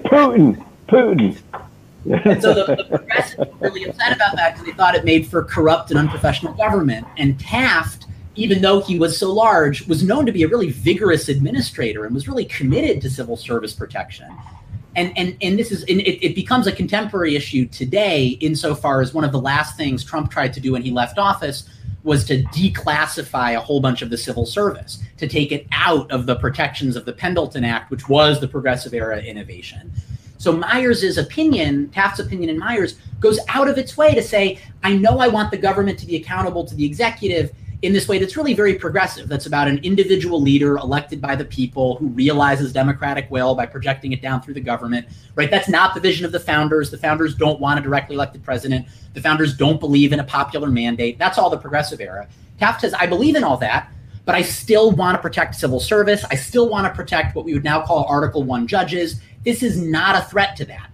Putin, 0.09 0.65
Putin. 0.89 1.37
and 2.25 2.41
so 2.41 2.55
the, 2.55 2.77
the 2.77 2.85
progressives 2.85 3.37
were 3.37 3.69
really 3.69 3.85
upset 3.85 4.17
about 4.17 4.37
that 4.37 4.55
because 4.55 4.65
they 4.65 4.73
thought 4.73 4.95
it 4.95 5.05
made 5.05 5.27
for 5.27 5.45
corrupt 5.45 5.91
and 5.91 5.99
unprofessional 5.99 6.55
government. 6.55 7.07
And 7.19 7.39
Taft, 7.39 8.07
even 8.37 8.63
though 8.63 8.81
he 8.81 8.99
was 8.99 9.19
so 9.19 9.31
large, 9.31 9.87
was 9.87 10.03
known 10.03 10.25
to 10.25 10.33
be 10.33 10.45
a 10.45 10.49
really 10.49 10.71
vigorous 10.71 11.29
administrator 11.29 12.07
and 12.07 12.15
was 12.15 12.27
really 12.27 12.47
committed 12.47 13.03
to 13.03 13.11
civil 13.11 13.37
service 13.37 13.75
protection. 13.75 14.35
And 14.97 15.17
and 15.17 15.37
and 15.41 15.59
this 15.59 15.71
is 15.73 15.83
and 15.85 16.01
it, 16.01 16.25
it 16.25 16.35
becomes 16.35 16.67
a 16.67 16.73
contemporary 16.73 17.37
issue 17.37 17.67
today 17.67 18.29
insofar 18.41 19.01
as 19.01 19.15
one 19.15 19.25
of 19.25 19.33
the 19.33 19.41
last 19.41 19.77
things 19.77 20.05
Trump 20.05 20.31
tried 20.31 20.53
to 20.53 20.61
do 20.61 20.73
when 20.73 20.83
he 20.83 20.91
left 20.91 21.19
office 21.19 21.69
was 22.05 22.25
to 22.25 22.43
declassify 22.45 23.57
a 23.57 23.61
whole 23.61 23.81
bunch 23.81 24.03
of 24.03 24.11
the 24.11 24.19
civil 24.19 24.45
service, 24.45 25.03
to 25.19 25.29
take 25.29 25.53
it 25.53 25.67
out 25.73 26.11
of 26.11 26.27
the 26.27 26.35
protections 26.37 26.97
of 26.97 27.05
the 27.05 27.13
Pendleton 27.13 27.65
Act, 27.65 27.91
which 27.91 28.09
was 28.09 28.41
the 28.41 28.49
progressive 28.49 28.93
era 28.93 29.21
innovation. 29.21 29.93
So 30.39 30.53
Myers's 30.53 31.19
opinion, 31.19 31.89
Taft's 31.91 32.19
opinion 32.19 32.51
in 32.51 32.59
Myers, 32.59 32.99
goes 33.21 33.39
out 33.49 33.69
of 33.69 33.79
its 33.79 33.97
way 33.97 34.13
to 34.17 34.23
say, 34.23 34.59
I 34.83 34.97
know 34.97 35.21
I 35.21 35.29
want 35.29 35.53
the 35.53 35.57
government 35.57 36.01
to 36.01 36.07
be 36.07 36.17
accountable 36.17 36.65
to 36.65 36.75
the 36.75 36.85
executive 36.85 37.53
in 37.83 37.93
this 37.93 38.07
way 38.07 38.19
that's 38.19 38.37
really 38.37 38.55
very 38.55 38.75
progressive. 38.75 39.29
That's 39.29 39.47
about 39.47 39.67
an 39.67 39.79
individual 39.79 40.41
leader 40.41 40.77
elected 40.77 41.21
by 41.21 41.35
the 41.35 41.45
people 41.45 41.97
who 41.97 42.07
realizes 42.09 42.73
democratic 42.73 43.29
will 43.31 43.55
by 43.57 43.67
projecting 43.67 44.13
it 44.13 44.23
down 44.23 44.41
through 44.41 44.55
the 44.55 44.61
government, 44.61 45.09
right? 45.35 45.51
That's 45.51 45.69
not 45.69 45.95
the 45.95 46.01
vision 46.01 46.25
of 46.25 46.31
the 46.31 46.41
founders. 46.41 46.91
The 46.91 46.99
founders 46.99 47.35
don't 47.35 47.61
want 47.61 47.81
a 47.81 47.83
directly 47.83 48.15
elected 48.15 48.45
president. 48.45 48.87
The 49.15 49.21
founders 49.21 49.57
don't 49.57 49.81
believe 49.81 50.13
in 50.13 50.21
a 50.21 50.25
popular 50.25 50.71
mandate. 50.71 51.19
That's 51.19 51.39
all 51.39 51.51
the 51.51 51.59
progressive 51.59 52.01
era. 52.01 52.29
Taft 52.59 52.83
says, 52.83 52.95
I 52.95 53.07
believe 53.07 53.35
in 53.35 53.43
all 53.43 53.57
that, 53.57 53.93
but 54.25 54.37
I 54.37 54.43
still 54.43 54.93
want 54.93 55.17
to 55.17 55.23
protect 55.23 55.57
civil 55.57 55.81
service. 55.81 56.25
I 56.31 56.37
still 56.37 56.69
want 56.69 56.87
to 56.87 56.95
protect 56.95 57.35
what 57.35 57.45
we 57.45 57.53
would 57.53 57.65
now 57.65 57.85
call 57.85 58.05
Article 58.05 58.45
1 58.45 58.69
judges. 58.69 59.21
This 59.45 59.65
is 59.65 59.83
not 59.83 60.15
a 60.15 60.25
threat 60.27 60.55
to 60.57 60.65
that. 60.67 60.91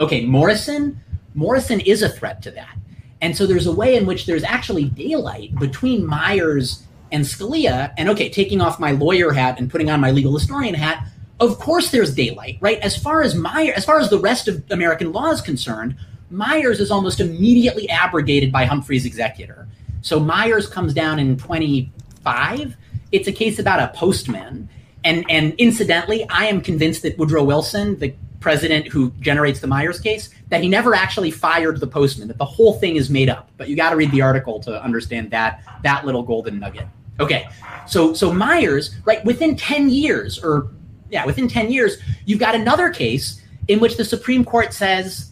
Okay, 0.00 0.24
Morrison, 0.24 0.98
Morrison 1.34 1.80
is 1.80 2.02
a 2.02 2.08
threat 2.08 2.40
to 2.42 2.50
that. 2.52 2.76
And 3.22 3.36
so 3.36 3.46
there's 3.46 3.66
a 3.66 3.72
way 3.72 3.94
in 3.94 4.04
which 4.04 4.26
there's 4.26 4.42
actually 4.42 4.84
daylight 4.84 5.54
between 5.58 6.04
Myers 6.04 6.82
and 7.12 7.24
Scalia. 7.24 7.94
And 7.96 8.08
okay, 8.10 8.28
taking 8.28 8.60
off 8.60 8.80
my 8.80 8.90
lawyer 8.90 9.30
hat 9.30 9.58
and 9.58 9.70
putting 9.70 9.88
on 9.88 10.00
my 10.00 10.10
legal 10.10 10.36
historian 10.36 10.74
hat, 10.74 11.06
of 11.38 11.58
course 11.58 11.90
there's 11.90 12.12
daylight, 12.14 12.58
right? 12.60 12.78
As 12.80 12.96
far 12.96 13.22
as 13.22 13.36
Myers, 13.36 13.74
as 13.76 13.84
far 13.84 14.00
as 14.00 14.10
the 14.10 14.18
rest 14.18 14.48
of 14.48 14.62
American 14.70 15.12
law 15.12 15.30
is 15.30 15.40
concerned, 15.40 15.96
Myers 16.30 16.80
is 16.80 16.90
almost 16.90 17.20
immediately 17.20 17.88
abrogated 17.88 18.50
by 18.50 18.64
Humphrey's 18.64 19.06
executor. 19.06 19.68
So 20.00 20.18
Myers 20.18 20.66
comes 20.66 20.92
down 20.92 21.20
in 21.20 21.36
25. 21.36 22.76
It's 23.12 23.28
a 23.28 23.32
case 23.32 23.60
about 23.60 23.78
a 23.78 23.96
postman. 23.96 24.68
And 25.04 25.24
and 25.28 25.54
incidentally, 25.54 26.26
I 26.28 26.46
am 26.46 26.60
convinced 26.60 27.02
that 27.02 27.18
Woodrow 27.18 27.44
Wilson, 27.44 27.98
the 28.00 28.14
president 28.40 28.88
who 28.88 29.10
generates 29.20 29.60
the 29.60 29.68
Myers 29.68 30.00
case, 30.00 30.30
that 30.52 30.62
he 30.62 30.68
never 30.68 30.94
actually 30.94 31.30
fired 31.30 31.80
the 31.80 31.86
postman, 31.86 32.28
that 32.28 32.36
the 32.36 32.44
whole 32.44 32.74
thing 32.74 32.96
is 32.96 33.08
made 33.08 33.30
up. 33.30 33.50
But 33.56 33.70
you 33.70 33.74
got 33.74 33.88
to 33.88 33.96
read 33.96 34.10
the 34.10 34.20
article 34.20 34.60
to 34.60 34.82
understand 34.84 35.30
that 35.30 35.62
that 35.82 36.04
little 36.04 36.22
golden 36.22 36.60
nugget. 36.60 36.86
Okay. 37.20 37.48
So 37.86 38.12
so 38.12 38.30
Myers, 38.30 38.94
right, 39.06 39.24
within 39.24 39.56
10 39.56 39.88
years 39.88 40.38
or 40.38 40.68
yeah, 41.08 41.24
within 41.24 41.48
10 41.48 41.72
years, 41.72 41.96
you've 42.26 42.38
got 42.38 42.54
another 42.54 42.90
case 42.90 43.40
in 43.68 43.80
which 43.80 43.96
the 43.96 44.04
Supreme 44.04 44.44
Court 44.44 44.74
says 44.74 45.30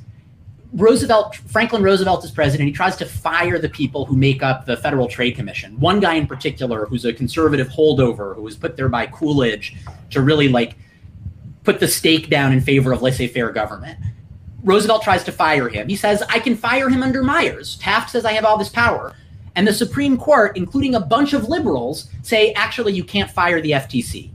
Roosevelt, 0.72 1.36
Franklin 1.36 1.82
Roosevelt 1.82 2.24
is 2.24 2.30
president. 2.30 2.68
He 2.68 2.72
tries 2.72 2.96
to 2.96 3.04
fire 3.04 3.58
the 3.58 3.68
people 3.68 4.06
who 4.06 4.16
make 4.16 4.42
up 4.42 4.64
the 4.64 4.78
Federal 4.78 5.06
Trade 5.06 5.36
Commission. 5.36 5.78
One 5.78 6.00
guy 6.00 6.14
in 6.14 6.26
particular, 6.26 6.86
who's 6.86 7.04
a 7.04 7.12
conservative 7.12 7.68
holdover, 7.68 8.34
who 8.34 8.40
was 8.40 8.56
put 8.56 8.74
there 8.78 8.88
by 8.88 9.04
Coolidge 9.04 9.76
to 10.12 10.22
really 10.22 10.48
like 10.48 10.78
put 11.62 11.78
the 11.78 11.88
stake 11.88 12.30
down 12.30 12.54
in 12.54 12.62
favor 12.62 12.90
of 12.90 13.02
laissez-faire 13.02 13.52
government. 13.52 13.98
Roosevelt 14.62 15.02
tries 15.02 15.24
to 15.24 15.32
fire 15.32 15.68
him. 15.68 15.88
He 15.88 15.96
says, 15.96 16.22
I 16.28 16.38
can 16.38 16.56
fire 16.56 16.88
him 16.88 17.02
under 17.02 17.22
Myers. 17.22 17.76
Taft 17.76 18.10
says, 18.10 18.24
I 18.24 18.32
have 18.32 18.44
all 18.44 18.58
this 18.58 18.68
power. 18.68 19.14
And 19.56 19.66
the 19.66 19.72
Supreme 19.72 20.16
Court, 20.16 20.56
including 20.56 20.94
a 20.94 21.00
bunch 21.00 21.32
of 21.32 21.48
liberals, 21.48 22.08
say, 22.22 22.52
actually, 22.52 22.92
you 22.92 23.04
can't 23.04 23.30
fire 23.30 23.60
the 23.60 23.72
FTC. 23.72 24.30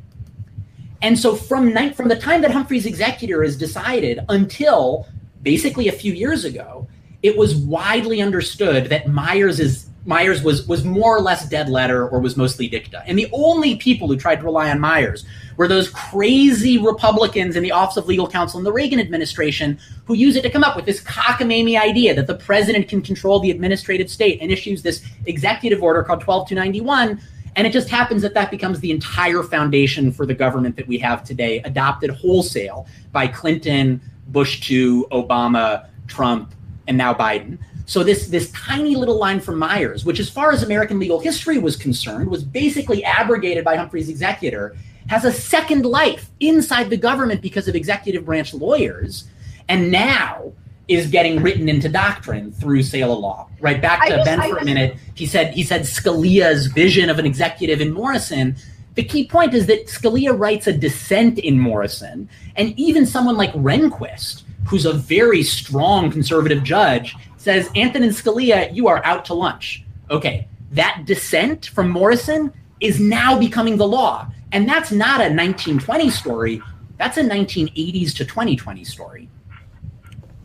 And 1.02 1.18
so 1.18 1.36
from, 1.36 1.74
from 1.94 2.08
the 2.08 2.16
time 2.16 2.42
that 2.42 2.52
Humphrey's 2.52 2.86
executor 2.86 3.44
is 3.44 3.58
decided 3.58 4.20
until 4.30 5.08
basically 5.44 5.88
a 5.88 5.92
few 5.92 6.14
years 6.14 6.46
ago, 6.46 6.88
it 7.22 7.38
was 7.38 7.56
widely 7.56 8.22
understood 8.22 8.86
that 8.88 9.08
Myers 9.08 9.60
is 9.60 9.88
Myers 10.06 10.44
was 10.44 10.68
was 10.68 10.84
more 10.84 11.18
or 11.18 11.22
less 11.22 11.50
dead 11.50 11.68
letter 11.68 12.08
or 12.08 12.20
was 12.20 12.38
mostly 12.38 12.68
dicta. 12.68 13.04
And 13.08 13.18
the 13.18 13.28
only 13.34 13.76
people 13.76 14.08
who 14.08 14.16
tried 14.16 14.38
to 14.38 14.44
rely 14.44 14.70
on 14.70 14.80
Myers 14.80 15.26
were 15.58 15.68
those 15.68 15.90
crazy 15.90 16.78
Republicans 16.78 17.56
in 17.56 17.64
the 17.64 17.72
Office 17.72 17.98
of 17.98 18.08
Legal 18.08 18.28
Counsel 18.28 18.60
in 18.60 18.64
the 18.64 18.72
Reagan 18.72 19.00
administration 19.00 19.80
who 20.06 20.14
use 20.14 20.36
it 20.36 20.42
to 20.44 20.50
come 20.50 20.64
up 20.64 20.76
with 20.76 20.86
this 20.86 21.02
cockamamie 21.02 21.80
idea 21.80 22.14
that 22.14 22.28
the 22.28 22.36
president 22.36 22.88
can 22.88 23.02
control 23.02 23.40
the 23.40 23.50
administrative 23.50 24.10
state 24.10 24.40
and 24.42 24.52
issues 24.52 24.84
this 24.84 25.04
executive 25.26 25.82
order 25.82 26.04
called 26.04 26.22
12291 26.22 27.20
and 27.56 27.66
it 27.66 27.72
just 27.72 27.90
happens 27.90 28.22
that 28.22 28.34
that 28.34 28.52
becomes 28.52 28.80
the 28.82 28.92
entire 28.92 29.42
foundation 29.42 30.12
for 30.12 30.26
the 30.26 30.34
government 30.34 30.76
that 30.76 30.88
we 30.88 30.98
have 31.00 31.24
today, 31.24 31.60
adopted 31.60 32.10
wholesale 32.10 32.86
by 33.12 33.28
Clinton, 33.28 34.02
Bush 34.28 34.60
2, 34.68 35.08
Obama, 35.12 35.88
Trump, 36.08 36.54
and 36.88 36.98
now 36.98 37.14
Biden. 37.14 37.58
So 37.86 38.04
this 38.04 38.28
this 38.28 38.52
tiny 38.52 38.96
little 38.96 39.18
line 39.18 39.40
from 39.40 39.60
Myers, 39.60 40.06
which 40.06 40.20
as 40.20 40.30
far 40.30 40.52
as 40.52 40.64
American 40.64 41.00
legal 41.00 41.20
history 41.20 41.58
was 41.58 41.76
concerned, 41.76 42.30
was 42.30 42.44
basically 42.44 43.04
abrogated 43.04 43.64
by 43.64 43.76
Humphrey's 43.76 44.10
executor, 44.10 44.76
has 45.08 45.24
a 45.24 45.32
second 45.32 45.86
life 45.86 46.30
inside 46.40 46.90
the 46.90 46.98
government 46.98 47.42
because 47.42 47.68
of 47.68 47.76
executive 47.76 48.26
branch 48.26 48.54
lawyers, 48.54 49.26
and 49.70 49.92
now 49.92 50.52
is 50.88 51.08
getting 51.08 51.42
written 51.42 51.68
into 51.68 51.90
doctrine 51.90 52.52
through 52.52 52.80
Seila 52.80 53.20
Law. 53.20 53.50
Right 53.60 53.82
back 53.82 54.08
to 54.08 54.22
Ben 54.24 54.42
for 54.42 54.58
a 54.58 54.66
minute. 54.66 54.98
He 55.16 55.26
said 55.26 55.54
he 55.54 55.64
said 55.64 55.82
Scalia's 55.82 56.68
vision 56.68 57.10
of 57.10 57.20
an 57.20 57.26
executive 57.26 57.82
in 57.82 57.92
Morrison. 57.92 58.56
The 58.96 59.04
key 59.04 59.28
point 59.28 59.54
is 59.54 59.68
that 59.68 59.88
Scalia 59.88 60.38
writes 60.38 60.68
a 60.68 60.74
dissent 60.74 61.38
in 61.40 61.60
Morrison, 61.60 62.30
and 62.56 62.78
even 62.80 63.06
someone 63.06 63.36
like 63.36 63.52
Rehnquist, 63.54 64.44
who's 64.68 64.86
a 64.86 64.94
very 64.94 65.44
strong 65.44 66.10
conservative 66.10 66.64
judge, 66.64 67.16
says, 67.38 67.70
Antonin 67.76 68.10
Scalia, 68.10 68.74
you 68.74 68.88
are 68.88 69.04
out 69.06 69.26
to 69.26 69.34
lunch. 69.34 69.84
Okay, 70.10 70.48
that 70.72 71.04
dissent 71.06 71.68
from 71.68 71.90
Morrison 71.90 72.54
is 72.80 73.00
now 73.00 73.38
becoming 73.38 73.78
the 73.78 73.88
law. 73.88 74.28
And 74.52 74.68
that's 74.68 74.92
not 74.92 75.20
a 75.20 75.28
1920 75.28 76.10
story, 76.10 76.62
that's 76.98 77.18
a 77.18 77.24
1980s 77.24 78.16
to 78.16 78.26
2020 78.26 78.84
story. 78.86 79.30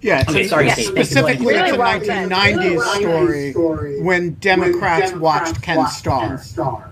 Yeah, 0.01 0.25
okay, 0.29 0.49
sorry, 0.49 0.67
yeah. 0.67 0.75
specifically 0.75 1.47
really 1.47 1.73
the 1.73 1.79
well 1.79 2.01
1990s 2.01 2.99
really 2.99 3.53
story, 3.53 4.03
when 4.03 4.35
Democrats, 4.35 5.13
when 5.13 5.21
Democrats 5.21 5.53
watched 5.53 5.63
Ken 5.63 5.87
Starr. 5.87 6.90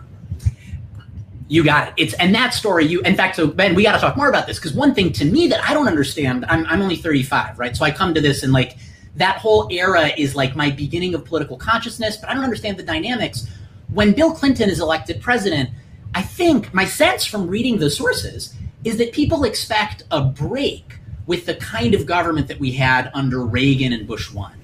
You 1.48 1.64
got 1.64 1.88
it. 1.88 1.94
It's 1.96 2.14
and 2.14 2.34
that 2.34 2.52
story. 2.52 2.84
You, 2.86 3.00
in 3.00 3.16
fact, 3.16 3.36
so 3.36 3.46
Ben, 3.46 3.74
we 3.74 3.82
got 3.82 3.92
to 3.92 3.98
talk 3.98 4.16
more 4.16 4.28
about 4.28 4.46
this 4.46 4.58
because 4.58 4.74
one 4.74 4.94
thing 4.94 5.12
to 5.14 5.24
me 5.24 5.48
that 5.48 5.64
I 5.68 5.72
don't 5.74 5.88
understand. 5.88 6.44
I'm 6.48 6.66
I'm 6.66 6.82
only 6.82 6.96
35, 6.96 7.58
right? 7.58 7.74
So 7.74 7.84
I 7.84 7.90
come 7.90 8.14
to 8.14 8.20
this 8.20 8.42
and 8.42 8.52
like 8.52 8.76
that 9.16 9.38
whole 9.38 9.66
era 9.70 10.10
is 10.16 10.36
like 10.36 10.54
my 10.54 10.70
beginning 10.70 11.14
of 11.14 11.24
political 11.24 11.56
consciousness, 11.56 12.16
but 12.16 12.28
I 12.28 12.34
don't 12.34 12.44
understand 12.44 12.76
the 12.76 12.82
dynamics. 12.82 13.46
When 13.92 14.12
Bill 14.12 14.32
Clinton 14.32 14.68
is 14.68 14.80
elected 14.80 15.20
president, 15.20 15.70
I 16.14 16.22
think 16.22 16.72
my 16.72 16.84
sense 16.84 17.24
from 17.24 17.48
reading 17.48 17.78
the 17.78 17.90
sources 17.90 18.54
is 18.84 18.98
that 18.98 19.12
people 19.12 19.44
expect 19.44 20.04
a 20.10 20.22
break 20.22 20.98
with 21.26 21.46
the 21.46 21.54
kind 21.56 21.94
of 21.94 22.06
government 22.06 22.48
that 22.48 22.60
we 22.60 22.72
had 22.72 23.10
under 23.14 23.44
Reagan 23.44 23.92
and 23.92 24.06
Bush 24.06 24.32
one. 24.32 24.54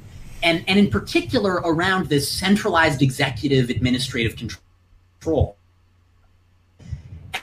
And, 0.42 0.64
and 0.68 0.78
in 0.78 0.90
particular 0.90 1.54
around 1.64 2.08
this 2.08 2.30
centralized 2.30 3.02
executive 3.02 3.70
administrative 3.70 4.36
control. 4.36 5.56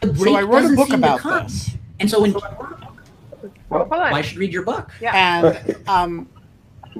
So 0.02 0.36
I 0.36 0.43
wrote 0.43 0.72
a 0.72 0.76
book 0.76 0.91
about 0.91 1.24
this. 1.24 1.72
And 1.99 2.10
so 2.10 2.22
when 2.22 2.34
Well, 2.34 3.86
well, 3.86 4.02
I 4.02 4.22
should 4.22 4.38
read 4.38 4.54
your 4.54 4.64
book. 4.64 4.91
Yeah. 5.02 5.45
And 5.45 5.78
um, 5.88 6.30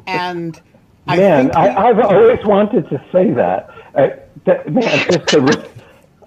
and 0.08 0.62
I 1.08 1.18
Man, 1.18 1.46
think 1.46 1.56
I, 1.56 1.90
I've 1.90 2.00
always 2.00 2.46
wanted 2.46 2.90
to 2.90 3.04
say 3.12 3.32
that. 3.32 3.70
Uh, 3.96 4.10
that 4.46 4.72
man, 4.72 4.84
just 5.12 5.28
to, 5.30 5.42
re- 5.42 5.70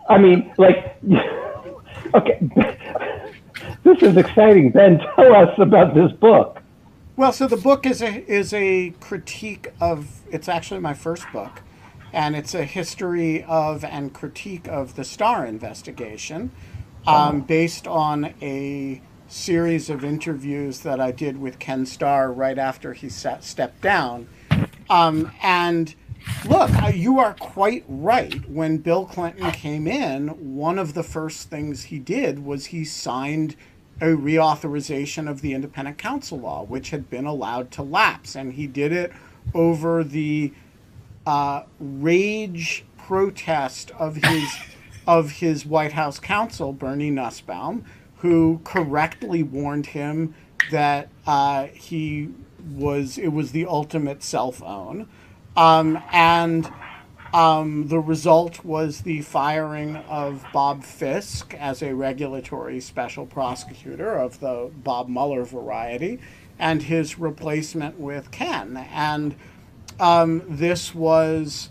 I 0.09 0.19
mean, 0.19 0.53
like, 0.59 0.97
okay, 2.15 2.39
this 3.85 4.03
is 4.03 4.17
exciting. 4.17 4.71
Ben, 4.71 5.01
tell 5.17 5.35
us 5.35 5.55
about 5.59 5.95
this 5.95 6.13
book. 6.13 6.61
Well, 7.17 7.33
so 7.33 7.47
the 7.47 7.57
book 7.57 7.87
is 7.87 8.03
a 8.03 8.25
is 8.31 8.53
a 8.53 8.91
critique 9.01 9.73
of. 9.81 10.23
It's 10.31 10.49
actually 10.49 10.81
my 10.81 10.95
first 10.95 11.31
book, 11.33 11.63
and 12.13 12.35
it's 12.37 12.55
a 12.55 12.65
history 12.65 13.45
of 13.45 13.85
and 13.85 14.13
critique 14.13 14.69
of 14.69 14.97
the 14.97 15.05
Starr 15.05 15.47
investigation, 15.47 16.51
um, 17.07 17.41
based 17.43 17.87
on 17.87 18.35
a 18.41 19.01
series 19.29 19.91
of 19.91 20.05
interviews 20.05 20.81
that 20.81 21.01
I 21.01 21.11
did 21.11 21.39
with 21.39 21.59
Ken 21.59 21.87
Starr 21.87 22.33
right 22.33 22.59
after 22.59 22.93
he 22.93 23.09
sat, 23.09 23.43
stepped 23.45 23.81
down. 23.81 24.29
Um, 24.89 25.33
and 25.43 25.95
look, 26.49 26.71
you 26.95 27.19
are 27.19 27.35
quite 27.35 27.85
right. 27.89 28.49
When 28.49 28.79
Bill 28.79 29.07
Clinton 29.07 29.51
came 29.51 29.87
in, 29.87 30.57
one 30.57 30.79
of 30.79 30.95
the 30.95 31.03
first 31.03 31.51
things 31.51 31.85
he 31.85 31.99
did 31.99 32.45
was 32.45 32.67
he 32.67 32.85
signed 32.85 33.57
a 34.01 34.07
reauthorization 34.07 35.29
of 35.29 35.41
the 35.41 35.53
independent 35.53 35.99
counsel 35.99 36.39
law, 36.39 36.65
which 36.65 36.91
had 36.91 37.09
been 37.09 37.27
allowed 37.27 37.71
to 37.73 37.83
lapse. 37.83 38.35
And 38.35 38.55
he 38.55 38.67
did 38.67 38.93
it 38.93 39.13
over 39.55 40.03
the 40.05 40.53
uh, 41.27 41.63
rage 41.79 42.85
protest 42.99 43.91
of 43.93 44.17
his 44.17 44.49
of 45.07 45.33
his 45.33 45.67
White 45.67 45.93
House 45.93 46.19
counsel, 46.19 46.73
Bernie 46.73 47.11
Nussbaum, 47.11 47.85
who 48.19 48.61
correctly 48.65 49.43
warned 49.43 49.87
him 49.87 50.35
that 50.71 51.09
uh, 51.27 51.67
he 51.67 52.31
was 52.75 53.19
it 53.19 53.29
was 53.29 53.53
the 53.53 53.67
ultimate 53.67 54.23
cell 54.23 54.51
phone, 54.51 55.09
um, 55.57 56.03
and 56.13 56.73
um, 57.35 57.89
the 57.89 57.99
result 57.99 58.65
was 58.65 59.03
the 59.03 59.21
firing 59.23 59.97
of 59.97 60.47
Bob 60.53 60.85
Fiske 60.85 61.55
as 61.55 61.83
a 61.83 61.95
regulatory 61.95 62.81
special 62.81 63.27
prosecutor 63.27 64.15
of 64.15 64.41
the 64.41 64.71
Bob 64.77 65.09
Mueller 65.09 65.45
variety, 65.45 66.21
and 66.59 66.85
his 66.85 67.19
replacement 67.19 67.99
with 67.99 68.31
Ken. 68.31 68.77
And 68.93 69.35
um, 70.01 70.43
this 70.49 70.95
was 70.95 71.69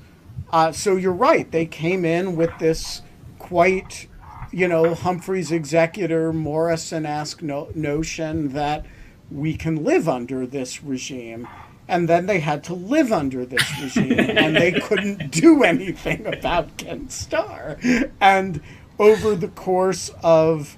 uh, 0.51 0.71
so 0.71 0.95
you're 0.95 1.11
right. 1.11 1.51
They 1.51 1.65
came 1.65 2.05
in 2.05 2.35
with 2.35 2.51
this 2.59 3.01
quite, 3.43 4.07
you 4.51 4.67
know, 4.67 4.95
Humphrey's 4.95 5.51
executor 5.51 6.31
Morrison 6.31 7.05
esque 7.05 7.43
no- 7.43 7.69
notion 7.75 8.53
that 8.53 8.85
we 9.29 9.55
can 9.55 9.83
live 9.83 10.07
under 10.07 10.47
this 10.47 10.81
regime 10.83 11.47
and 11.87 12.07
then 12.07 12.25
they 12.25 12.39
had 12.39 12.63
to 12.63 12.73
live 12.73 13.11
under 13.11 13.45
this 13.45 13.63
regime 13.81 14.17
and 14.19 14.55
they 14.55 14.71
couldn't 14.71 15.29
do 15.31 15.63
anything 15.63 16.25
about 16.25 16.77
Ken 16.77 17.09
Starr. 17.09 17.77
And 18.21 18.61
over 18.97 19.35
the 19.35 19.49
course 19.49 20.09
of 20.23 20.77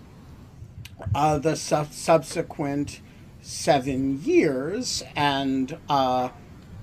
uh, 1.14 1.38
the 1.38 1.56
su- 1.56 1.88
subsequent 1.92 3.02
seven 3.42 4.24
years 4.24 5.04
and 5.16 5.78
uh, 5.88 6.30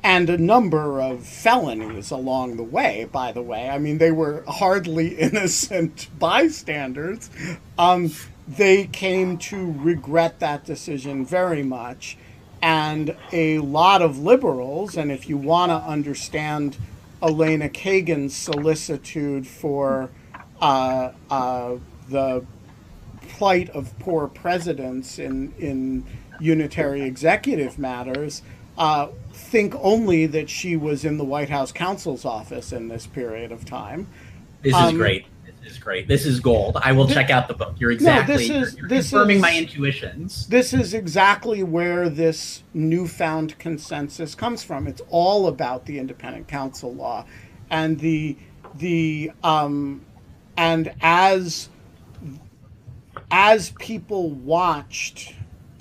and 0.04 0.28
a 0.28 0.38
number 0.38 1.00
of 1.00 1.24
felonies 1.24 2.10
along 2.10 2.56
the 2.56 2.62
way, 2.62 3.08
by 3.12 3.32
the 3.32 3.42
way. 3.42 3.68
I 3.68 3.78
mean, 3.78 3.98
they 3.98 4.10
were 4.10 4.44
hardly 4.48 5.08
innocent 5.18 6.08
bystanders. 6.18 7.30
Um, 7.78 8.12
they 8.48 8.86
came 8.86 9.38
to 9.38 9.72
regret 9.78 10.40
that 10.40 10.64
decision 10.64 11.24
very 11.24 11.62
much 11.62 12.16
and 12.62 13.16
a 13.32 13.58
lot 13.58 14.02
of 14.02 14.20
liberals, 14.20 14.96
and 14.96 15.10
if 15.10 15.28
you 15.28 15.36
want 15.36 15.70
to 15.70 15.76
understand 15.76 16.76
Elena 17.20 17.68
Kagan's 17.68 18.36
solicitude 18.36 19.48
for 19.48 20.10
uh, 20.60 21.10
uh, 21.28 21.76
the 22.08 22.44
plight 23.30 23.68
of 23.70 23.98
poor 23.98 24.28
presidents 24.28 25.18
in, 25.18 25.52
in 25.58 26.06
unitary 26.38 27.02
executive 27.02 27.80
matters, 27.80 28.42
uh, 28.78 29.08
think 29.52 29.74
only 29.80 30.24
that 30.24 30.48
she 30.48 30.76
was 30.76 31.04
in 31.04 31.18
the 31.18 31.24
White 31.24 31.50
House 31.50 31.72
counsel's 31.72 32.24
office 32.24 32.72
in 32.72 32.88
this 32.88 33.06
period 33.06 33.52
of 33.52 33.66
time. 33.66 34.08
This 34.62 34.74
is 34.74 34.92
great. 34.92 35.26
This 35.62 35.72
is 35.72 35.78
great. 35.78 36.08
This 36.08 36.24
is 36.24 36.40
gold. 36.40 36.78
I 36.82 36.92
will 36.92 37.04
this, 37.04 37.14
check 37.14 37.28
out 37.28 37.48
the 37.48 37.54
book. 37.54 37.74
You're 37.78 37.90
exactly 37.90 38.32
no, 38.32 38.38
this 38.38 38.50
is, 38.50 38.76
you're, 38.78 38.88
this 38.88 39.10
confirming 39.10 39.36
is, 39.36 39.42
my 39.42 39.54
intuitions. 39.54 40.46
This 40.48 40.72
is 40.72 40.94
exactly 40.94 41.62
where 41.62 42.08
this 42.08 42.62
newfound 42.72 43.58
consensus 43.58 44.34
comes 44.34 44.64
from. 44.64 44.86
It's 44.86 45.02
all 45.10 45.46
about 45.46 45.84
the 45.84 45.98
independent 45.98 46.48
counsel 46.48 46.94
law, 46.94 47.26
and 47.68 48.00
the 48.00 48.38
the 48.76 49.32
um, 49.44 50.00
and 50.56 50.94
as 51.02 51.68
as 53.30 53.70
people 53.78 54.30
watched. 54.30 55.34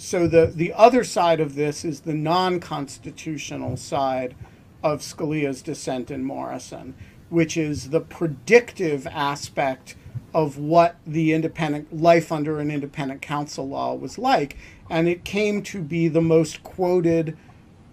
So 0.03 0.27
the 0.27 0.47
the 0.47 0.73
other 0.73 1.03
side 1.03 1.39
of 1.39 1.53
this 1.53 1.85
is 1.85 2.01
the 2.01 2.15
non-constitutional 2.15 3.77
side 3.77 4.35
of 4.83 5.01
Scalia's 5.01 5.61
dissent 5.61 6.09
in 6.09 6.23
Morrison 6.23 6.95
which 7.31 7.55
is 7.55 7.91
the 7.91 8.01
predictive 8.01 9.07
aspect 9.07 9.95
of 10.33 10.57
what 10.57 10.97
the 11.07 11.31
independent 11.31 12.01
life 12.01 12.29
under 12.29 12.59
an 12.59 12.69
independent 12.69 13.21
counsel 13.21 13.67
law 13.67 13.95
was 13.95 14.17
like. 14.17 14.57
And 14.89 15.07
it 15.07 15.23
came 15.23 15.63
to 15.63 15.81
be 15.81 16.09
the 16.09 16.21
most 16.21 16.61
quoted 16.61 17.37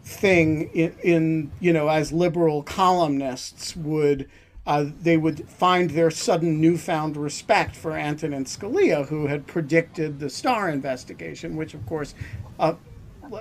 thing 0.02 0.70
in, 0.74 0.92
in 1.04 1.52
you 1.61 1.72
know, 1.72 1.88
as 1.88 2.11
liberal 2.11 2.64
columnists 2.64 3.76
would. 3.76 4.28
Uh, 4.69 4.91
they 5.01 5.16
would 5.16 5.49
find 5.49 5.93
their 5.93 6.11
sudden 6.11 6.61
newfound 6.61 7.16
respect 7.16 7.75
for 7.75 7.93
Antonin 7.93 8.45
Scalia, 8.45 9.09
who 9.09 9.27
had 9.27 9.47
predicted 9.47 10.21
the 10.21 10.29
Starr 10.29 10.69
investigation, 10.69 11.57
which, 11.57 11.73
of 11.73 11.87
course, 11.87 12.14
uh, 12.59 12.75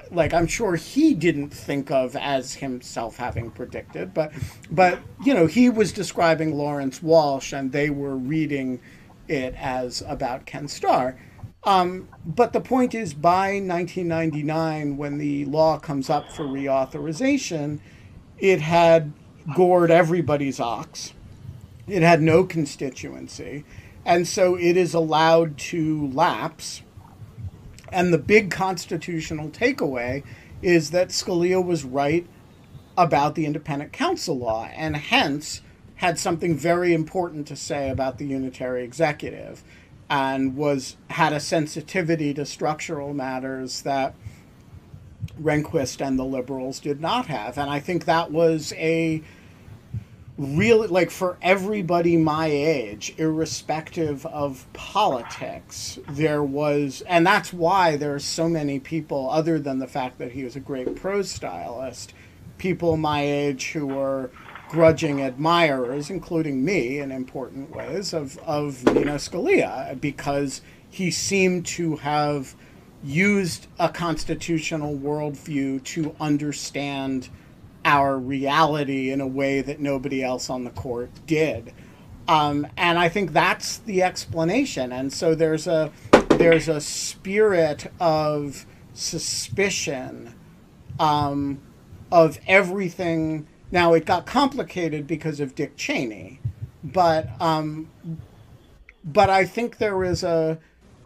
like 0.10 0.34
I'm 0.34 0.48
sure 0.48 0.78
he 0.78 1.14
didn't 1.14 1.50
think 1.50 1.92
of 1.92 2.16
as 2.16 2.56
himself 2.56 3.18
having 3.18 3.52
predicted, 3.52 4.14
but 4.14 4.32
but 4.72 5.00
you 5.26 5.34
know 5.34 5.48
he 5.48 5.70
was 5.70 5.92
describing 5.92 6.56
Lawrence 6.56 7.04
Walsh, 7.04 7.52
and 7.52 7.74
they 7.74 7.90
were 7.90 8.16
reading 8.16 8.80
it 9.28 9.54
as 9.58 10.02
about 10.08 10.46
Ken 10.46 10.70
Starr. 10.70 11.20
Um, 11.66 12.08
but 12.26 12.54
the 12.54 12.62
point 12.62 12.96
is, 12.96 13.14
by 13.14 13.60
1999, 13.60 14.96
when 14.96 15.18
the 15.18 15.44
law 15.44 15.78
comes 15.78 16.10
up 16.10 16.32
for 16.32 16.46
reauthorization, 16.46 17.82
it 18.38 18.62
had 18.62 19.12
gored 19.54 19.92
everybody's 19.92 20.62
ox. 20.62 21.14
It 21.88 22.02
had 22.02 22.22
no 22.22 22.44
constituency, 22.44 23.64
and 24.06 24.28
so 24.28 24.56
it 24.56 24.76
is 24.76 24.94
allowed 24.94 25.58
to 25.58 26.08
lapse. 26.08 26.82
And 27.92 28.12
the 28.14 28.18
big 28.18 28.52
constitutional 28.52 29.50
takeaway 29.50 30.24
is 30.62 30.92
that 30.92 31.10
Scalia 31.10 31.64
was 31.64 31.86
right 31.86 32.28
about 32.98 33.36
the 33.36 33.46
independent 33.46 33.94
counsel 33.94 34.38
law 34.38 34.66
and 34.76 34.98
hence 34.98 35.62
had 35.96 36.20
something 36.20 36.56
very 36.58 36.94
important 36.94 37.48
to 37.48 37.56
say 37.56 37.90
about 37.90 38.18
the 38.18 38.26
unitary 38.26 38.84
executive 38.84 39.64
and 40.10 40.56
was 40.56 40.96
had 41.10 41.34
a 41.34 41.40
sensitivity 41.40 42.34
to 42.34 42.46
structural 42.46 43.14
matters 43.14 43.82
that 43.82 44.16
Rehnquist 45.42 46.06
and 46.06 46.18
the 46.18 46.26
liberals 46.26 46.80
did 46.80 47.02
not 47.02 47.28
have. 47.28 47.58
And 47.58 47.70
I 47.70 47.80
think 47.80 48.06
that 48.06 48.32
was 48.32 48.74
a 48.74 49.22
really 50.38 50.88
like 50.88 51.10
for 51.10 51.38
everybody 51.42 52.16
my 52.16 52.46
age 52.46 53.14
irrespective 53.18 54.24
of 54.28 54.68
politics 54.74 55.98
there 56.10 56.44
was 56.44 57.02
and 57.08 57.26
that's 57.26 57.52
why 57.52 57.98
there 57.98 58.14
are 58.14 58.20
so 58.20 58.48
many 58.48 58.80
people 58.80 59.30
other 59.32 59.58
than 59.58 59.80
the 59.80 59.88
fact 59.88 60.20
that 60.20 60.32
he 60.32 60.44
was 60.44 60.56
a 60.56 60.60
great 60.60 60.96
prose 60.96 61.30
stylist 61.32 62.14
people 62.60 62.98
my 62.98 63.22
age 63.22 63.72
who 63.72 63.88
were 63.88 64.30
grudging 64.70 65.22
admirers 65.22 66.12
including 66.12 66.64
me 66.64 67.00
in 67.00 67.12
important 67.12 67.76
ways 67.76 68.14
of 68.14 68.38
of 68.40 68.84
Nino 68.86 69.16
Scalia 69.16 70.00
because 70.00 70.62
he 70.88 71.10
seemed 71.10 71.66
to 71.66 71.96
have 71.96 72.54
used 73.04 73.68
a 73.80 73.90
constitutional 73.90 74.96
worldview 74.96 75.84
to 75.84 76.16
understand 76.20 77.30
our 77.88 78.20
reality 78.20 79.12
in 79.12 79.22
a 79.22 79.28
way 79.28 79.62
that 79.62 79.80
nobody 79.80 80.22
else 80.22 80.50
on 80.50 80.66
the 80.66 80.70
court 80.72 81.10
did. 81.26 81.74
Um, 82.28 82.68
and 82.76 83.00
I 83.00 83.08
think 83.08 83.32
that's 83.32 83.78
the 83.78 84.04
explanation. 84.04 84.92
And 84.92 85.12
so 85.12 85.34
there's 85.34 85.68
a 85.68 85.92
there's 86.32 86.68
a 86.68 86.82
spirit 86.82 87.90
of 88.02 88.66
suspicion 88.94 90.36
um, 91.00 91.62
of 92.12 92.38
everything. 92.46 93.48
Now 93.72 93.94
it 93.94 94.06
got 94.06 94.26
complicated 94.26 95.08
because 95.08 95.40
of 95.40 95.56
Dick 95.56 95.78
Cheney, 95.78 96.42
but 96.84 97.30
um, 97.40 97.90
but 99.06 99.30
I 99.30 99.46
think 99.46 99.78
there 99.78 100.04
is 100.04 100.24
a 100.24 100.60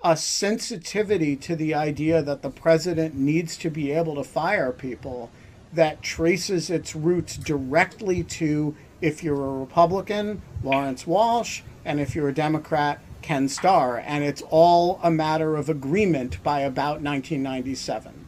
a 0.04 0.18
sensitivity 0.18 1.36
to 1.36 1.56
the 1.56 1.76
idea 1.76 2.24
that 2.24 2.42
the 2.42 2.50
president 2.50 3.14
needs 3.14 3.56
to 3.58 3.70
be 3.70 3.92
able 3.92 4.16
to 4.16 4.24
fire 4.24 4.72
people 4.72 5.30
that 5.74 6.02
traces 6.02 6.70
its 6.70 6.96
roots 6.96 7.38
directly 7.38 8.24
to 8.24 8.76
if 9.02 9.24
you're 9.24 9.44
a 9.44 9.60
Republican, 9.60 10.42
Lawrence 10.64 11.08
Walsh, 11.08 11.62
and 11.86 12.00
if 12.00 12.16
you're 12.16 12.30
a 12.30 12.34
Democrat, 12.34 13.00
Ken 13.22 13.48
Starr. 13.48 13.98
And 14.06 14.24
it's 14.24 14.44
all 14.50 15.00
a 15.04 15.12
matter 15.12 15.56
of 15.56 15.70
agreement 15.70 16.42
by 16.44 16.62
about 16.62 17.02
1997. 17.02 18.26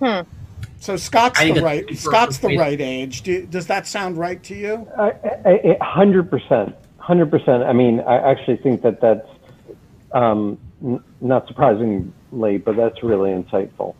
Hmm. 0.00 0.20
So 0.80 0.96
Scott's 0.96 1.38
the 1.40 1.60
right. 1.60 1.96
Scott's 1.96 2.38
the 2.38 2.56
right 2.56 2.80
age. 2.80 3.22
Do, 3.22 3.46
does 3.46 3.68
that 3.68 3.86
sound 3.86 4.16
right 4.16 4.42
to 4.42 4.54
you? 4.54 4.88
Hundred 5.80 6.28
percent. 6.28 6.74
Hundred 6.98 7.30
percent. 7.30 7.62
I 7.62 7.72
mean, 7.72 8.00
I 8.00 8.16
actually 8.16 8.56
think 8.56 8.82
that 8.82 9.00
that's 9.00 9.28
um, 10.10 10.58
n- 10.84 11.02
not 11.20 11.46
surprisingly, 11.46 12.58
but 12.58 12.74
that's 12.74 13.00
really 13.04 13.30
insightful. 13.30 13.94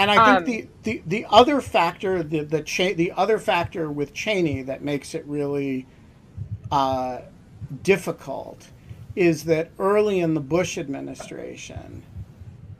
And 0.00 0.10
I 0.10 0.20
think 0.20 0.38
um, 0.38 0.44
the, 0.44 0.68
the, 0.84 1.02
the 1.06 1.26
other 1.30 1.60
factor, 1.60 2.22
the 2.22 2.44
the 2.44 2.62
cha- 2.62 2.94
the 2.94 3.12
other 3.12 3.38
factor 3.38 3.90
with 3.90 4.14
Cheney 4.14 4.62
that 4.62 4.82
makes 4.82 5.14
it 5.14 5.26
really 5.26 5.86
uh, 6.72 7.22
difficult 7.82 8.68
is 9.16 9.44
that 9.44 9.70
early 9.78 10.20
in 10.20 10.34
the 10.34 10.40
Bush 10.40 10.78
administration, 10.78 12.04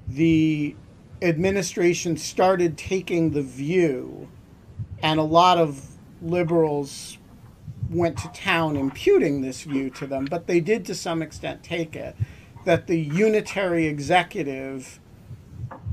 the 0.09 0.77
administration 1.23 2.16
started 2.16 2.79
taking 2.79 3.31
the 3.33 3.43
view, 3.43 4.29
and 5.03 5.21
a 5.21 5.25
lot 5.25 5.59
of 5.59 5.85
liberals 6.23 7.18
went 7.91 8.18
to 8.18 8.29
town 8.33 8.77
imputing 8.77 9.43
this 9.43 9.62
view 9.62 9.91
to 9.91 10.07
them, 10.07 10.27
but 10.27 10.47
they 10.47 10.61
did 10.61 10.85
to 10.87 10.95
some 10.95 11.23
extent 11.23 11.62
take 11.62 11.97
it 11.97 12.16
that 12.64 12.87
the 12.89 12.99
unitary 13.01 13.87
executive 13.87 15.01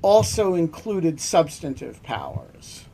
also 0.08 0.56
included 0.56 1.20
substantive 1.20 2.02
powers. 2.04 2.86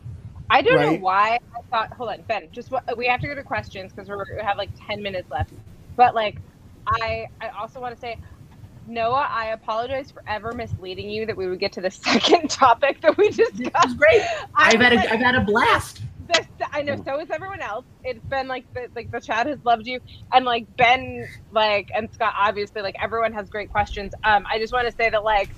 I 0.49 0.61
don't 0.63 0.75
Right. 0.75 0.99
know 0.99 1.05
why 1.05 1.35
I 1.55 1.61
thought. 1.71 1.93
Hold 1.93 2.09
on, 2.11 2.21
Ben. 2.23 2.49
Just 2.51 2.71
what 2.71 2.97
we 2.97 3.07
have 3.07 3.21
to 3.21 3.27
go 3.27 3.35
to 3.35 3.43
questions 3.43 3.93
because 3.93 4.09
we 4.09 4.15
have 4.43 4.57
like 4.57 4.71
ten 4.87 5.01
minutes 5.03 5.29
left. 5.31 5.51
But 5.95 6.15
like, 6.15 6.37
I 6.87 7.27
I 7.41 7.49
also 7.49 7.79
want 7.79 7.95
to 7.95 8.01
say, 8.01 8.17
Noah, 8.87 9.27
I 9.29 9.47
apologize 9.49 10.11
for 10.11 10.23
ever 10.27 10.53
misleading 10.53 11.09
you 11.09 11.25
that 11.27 11.37
we 11.37 11.47
would 11.47 11.59
get 11.59 11.73
to 11.73 11.81
the 11.81 11.91
second 12.07 12.49
topic 12.49 13.01
that 13.01 13.17
we 13.17 13.29
just. 13.29 13.57
This 13.57 13.71
discussed. 13.71 13.87
is 13.87 13.93
great. 13.95 14.21
I 14.55 14.73
I've 14.73 14.81
had 14.81 14.93
was 14.93 15.03
a, 15.05 15.13
I've 15.13 15.19
had 15.21 15.35
a 15.35 15.41
blast. 15.41 16.01
this, 16.33 16.47
I 16.73 16.81
know 16.83 16.95
so 17.05 17.19
has 17.19 17.29
everyone 17.31 17.61
else. 17.61 17.85
It's 18.03 18.25
been 18.25 18.47
like 18.47 18.65
the 18.73 18.89
like 18.95 19.11
the 19.11 19.21
chat 19.21 19.47
has 19.47 19.59
loved 19.65 19.87
you, 19.87 19.99
and 20.33 20.45
like 20.45 20.67
Ben, 20.77 21.27
like 21.51 21.91
and 21.95 22.11
Scott, 22.13 22.33
obviously, 22.37 22.81
like 22.81 22.95
everyone 23.01 23.33
has 23.33 23.49
great 23.49 23.71
questions. 23.71 24.13
Um, 24.23 24.45
I 24.51 24.59
just 24.59 24.73
want 24.73 24.87
to 24.87 24.93
say 24.95 25.09
that 25.09 25.23
like 25.23 25.49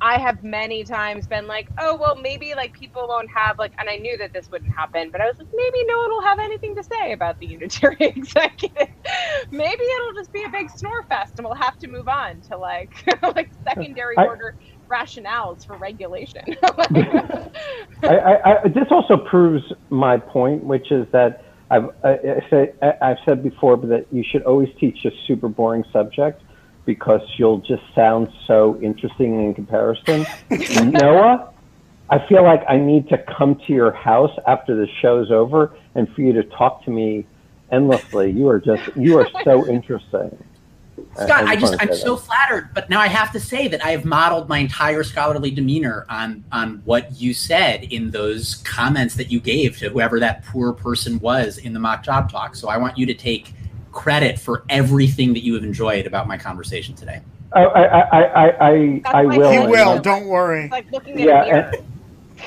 I 0.00 0.18
have 0.18 0.42
many 0.42 0.84
times 0.84 1.26
been 1.26 1.46
like, 1.46 1.68
oh 1.78 1.96
well, 2.00 2.16
maybe 2.16 2.54
like 2.54 2.72
people 2.72 3.06
won't 3.08 3.28
have 3.34 3.58
like, 3.58 3.72
and 3.78 3.88
I 3.88 3.96
knew 3.96 4.16
that 4.18 4.32
this 4.32 4.48
wouldn't 4.50 4.72
happen, 4.72 5.10
but 5.10 5.20
I 5.20 5.24
was 5.24 5.36
like, 5.38 5.48
maybe 5.52 5.84
no 5.86 5.98
one 5.98 6.10
will 6.10 6.22
have 6.22 6.38
anything 6.38 6.74
to 6.76 6.84
say 6.84 7.12
about 7.12 7.38
the 7.40 7.46
unitary 7.46 7.96
executive. 8.00 8.88
maybe 9.50 9.66
it'll 9.66 10.14
just 10.20 10.32
be 10.32 10.44
a 10.44 10.50
big 10.50 10.70
snore 10.70 11.04
fest, 11.08 11.34
and 11.38 11.44
we'll 11.44 11.56
have 11.56 11.78
to 11.78 11.88
move 11.88 12.08
on 12.08 12.42
to 12.50 12.56
like 12.56 12.92
like 13.22 13.50
secondary 13.66 14.16
I- 14.16 14.26
order 14.26 14.54
rationales 14.90 15.66
for 15.66 15.76
regulation. 15.76 16.42
I, 16.64 17.50
I, 18.02 18.34
I, 18.44 18.68
this 18.68 18.86
also 18.90 19.16
proves 19.16 19.62
my 19.90 20.16
point, 20.18 20.64
which 20.64 20.90
is 20.90 21.06
that 21.12 21.42
I've, 21.70 21.90
I, 22.04 22.10
I 22.10 22.50
say, 22.50 22.72
I've 23.02 23.18
said 23.26 23.42
before 23.42 23.76
but 23.76 23.88
that 23.88 24.06
you 24.10 24.24
should 24.30 24.42
always 24.42 24.68
teach 24.80 25.04
a 25.04 25.10
super 25.26 25.48
boring 25.48 25.84
subject 25.92 26.42
because 26.88 27.20
you'll 27.36 27.58
just 27.58 27.82
sound 27.94 28.32
so 28.46 28.80
interesting 28.80 29.44
in 29.44 29.52
comparison. 29.52 30.24
Noah, 30.90 31.52
I 32.08 32.26
feel 32.26 32.42
like 32.42 32.64
I 32.66 32.78
need 32.78 33.10
to 33.10 33.18
come 33.18 33.56
to 33.66 33.74
your 33.74 33.92
house 33.92 34.34
after 34.46 34.74
the 34.74 34.86
show's 35.02 35.30
over 35.30 35.76
and 35.94 36.08
for 36.14 36.22
you 36.22 36.32
to 36.32 36.44
talk 36.44 36.82
to 36.86 36.90
me 36.90 37.26
endlessly. 37.70 38.30
You 38.30 38.48
are 38.48 38.58
just, 38.58 38.96
you 38.96 39.18
are 39.18 39.28
so 39.44 39.68
interesting. 39.68 40.42
Scott, 41.12 41.44
I 41.44 41.56
just 41.56 41.74
I'm 41.78 41.94
so 41.94 42.16
that. 42.16 42.24
flattered, 42.24 42.70
but 42.72 42.88
now 42.88 43.00
I 43.00 43.08
have 43.08 43.32
to 43.32 43.40
say 43.40 43.68
that 43.68 43.84
I 43.84 43.90
have 43.90 44.06
modeled 44.06 44.48
my 44.48 44.56
entire 44.56 45.04
scholarly 45.04 45.50
demeanor 45.50 46.06
on 46.08 46.42
on 46.50 46.80
what 46.86 47.20
you 47.20 47.34
said 47.34 47.84
in 47.84 48.10
those 48.10 48.56
comments 48.64 49.14
that 49.16 49.30
you 49.30 49.40
gave 49.40 49.76
to 49.78 49.90
whoever 49.90 50.18
that 50.20 50.44
poor 50.44 50.72
person 50.72 51.20
was 51.20 51.58
in 51.58 51.72
the 51.72 51.78
mock 51.78 52.02
job 52.02 52.32
talk. 52.32 52.56
So 52.56 52.68
I 52.68 52.78
want 52.78 52.98
you 52.98 53.06
to 53.06 53.14
take 53.14 53.52
credit 53.98 54.38
for 54.38 54.62
everything 54.68 55.32
that 55.34 55.42
you 55.44 55.54
have 55.54 55.64
enjoyed 55.64 56.06
about 56.06 56.26
my 56.28 56.38
conversation 56.38 56.94
today. 56.94 57.20
Oh, 57.54 57.60
I, 57.62 57.82
I, 57.82 58.22
I, 58.22 58.70
I, 58.70 59.02
I 59.06 59.24
will. 59.24 59.50
He 59.50 59.58
Oh, 59.58 59.68
will, 59.68 59.94
yeah. 59.96 60.00
don't 60.00 60.26
worry. 60.26 60.68
Like 60.68 60.90
looking 60.92 61.14
at 61.14 61.20
Yeah, 61.20 61.42
a 61.42 61.46
mirror. 61.46 61.72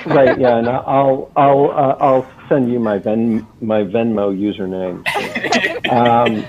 and- 0.06 0.16
right. 0.16 0.40
Yeah, 0.40 0.58
and 0.58 0.70
I'll 0.70 1.30
I'll 1.36 1.72
uh, 1.72 1.98
I'll 2.00 2.28
send 2.48 2.72
you 2.72 2.80
my 2.80 2.98
Ven 3.00 3.46
my 3.60 3.82
Venmo 3.84 4.32
username. 4.36 5.04
Um, 5.92 6.46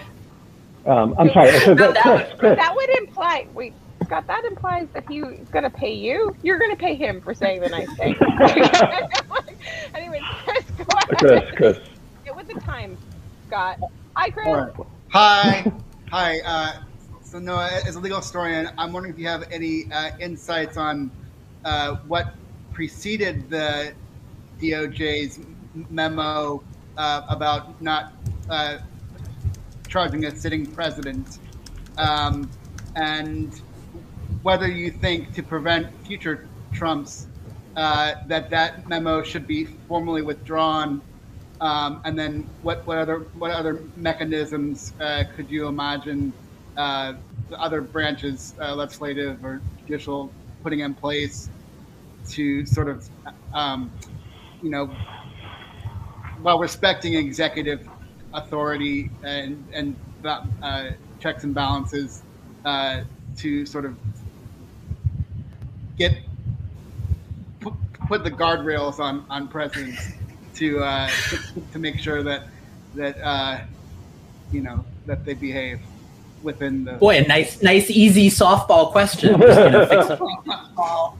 um, 0.87 1.15
I'm 1.19 1.31
sorry. 1.33 1.59
So, 1.61 1.75
No, 1.75 1.93
that 1.93 2.03
Chris, 2.03 2.39
Chris, 2.39 2.57
that 2.59 2.75
would 2.77 2.91
imply 2.91 3.47
wait 3.55 3.73
scott 4.05 4.27
that 4.27 4.45
implies 4.45 4.87
that 4.95 5.05
he's 5.09 5.23
going 5.53 5.63
to 5.65 5.71
pay 5.71 5.93
you 5.95 6.37
you're 6.43 6.59
going 6.59 6.71
to 6.73 6.77
pay 6.77 6.95
him 6.95 7.21
for 7.21 7.35
saying 7.35 7.61
the 7.61 7.69
nice 7.69 7.93
thing 7.97 8.15
anyways 9.95 10.23
chris 10.45 10.65
go 10.77 10.85
ahead 10.97 11.19
Chris, 11.19 11.57
Chris. 11.57 11.79
get 12.25 12.35
with 12.37 12.49
the 12.49 12.61
time 12.61 12.97
scott 13.47 13.79
hi 14.23 14.31
chris 14.31 14.47
All 14.47 14.55
right. 14.55 14.73
Hi. 15.09 15.73
Hi. 16.13 16.41
Uh, 16.47 16.83
so, 17.25 17.41
Noah, 17.41 17.81
as 17.85 17.97
a 17.97 18.01
legal 18.01 18.19
historian, 18.19 18.71
I'm 18.79 18.93
wondering 18.93 19.13
if 19.13 19.19
you 19.19 19.27
have 19.27 19.43
any 19.51 19.91
uh, 19.91 20.13
insights 20.21 20.77
on 20.77 21.11
uh, 21.65 21.97
what 22.07 22.35
preceded 22.73 23.51
the 23.51 23.93
DOJ's 24.61 25.41
memo 25.91 26.63
uh, 26.97 27.23
about 27.29 27.83
not 27.83 28.13
uh, 28.49 28.79
charging 29.89 30.27
a 30.27 30.31
sitting 30.31 30.67
president, 30.67 31.41
um, 31.99 32.49
and 32.95 33.61
whether 34.43 34.69
you 34.69 34.93
think 34.93 35.33
to 35.33 35.43
prevent 35.43 35.89
future 36.07 36.47
Trumps 36.73 37.27
uh, 37.75 38.15
that 38.29 38.51
that 38.51 38.89
memo 38.89 39.25
should 39.25 39.49
be 39.49 39.65
formally 39.65 40.23
withdrawn 40.23 41.03
um, 41.63 42.03
and 42.05 42.19
then 42.19 42.51
what, 42.63 42.85
what 42.89 42.99
other 42.99 43.21
what 43.39 43.53
other 43.53 43.85
mechanisms 43.95 44.93
uh, 45.01 45.23
could 45.37 45.49
you 45.49 45.69
imagine 45.69 46.33
uh, 46.77 47.15
the 47.49 47.61
other 47.61 47.81
branches, 47.81 48.55
uh, 48.61 48.75
legislative 48.75 49.45
or 49.45 49.63
judicial, 49.79 50.33
putting 50.65 50.81
in 50.81 50.93
place 50.93 51.51
to 52.31 52.67
sort 52.67 52.89
of, 52.89 53.09
um, 53.55 53.93
you 54.61 54.71
know, 54.71 54.87
while 56.43 56.59
respecting 56.59 57.15
executive 57.15 57.89
authority 58.35 59.09
and 59.23 59.65
and 59.73 59.95
uh, 60.25 60.91
checks 61.21 61.45
and 61.45 61.55
balances, 61.55 62.25
uh, 62.65 63.03
to 63.37 63.65
sort 63.67 63.85
of 63.85 63.97
get 65.97 66.13
put, 67.61 67.75
put 68.09 68.25
the 68.25 68.33
guardrails 68.33 68.99
on 68.99 69.25
on 69.31 69.47
presidents 69.47 70.15
to 70.55 70.81
uh, 70.81 71.09
to, 71.73 71.79
make 71.79 71.99
sure 71.99 72.23
that 72.23 72.45
that 72.95 73.21
uh, 73.23 73.61
you 74.51 74.61
know 74.61 74.85
that 75.07 75.25
they 75.25 75.35
behave 75.35 75.81
within 76.43 76.85
the. 76.85 76.93
Boy, 76.93 77.19
a 77.19 77.27
nice, 77.27 77.63
nice, 77.63 77.91
easy 77.91 78.29
softball 78.29 78.91
question. 78.91 79.35
I'm 79.35 79.41
just 79.41 79.59
gonna 79.59 79.87
fix 79.87 80.11
up 80.11 80.47
my 80.47 80.69
ball. 80.75 81.19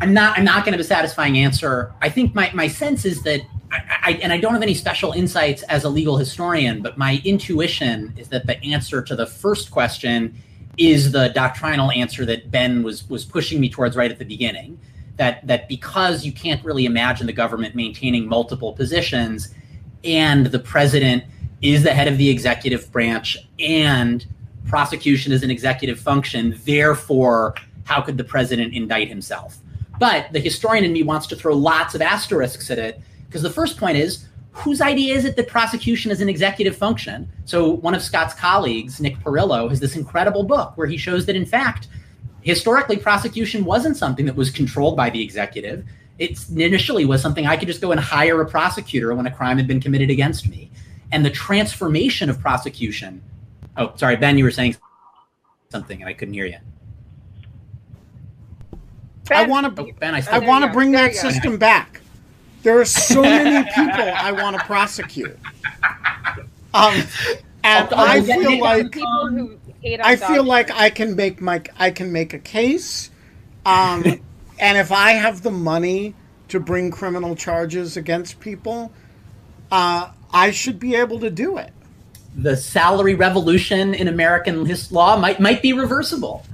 I'm 0.00 0.14
not. 0.14 0.38
I'm 0.38 0.44
not 0.44 0.64
going 0.64 0.72
to 0.72 0.78
have 0.78 0.80
a 0.80 0.84
satisfying 0.84 1.38
answer. 1.38 1.92
I 2.00 2.08
think 2.08 2.34
my 2.34 2.50
my 2.54 2.68
sense 2.68 3.04
is 3.04 3.22
that, 3.22 3.40
I, 3.72 3.80
I, 4.02 4.12
and 4.22 4.32
I 4.32 4.38
don't 4.38 4.52
have 4.52 4.62
any 4.62 4.74
special 4.74 5.12
insights 5.12 5.62
as 5.64 5.84
a 5.84 5.88
legal 5.88 6.16
historian, 6.16 6.82
but 6.82 6.96
my 6.96 7.20
intuition 7.24 8.14
is 8.16 8.28
that 8.28 8.46
the 8.46 8.62
answer 8.64 9.02
to 9.02 9.16
the 9.16 9.26
first 9.26 9.70
question 9.70 10.40
is 10.76 11.10
the 11.10 11.28
doctrinal 11.30 11.90
answer 11.90 12.24
that 12.26 12.50
Ben 12.50 12.84
was 12.84 13.08
was 13.08 13.24
pushing 13.24 13.60
me 13.60 13.68
towards 13.68 13.96
right 13.96 14.10
at 14.10 14.18
the 14.18 14.24
beginning. 14.24 14.78
That 15.18 15.46
that 15.46 15.68
because 15.68 16.24
you 16.24 16.32
can't 16.32 16.64
really 16.64 16.86
imagine 16.86 17.26
the 17.26 17.32
government 17.32 17.74
maintaining 17.74 18.26
multiple 18.26 18.72
positions, 18.72 19.54
and 20.04 20.46
the 20.46 20.58
president 20.58 21.24
is 21.60 21.82
the 21.82 21.92
head 21.92 22.08
of 22.08 22.18
the 22.18 22.30
executive 22.30 22.90
branch 22.92 23.36
and 23.58 24.24
prosecution 24.68 25.32
is 25.32 25.42
an 25.42 25.50
executive 25.50 25.98
function. 25.98 26.58
Therefore, 26.64 27.54
how 27.84 28.00
could 28.00 28.16
the 28.16 28.24
president 28.24 28.74
indict 28.74 29.08
himself? 29.08 29.58
But 29.98 30.32
the 30.32 30.38
historian 30.38 30.84
in 30.84 30.92
me 30.92 31.02
wants 31.02 31.26
to 31.28 31.36
throw 31.36 31.54
lots 31.54 31.94
of 31.94 32.02
asterisks 32.02 32.70
at 32.70 32.78
it 32.78 33.00
because 33.26 33.42
the 33.42 33.50
first 33.50 33.76
point 33.76 33.96
is 33.96 34.28
whose 34.52 34.80
idea 34.80 35.14
is 35.14 35.24
it 35.24 35.36
that 35.36 35.48
prosecution 35.48 36.10
is 36.10 36.20
an 36.20 36.28
executive 36.28 36.76
function? 36.76 37.28
So, 37.44 37.70
one 37.70 37.94
of 37.94 38.02
Scott's 38.02 38.34
colleagues, 38.34 39.00
Nick 39.00 39.18
Parrillo, 39.18 39.68
has 39.68 39.80
this 39.80 39.96
incredible 39.96 40.44
book 40.44 40.72
where 40.76 40.86
he 40.86 40.96
shows 40.96 41.26
that, 41.26 41.36
in 41.36 41.46
fact, 41.46 41.88
historically, 42.48 42.96
prosecution 42.96 43.64
wasn't 43.64 43.96
something 43.96 44.24
that 44.26 44.34
was 44.34 44.50
controlled 44.50 44.96
by 44.96 45.10
the 45.10 45.22
executive. 45.22 45.84
It 46.18 46.38
initially 46.50 47.04
was 47.04 47.20
something 47.22 47.46
I 47.46 47.56
could 47.56 47.68
just 47.68 47.80
go 47.80 47.92
and 47.92 48.00
hire 48.00 48.40
a 48.40 48.46
prosecutor 48.48 49.14
when 49.14 49.26
a 49.26 49.30
crime 49.30 49.58
had 49.58 49.68
been 49.68 49.80
committed 49.80 50.10
against 50.10 50.48
me. 50.48 50.70
And 51.12 51.24
the 51.24 51.30
transformation 51.30 52.28
of 52.30 52.40
prosecution. 52.40 53.22
Oh, 53.76 53.92
sorry, 53.96 54.16
Ben, 54.16 54.36
you 54.38 54.44
were 54.44 54.50
saying 54.50 54.76
something 55.70 56.00
and 56.00 56.08
I 56.08 56.12
couldn't 56.14 56.34
hear 56.34 56.46
you. 56.46 56.56
I 59.30 59.46
want 59.46 59.76
to. 59.76 59.82
Oh, 59.82 59.90
Ben, 60.00 60.14
I 60.14 60.22
I 60.30 60.38
want 60.38 60.64
to 60.64 60.72
bring 60.72 60.90
There 60.90 61.02
that 61.02 61.14
you 61.14 61.22
go. 61.22 61.28
system 61.30 61.58
back. 61.58 62.00
There 62.62 62.80
are 62.80 62.84
so 62.84 63.22
many 63.22 63.64
people 63.74 64.10
I 64.16 64.32
want 64.32 64.58
to 64.58 64.64
prosecute. 64.64 65.38
Um, 66.74 66.94
and 67.64 67.88
I'll- 67.88 67.94
I'll 67.94 68.06
I 68.18 68.20
feel 68.20 68.60
like 68.60 68.92
people 68.92 69.28
who 69.30 69.57
hate 69.82 70.00
on 70.00 70.06
I 70.06 70.16
feel 70.16 70.36
dogs. 70.44 70.48
like 70.48 70.70
I 70.72 70.90
can 70.90 71.16
make 71.16 71.40
my 71.40 71.62
I 71.78 71.90
can 71.90 72.12
make 72.12 72.34
a 72.34 72.38
case, 72.38 73.10
um, 73.66 74.04
and 74.58 74.78
if 74.78 74.92
I 74.92 75.12
have 75.12 75.42
the 75.42 75.50
money 75.50 76.14
to 76.48 76.60
bring 76.60 76.90
criminal 76.90 77.36
charges 77.36 77.96
against 77.96 78.40
people, 78.40 78.92
uh, 79.72 80.10
I 80.32 80.50
should 80.50 80.78
be 80.80 80.94
able 80.94 81.20
to 81.20 81.30
do 81.30 81.58
it. 81.58 81.72
the 82.34 82.56
salary 82.56 83.14
revolution 83.14 83.94
in 83.94 84.08
American 84.08 84.64
his 84.66 84.92
law 84.92 85.16
might 85.18 85.40
might 85.40 85.62
be 85.62 85.72
reversible. 85.72 86.44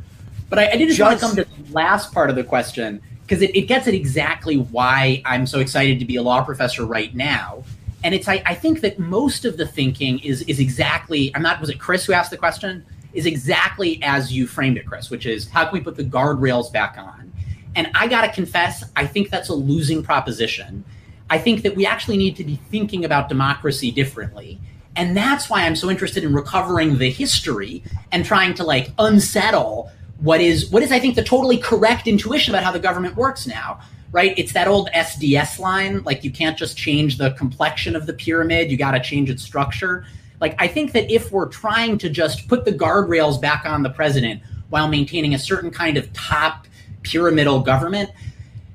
But 0.49 0.59
I, 0.59 0.70
I 0.72 0.77
did 0.77 0.89
just, 0.89 1.01
want 1.01 1.18
to 1.18 1.27
come 1.27 1.37
to 1.37 1.45
the 1.45 1.72
last 1.72 2.12
part 2.12 2.31
of 2.31 2.37
the 2.37 2.45
question 2.45 3.01
because 3.22 3.43
it, 3.43 3.55
it 3.57 3.62
gets 3.62 3.89
at 3.89 3.95
exactly 3.95 4.57
why 4.57 5.22
I'm 5.25 5.47
so 5.47 5.61
excited 5.61 5.99
to 5.99 6.05
be 6.05 6.16
a 6.16 6.22
law 6.22 6.45
professor 6.45 6.87
right 6.87 7.14
now. 7.14 7.64
And 8.05 8.14
it's 8.14 8.29
I, 8.29 8.43
I 8.47 8.55
think 8.55 8.81
that 8.83 8.99
most 8.99 9.45
of 9.45 9.57
the 9.57 9.66
thinking 9.66 10.18
is 10.20 10.43
is 10.43 10.61
exactly 10.61 11.33
I'm 11.35 11.43
not 11.43 11.61
was 11.61 11.70
it 11.70 11.79
Chris 11.81 12.05
who 12.07 12.12
asked 12.12 12.31
the 12.31 12.37
question 12.39 12.85
is 13.15 13.27
exactly 13.27 14.01
as 14.03 14.33
you 14.33 14.47
framed 14.47 14.77
it, 14.77 14.87
Chris, 14.87 15.11
which 15.11 15.25
is 15.25 15.49
how 15.49 15.65
can 15.65 15.73
we 15.73 15.81
put 15.81 15.97
the 15.97 16.05
guardrails 16.05 16.73
back 16.73 16.97
on? 16.99 17.33
And 17.77 17.91
I 17.95 18.09
gotta 18.09 18.33
confess, 18.33 18.85
I 18.97 19.07
think 19.07 19.31
that's 19.31 19.49
a 19.49 19.55
losing 19.55 20.03
proposition. 20.03 20.85
I 21.31 21.39
think 21.39 21.62
that 21.62 21.75
we 21.75 21.87
actually 21.87 22.17
need 22.17 22.37
to 22.37 22.45
be 22.45 22.57
thinking 22.71 23.05
about 23.05 23.29
democracy 23.29 23.91
differently. 23.91 24.61
And 24.97 25.17
that's 25.17 25.51
why 25.51 25.62
I'm 25.62 25.75
so 25.75 25.91
interested 25.91 26.23
in 26.23 26.35
recovering 26.35 26.99
the 26.99 27.11
history 27.11 27.83
and 28.12 28.25
trying 28.25 28.55
to 28.55 28.65
like 28.65 28.91
unsettle 28.99 29.91
what 30.19 30.41
is 30.41 30.71
what 30.71 30.83
is 30.83 30.93
I 30.93 31.01
think 31.01 31.17
the 31.17 31.25
totally 31.25 31.59
correct 31.59 32.07
intuition 32.07 32.55
about 32.55 32.65
how 32.65 32.73
the 32.73 32.79
government 32.79 33.17
works 33.17 33.47
now. 33.47 33.81
Right? 34.12 34.33
It's 34.39 34.53
that 34.53 34.69
old 34.69 34.91
SDS 34.95 35.59
line, 35.59 36.05
like 36.05 36.23
you 36.23 36.31
can't 36.31 36.57
just 36.57 36.77
change 36.77 37.19
the 37.19 37.33
complexion 37.33 37.97
of 37.97 38.07
the 38.07 38.12
pyramid, 38.12 38.71
you 38.71 38.77
got 38.77 38.93
to 38.93 39.01
change 39.01 39.29
its 39.29 39.43
structure. 39.43 40.07
Like 40.45 40.61
I 40.61 40.68
think 40.68 40.92
that 40.92 41.11
if 41.11 41.32
we're 41.32 41.49
trying 41.49 41.97
to 41.97 42.11
just 42.11 42.49
put 42.49 42.66
the 42.66 42.70
guardrails 42.70 43.40
back 43.40 43.64
on 43.64 43.82
the 43.82 43.88
president 43.88 44.42
while 44.68 44.88
maintaining 44.88 45.32
a 45.32 45.38
certain 45.38 45.70
kind 45.70 45.97
of 45.97 46.12
top 46.12 46.66
pyramidal 47.03 47.61
government, 47.61 48.11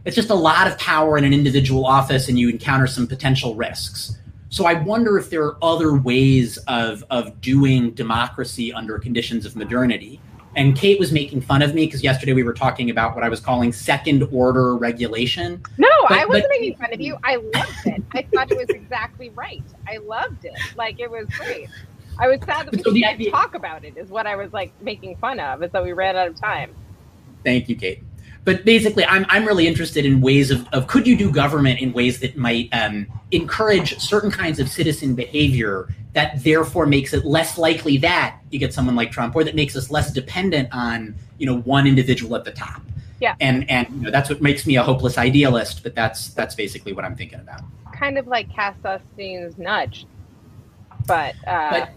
it's 0.03 0.15
just 0.15 0.32
a 0.32 0.36
lot 0.36 0.65
of 0.65 0.80
power 0.80 1.15
in 1.15 1.24
an 1.24 1.32
individual 1.32 1.86
office 1.86 2.28
and 2.28 2.39
you 2.39 2.49
encounter 2.49 2.88
some 2.88 3.05
potential 3.05 3.53
risks. 3.53 4.17
So 4.49 4.65
I 4.65 4.82
wonder 4.82 5.20
if 5.20 5.30
there 5.30 5.43
are 5.43 5.63
other 5.63 5.93
ways 5.95 6.57
of 6.65 7.03
of 7.11 7.39
doing 7.39 7.91
democracy 7.91 8.74
under 8.74 8.97
conditions 8.97 9.45
of 9.45 9.55
modernity. 9.55 10.20
And 10.56 10.76
Kate 10.76 11.00
was 11.00 11.12
making 11.12 11.41
fun 11.41 11.62
of 11.62 11.74
me 11.76 11.86
because 11.86 12.04
yesterday 12.04 12.34
we 12.34 12.43
were 12.43 12.54
talking 12.54 12.89
about 12.89 13.14
what 13.16 13.24
I 13.24 13.30
was 13.30 13.39
calling 13.39 13.72
second 13.72 14.28
order 14.32 14.76
regulation. 14.76 15.62
No, 15.78 15.88
But- 16.08 16.18
I 16.18 16.26
wasn't 16.26 16.45
but- 16.45 16.50
making 16.60 16.76
fun 16.78 16.93
of 16.93 17.00
you. 17.02 17.18
I 17.24 17.36
loved 17.36 17.86
it. 17.86 18.04
I 18.14 18.22
thought 18.34 18.52
it 18.52 18.58
was 18.58 18.70
exactly 18.70 19.30
right. 19.30 19.64
I 19.88 19.97
loved 19.97 20.45
it. 20.45 20.54
Like 20.76 21.00
it 21.00 21.10
was 21.10 21.28
great. 21.38 21.70
I 22.20 22.28
was 22.28 22.39
sad 22.45 22.66
that 22.66 22.76
we 22.76 22.82
So 22.84 22.91
didn't 22.91 23.32
talk 23.32 23.54
about 23.56 23.86
it. 23.86 23.95
Is 23.95 24.10
what 24.10 24.26
I 24.28 24.36
was 24.36 24.52
like 24.52 24.74
making 24.82 25.16
fun 25.18 25.39
of. 25.39 25.62
Is 25.64 25.72
that 25.72 25.84
we 25.84 25.93
ran 25.93 26.18
out 26.18 26.28
of 26.28 26.36
time. 26.36 26.72
Thank 27.45 27.70
you, 27.70 27.76
Kate. 27.76 28.04
But 28.50 28.66
basically, 28.66 29.06
I'm, 29.06 29.28
I'm 29.30 29.45
really 29.45 29.68
interested 29.68 30.08
in 30.08 30.22
ways 30.22 30.50
of, 30.50 30.68
of 30.74 30.88
could 30.88 31.06
you 31.06 31.16
do 31.16 31.32
government 31.32 31.82
in 31.82 31.93
ways 31.93 32.20
that 32.22 32.36
might 32.36 32.68
um, 32.74 33.06
encourage 33.30 34.00
certain 34.00 34.32
kinds 34.32 34.58
of 34.60 34.68
citizen 34.68 35.14
behavior 35.14 35.88
that 36.14 36.43
therefore 36.43 36.88
makes 36.88 37.14
it 37.14 37.26
less 37.26 37.60
likely 37.60 37.97
that 37.97 38.39
you 38.50 38.58
get 38.58 38.74
someone 38.74 38.95
like 38.95 39.12
Trump, 39.12 39.36
or 39.36 39.43
that 39.43 39.54
makes 39.54 39.76
us 39.76 39.91
less 39.91 40.12
dependent 40.12 40.68
on 40.72 41.14
you 41.38 41.45
know 41.45 41.60
one 41.60 41.86
individual 41.86 42.36
at 42.36 42.43
the 42.43 42.50
top. 42.50 42.82
Yeah. 43.22 43.36
And 43.39 43.70
and 43.70 43.88
you 43.91 44.02
know 44.06 44.10
that's 44.10 44.32
what 44.32 44.41
makes 44.41 44.66
me 44.66 44.78
a 44.78 44.82
hopeless 44.82 45.20
idealist. 45.20 45.84
But 45.84 45.93
that's 45.93 46.30
that's 46.30 46.56
basically 46.56 46.93
what 46.93 47.06
I'm 47.06 47.16
thinking 47.16 47.39
about. 47.39 47.62
Kind 47.93 48.18
of 48.18 48.26
like 48.26 48.52
Cass 48.52 48.76
Sunstein's 48.82 49.60
nudge, 49.60 50.08
but, 51.06 51.36
uh, 51.45 51.70
But- 51.70 51.89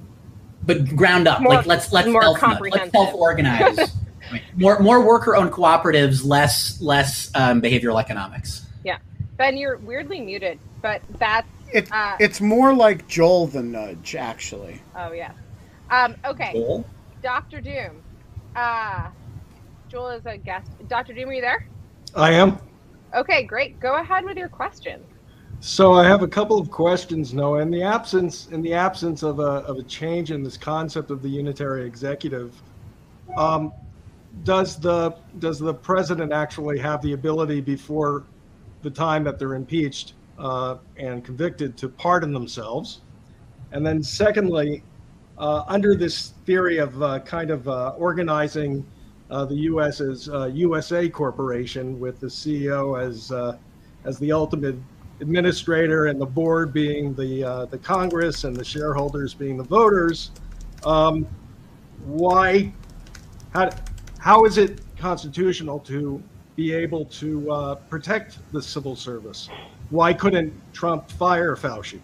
But 0.66 0.96
ground 0.96 1.28
up, 1.28 1.40
More- 1.40 1.54
like 1.54 1.64
let's 1.64 1.90
let's 1.92 2.12
self 2.12 2.60
let's 2.60 2.90
self 2.92 3.14
organize. 3.14 3.78
More 4.56 4.78
more 4.80 5.04
worker 5.04 5.36
owned 5.36 5.52
cooperatives, 5.52 6.24
less 6.24 6.80
less 6.80 7.30
um, 7.34 7.60
behavioral 7.60 8.00
economics. 8.00 8.66
Yeah, 8.84 8.98
Ben, 9.36 9.56
you're 9.56 9.78
weirdly 9.78 10.20
muted. 10.20 10.58
But 10.80 11.00
that's 11.18 11.46
It, 11.72 11.88
Uh, 11.92 12.16
it's 12.18 12.40
more 12.40 12.74
like 12.74 13.06
Joel 13.08 13.46
the 13.46 13.62
Nudge, 13.62 14.14
actually. 14.16 14.82
oh 14.96 15.12
yeah. 15.12 15.32
Um, 15.90 16.16
okay, 16.24 16.50
Cool. 16.52 16.84
Doctor 17.22 17.60
Doom. 17.60 18.02
Uh, 18.56 19.08
Joel 19.88 20.10
is 20.10 20.26
a 20.26 20.36
guest. 20.36 20.70
Doctor 20.88 21.12
Doom, 21.12 21.28
are 21.28 21.32
you 21.34 21.40
there? 21.40 21.66
I 22.14 22.32
am. 22.32 22.58
Okay, 23.14 23.44
great. 23.44 23.78
Go 23.78 23.96
ahead 23.96 24.24
with 24.24 24.36
your 24.36 24.48
question. 24.48 25.02
So 25.60 25.92
I 25.92 26.04
have 26.08 26.22
a 26.22 26.28
couple 26.28 26.58
of 26.58 26.70
questions, 26.70 27.32
Noah. 27.32 27.60
In 27.60 27.70
the 27.70 27.82
absence, 27.82 28.48
in 28.48 28.62
the 28.62 28.74
absence 28.74 29.22
of 29.22 29.38
a 29.38 29.62
of 29.70 29.78
a 29.78 29.82
change 29.84 30.30
in 30.32 30.42
this 30.42 30.56
concept 30.56 31.10
of 31.12 31.22
the 31.22 31.28
unitary 31.28 31.86
executive, 31.86 32.60
um, 33.36 33.72
does 34.44 34.76
the 34.76 35.14
does 35.38 35.58
the 35.58 35.74
president 35.74 36.32
actually 36.32 36.78
have 36.78 37.02
the 37.02 37.12
ability 37.12 37.60
before 37.60 38.24
the 38.82 38.90
time 38.90 39.24
that 39.24 39.38
they're 39.38 39.54
impeached 39.54 40.14
uh, 40.38 40.76
and 40.96 41.24
convicted 41.24 41.76
to 41.76 41.88
pardon 41.88 42.32
themselves? 42.32 43.02
And 43.72 43.86
then, 43.86 44.02
secondly, 44.02 44.82
uh, 45.38 45.64
under 45.66 45.94
this 45.94 46.34
theory 46.44 46.78
of 46.78 47.02
uh, 47.02 47.20
kind 47.20 47.50
of 47.50 47.66
uh, 47.68 47.94
organizing 47.96 48.86
uh, 49.30 49.44
the 49.44 49.54
U.S. 49.54 50.00
as 50.00 50.26
USA 50.54 51.08
Corporation, 51.08 51.98
with 51.98 52.20
the 52.20 52.26
CEO 52.26 53.00
as 53.00 53.32
uh, 53.32 53.56
as 54.04 54.18
the 54.18 54.32
ultimate 54.32 54.76
administrator 55.20 56.06
and 56.06 56.20
the 56.20 56.26
board 56.26 56.72
being 56.72 57.14
the 57.14 57.66
the 57.70 57.78
Congress 57.78 58.44
and 58.44 58.54
the 58.54 58.64
shareholders 58.64 59.34
being 59.34 59.56
the 59.56 59.64
voters, 59.64 60.32
um, 60.84 61.26
why 62.04 62.72
how 63.54 63.70
how 64.22 64.44
is 64.44 64.56
it 64.56 64.80
constitutional 64.96 65.80
to 65.80 66.22
be 66.54 66.72
able 66.72 67.04
to 67.06 67.50
uh, 67.50 67.74
protect 67.74 68.38
the 68.52 68.62
civil 68.62 68.94
service? 68.94 69.48
Why 69.90 70.12
couldn't 70.12 70.52
Trump 70.72 71.10
fire 71.10 71.56
Fauci? 71.56 72.00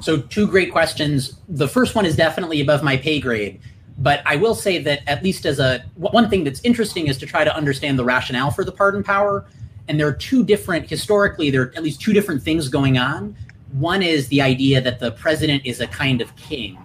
So, 0.00 0.20
two 0.20 0.46
great 0.46 0.70
questions. 0.70 1.38
The 1.48 1.66
first 1.66 1.94
one 1.94 2.04
is 2.04 2.16
definitely 2.16 2.60
above 2.60 2.82
my 2.82 2.98
pay 2.98 3.18
grade, 3.18 3.60
but 3.96 4.22
I 4.26 4.36
will 4.36 4.54
say 4.54 4.76
that 4.82 5.00
at 5.06 5.24
least 5.24 5.46
as 5.46 5.58
a 5.58 5.82
one 5.94 6.28
thing 6.28 6.44
that's 6.44 6.60
interesting 6.64 7.06
is 7.06 7.16
to 7.18 7.26
try 7.26 7.44
to 7.44 7.56
understand 7.56 7.98
the 7.98 8.04
rationale 8.04 8.50
for 8.50 8.62
the 8.62 8.72
pardon 8.72 9.02
power. 9.02 9.46
And 9.88 9.98
there 9.98 10.06
are 10.06 10.12
two 10.12 10.44
different 10.44 10.88
historically 10.88 11.50
there 11.50 11.62
are 11.62 11.72
at 11.76 11.82
least 11.82 12.02
two 12.02 12.12
different 12.12 12.42
things 12.42 12.68
going 12.68 12.98
on. 12.98 13.34
One 13.72 14.02
is 14.02 14.28
the 14.28 14.42
idea 14.42 14.82
that 14.82 15.00
the 15.00 15.12
president 15.12 15.64
is 15.64 15.80
a 15.80 15.86
kind 15.86 16.20
of 16.20 16.36
king, 16.36 16.78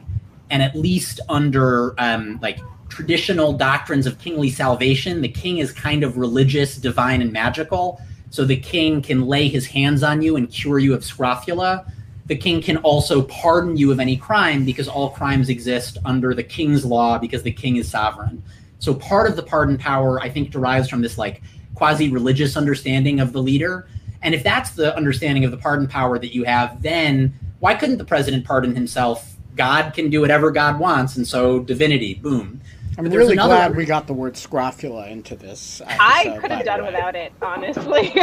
and 0.52 0.64
at 0.64 0.74
least 0.74 1.20
under 1.28 1.96
um, 2.00 2.40
like 2.42 2.60
traditional 2.90 3.54
doctrines 3.54 4.06
of 4.06 4.20
kingly 4.20 4.50
salvation, 4.50 5.22
the 5.22 5.30
king 5.30 5.60
is 5.60 5.72
kind 5.72 6.04
of 6.04 6.18
religious, 6.18 6.76
divine, 6.76 7.22
and 7.22 7.32
magical. 7.32 8.02
So 8.32 8.46
the 8.46 8.58
king 8.58 9.02
can 9.02 9.26
lay 9.26 9.48
his 9.48 9.66
hands 9.66 10.04
on 10.04 10.22
you 10.22 10.36
and 10.36 10.50
cure 10.50 10.80
you 10.80 10.94
of 10.94 11.06
scrofula 11.06 11.86
the 12.30 12.38
king 12.38 12.62
can 12.62 12.78
also 12.78 13.24
pardon 13.24 13.76
you 13.76 13.92
of 13.92 14.00
any 14.00 14.16
crime 14.16 14.64
because 14.64 14.88
all 14.88 15.10
crimes 15.10 15.50
exist 15.50 15.98
under 16.06 16.36
the 16.36 16.44
king's 16.44 16.86
law 16.86 17.18
because 17.18 17.42
the 17.42 17.52
king 17.52 17.78
is 17.78 17.90
sovereign. 17.90 18.44
So 18.78 18.94
part 18.94 19.28
of 19.28 19.36
the 19.36 19.42
pardon 19.42 19.80
power, 19.80 20.22
I 20.22 20.30
think, 20.30 20.52
derives 20.52 20.88
from 20.88 21.02
this 21.02 21.18
like 21.18 21.42
quasi 21.74 22.12
religious 22.12 22.56
understanding 22.56 23.20
of 23.20 23.34
the 23.34 23.42
leader. 23.42 23.88
And 24.22 24.36
if 24.36 24.44
that's 24.44 24.72
the 24.72 24.96
understanding 24.96 25.44
of 25.44 25.50
the 25.50 25.58
pardon 25.58 25.88
power 25.88 26.20
that 26.20 26.36
you 26.36 26.44
have, 26.44 26.84
then 26.84 27.34
why 27.62 27.74
couldn't 27.74 27.98
the 27.98 28.06
president 28.06 28.46
pardon 28.46 28.76
himself? 28.76 29.36
God 29.56 29.96
can 29.96 30.12
do 30.12 30.22
whatever 30.22 30.52
God 30.52 30.80
wants, 30.80 31.18
and 31.18 31.28
so 31.28 31.60
divinity, 31.60 32.14
boom. 32.14 32.62
I'm 33.00 33.06
But 33.06 33.14
really 33.14 33.32
another- 33.34 33.56
glad 33.56 33.76
we 33.78 33.86
got 33.86 34.08
the 34.08 34.14
word 34.14 34.36
scrofula 34.36 35.08
into 35.08 35.34
this. 35.38 35.82
I 35.88 36.38
could 36.42 36.52
have 36.52 36.66
done 36.66 36.84
without 36.86 37.16
it, 37.16 37.32
honestly. 37.42 38.12
I 38.18 38.22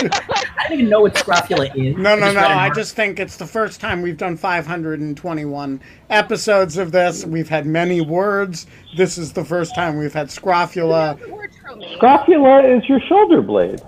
don't 0.68 0.72
even 0.72 0.91
know 0.91 1.01
what 1.01 1.16
scrofula 1.16 1.64
is. 1.74 1.97
No, 1.97 2.14
no, 2.14 2.27
just 2.27 2.35
no. 2.35 2.43
read 2.43 2.51
a 2.51 2.55
I 2.55 2.66
mark. 2.66 2.74
just 2.74 2.95
think 2.95 3.18
it's 3.18 3.39
the 3.39 3.47
first 3.47 3.81
time 3.81 4.03
we've 4.03 4.18
done 4.18 4.37
521 4.37 5.81
episodes 6.11 6.77
of 6.77 6.93
this. 6.93 7.24
We've 7.24 7.49
had 7.49 7.64
many 7.64 8.03
words. 8.03 8.66
This 8.99 9.16
is 9.16 9.33
the 9.33 9.47
first 9.47 9.74
time 9.74 9.97
we've 9.97 10.12
had 10.12 10.31
scrofula. 10.31 11.16
The 11.24 11.33
word 11.33 11.53
tromaine. 11.64 11.95
Scrofula 11.97 12.77
is 12.77 12.87
your 12.87 13.01
shoulder 13.01 13.41
blade. 13.41 13.81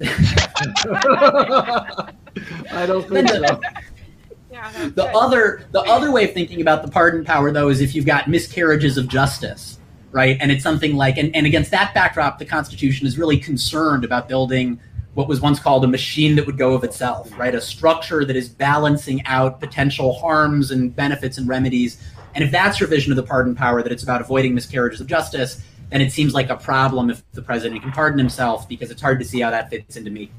I 2.70 2.84
don't 2.86 3.08
think 3.08 3.28
so. 3.30 3.60
Yeah, 4.56 4.70
The 4.72 4.88
good. 4.88 5.14
other 5.14 5.66
the 5.72 5.82
other 5.82 6.10
way 6.10 6.24
of 6.24 6.32
thinking 6.32 6.62
about 6.62 6.82
the 6.82 6.90
pardon 6.90 7.24
power 7.26 7.52
though 7.52 7.68
is 7.68 7.82
if 7.82 7.94
you've 7.94 8.06
got 8.06 8.26
miscarriages 8.26 8.96
of 8.96 9.06
justice, 9.06 9.78
right? 10.12 10.38
And 10.40 10.50
it's 10.50 10.62
something 10.62 10.96
like 10.96 11.18
and, 11.18 11.34
and 11.36 11.44
against 11.44 11.70
that 11.72 11.92
backdrop, 11.92 12.38
the 12.38 12.46
Constitution 12.46 13.06
is 13.06 13.18
really 13.18 13.36
concerned 13.36 14.02
about 14.02 14.28
building 14.28 14.80
what 15.12 15.28
was 15.28 15.42
once 15.42 15.60
called 15.60 15.84
a 15.84 15.86
machine 15.86 16.36
that 16.36 16.46
would 16.46 16.56
go 16.56 16.72
of 16.72 16.84
itself, 16.84 17.30
right? 17.38 17.54
A 17.54 17.60
structure 17.60 18.24
that 18.24 18.34
is 18.34 18.48
balancing 18.48 19.22
out 19.26 19.60
potential 19.60 20.14
harms 20.14 20.70
and 20.70 20.96
benefits 20.96 21.36
and 21.36 21.46
remedies. 21.46 22.02
And 22.34 22.42
if 22.42 22.50
that's 22.50 22.80
your 22.80 22.88
vision 22.88 23.12
of 23.12 23.16
the 23.16 23.22
pardon 23.22 23.54
power, 23.54 23.82
that 23.82 23.92
it's 23.92 24.04
about 24.04 24.22
avoiding 24.22 24.54
miscarriages 24.54 25.02
of 25.02 25.06
justice, 25.06 25.62
then 25.90 26.00
it 26.00 26.12
seems 26.12 26.32
like 26.32 26.48
a 26.48 26.56
problem 26.56 27.10
if 27.10 27.22
the 27.32 27.42
president 27.42 27.82
can 27.82 27.92
pardon 27.92 28.18
himself 28.18 28.66
because 28.66 28.90
it's 28.90 29.02
hard 29.02 29.18
to 29.18 29.24
see 29.24 29.40
how 29.40 29.50
that 29.50 29.68
fits 29.68 29.96
into 29.96 30.10
making 30.10 30.34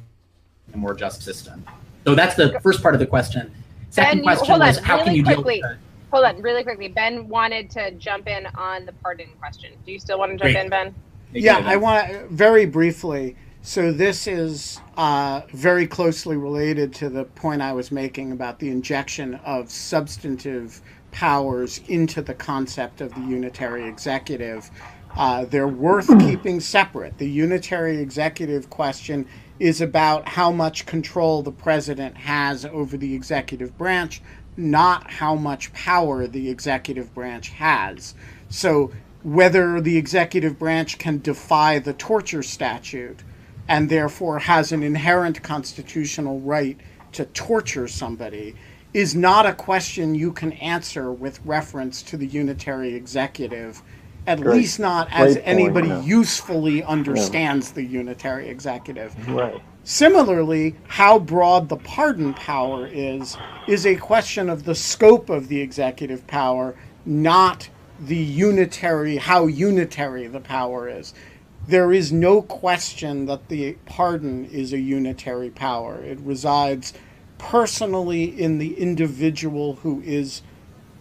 a 0.74 0.78
more 0.78 0.95
just 0.95 1.22
system. 1.22 1.63
So 2.03 2.15
that's 2.15 2.36
the 2.36 2.59
first 2.61 2.82
part 2.82 2.95
of 2.95 2.99
the 2.99 3.07
question. 3.07 3.51
Second 3.89 4.09
Ben, 4.09 4.17
you- 4.17 4.23
question 4.23 4.47
hold 4.47 4.61
on, 4.61 4.67
was 4.67 4.77
how 4.79 4.97
can 4.97 5.05
really 5.07 5.17
you 5.17 5.23
deal 5.23 5.33
quickly. 5.35 5.61
with 5.61 5.71
the, 5.71 5.77
Hold 6.11 6.25
on, 6.25 6.41
really 6.41 6.63
quickly. 6.63 6.88
Ben 6.88 7.27
wanted 7.27 7.69
to 7.71 7.91
jump 7.91 8.27
in 8.27 8.45
on 8.55 8.85
the 8.85 8.93
pardon 8.93 9.27
question. 9.39 9.73
Do 9.85 9.91
you 9.91 9.99
still 9.99 10.17
want 10.19 10.31
to 10.31 10.38
jump 10.38 10.53
Great. 10.53 10.63
in, 10.63 10.69
Ben? 10.69 10.95
Yeah, 11.33 11.61
I 11.65 11.75
want 11.75 12.07
to 12.09 12.27
very 12.29 12.65
briefly. 12.65 13.35
So 13.61 13.91
this 13.91 14.25
is 14.27 14.79
uh, 14.95 15.41
very 15.51 15.85
closely 15.85 16.38
related 16.38 16.93
to 16.95 17.09
the 17.09 17.25
point 17.25 17.61
I 17.61 17.73
was 17.73 17.91
making 17.91 18.31
about 18.31 18.59
the 18.59 18.69
injection 18.69 19.35
of 19.43 19.69
substantive 19.69 20.79
powers 21.11 21.81
into 21.89 22.21
the 22.21 22.33
concept 22.33 23.01
of 23.01 23.13
the 23.13 23.21
unitary 23.21 23.85
executive. 23.85 24.71
Uh, 25.17 25.43
they're 25.45 25.67
worth 25.67 26.07
keeping 26.19 26.61
separate. 26.61 27.17
The 27.17 27.27
unitary 27.29 27.97
executive 27.97 28.69
question 28.69 29.27
is 29.60 29.82
about 29.82 30.28
how 30.28 30.51
much 30.51 30.86
control 30.86 31.41
the 31.41 31.51
president 31.51 32.18
has 32.18 32.66
over 32.66 32.97
the 32.97 33.14
executive 33.14 33.78
branch, 33.78 34.22
not 34.55 35.10
how 35.10 35.36
much 35.36 35.74
power 35.74 36.28
the 36.28 36.49
executive 36.49 37.14
branch 37.14 37.49
has. 37.49 38.16
So 38.49 38.91
whether 39.24 39.82
the 39.82 39.97
executive 39.97 40.58
branch 40.58 40.97
can 40.97 41.20
defy 41.20 41.80
the 41.80 41.93
torture 41.93 42.43
statute 42.43 43.24
and 43.68 43.89
therefore 43.89 44.39
has 44.39 44.72
an 44.72 44.84
inherent 44.84 45.43
constitutional 45.43 46.39
right 46.39 46.80
to 47.12 47.26
torture 47.26 47.88
somebody 47.88 48.55
is 48.93 49.16
not 49.16 49.45
a 49.45 49.53
question 49.53 50.16
you 50.16 50.32
can 50.32 50.53
answer 50.53 51.12
with 51.12 51.39
reference 51.45 52.01
to 52.01 52.18
the 52.18 52.26
unitary 52.26 52.95
executive, 52.95 53.82
at 54.28 54.41
Great. 54.41 54.57
least 54.57 54.80
not 54.80 55.07
as 55.11 55.34
Great 55.34 55.45
point, 55.45 55.59
anybody 55.59 55.88
yeah. 55.88 56.03
usefully 56.03 56.84
understands 56.84 57.71
the 57.71 57.84
unitary 57.84 58.49
executive. 58.49 59.15
Right. 59.28 59.59
Similarly, 59.86 60.75
how 60.88 61.17
broad 61.17 61.69
the 61.69 61.78
pardon 61.78 62.34
power 62.34 62.88
is, 62.88 63.38
is 63.67 63.86
a 63.86 63.95
question 63.95 64.49
of 64.49 64.65
the 64.65 64.75
scope 64.75 65.30
of 65.30 65.47
the 65.47 65.61
executive 65.61 66.28
power, 66.28 66.75
not 67.05 67.69
the 68.01 68.17
unitary, 68.17 69.15
how 69.15 69.47
unitary 69.47 70.28
the 70.28 70.41
power 70.41 70.89
is. 70.89 71.13
There 71.69 71.93
is 71.93 72.11
no 72.11 72.41
question 72.41 73.25
that 73.28 73.47
the 73.47 73.78
pardon 73.86 74.45
is 74.45 74.73
a 74.73 74.80
unitary 74.80 75.49
power. 75.49 76.03
It 76.03 76.19
resides 76.19 76.93
personally 77.38 78.23
in 78.25 78.57
the 78.57 78.73
individual 78.78 79.75
who 79.75 80.01
is 80.01 80.41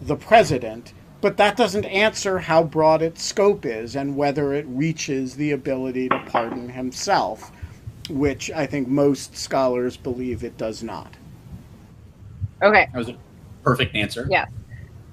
the 0.00 0.16
president, 0.16 0.92
but 1.20 1.36
that 1.36 1.56
doesn't 1.56 1.84
answer 1.86 2.38
how 2.38 2.62
broad 2.62 3.02
its 3.02 3.22
scope 3.22 3.64
is 3.66 3.96
and 3.96 4.16
whether 4.16 4.52
it 4.52 4.66
reaches 4.68 5.34
the 5.36 5.52
ability 5.52 6.08
to 6.08 6.18
pardon 6.26 6.68
himself 6.68 7.50
which 8.10 8.50
I 8.50 8.66
think 8.66 8.88
most 8.88 9.36
scholars 9.36 9.96
believe 9.96 10.44
it 10.44 10.56
does 10.56 10.82
not. 10.82 11.12
Okay. 12.62 12.88
That 12.92 12.98
was 12.98 13.08
a 13.08 13.16
perfect 13.62 13.94
answer. 13.94 14.26
Yes. 14.30 14.50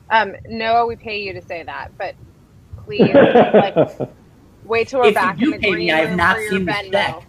Um, 0.10 0.36
Noah, 0.48 0.86
we 0.86 0.96
pay 0.96 1.22
you 1.22 1.34
to 1.34 1.42
say 1.42 1.64
that, 1.64 1.92
but 1.98 2.16
please, 2.86 3.14
like, 3.14 3.76
wait 4.64 4.88
till 4.88 5.00
we're 5.00 5.08
If 5.08 5.16
back 5.16 5.38
do 5.38 5.46
in 5.46 5.52
the 5.52 5.58
pay 5.58 5.72
green 5.72 5.88
me, 5.88 5.92
I 5.92 5.98
have 6.02 6.10
room 6.10 6.18
not 6.18 6.36
for 6.36 6.42
your 6.44 6.52
seen 6.52 6.66
the 6.66 6.72
Venmo. 6.72 6.92
check. 6.92 7.28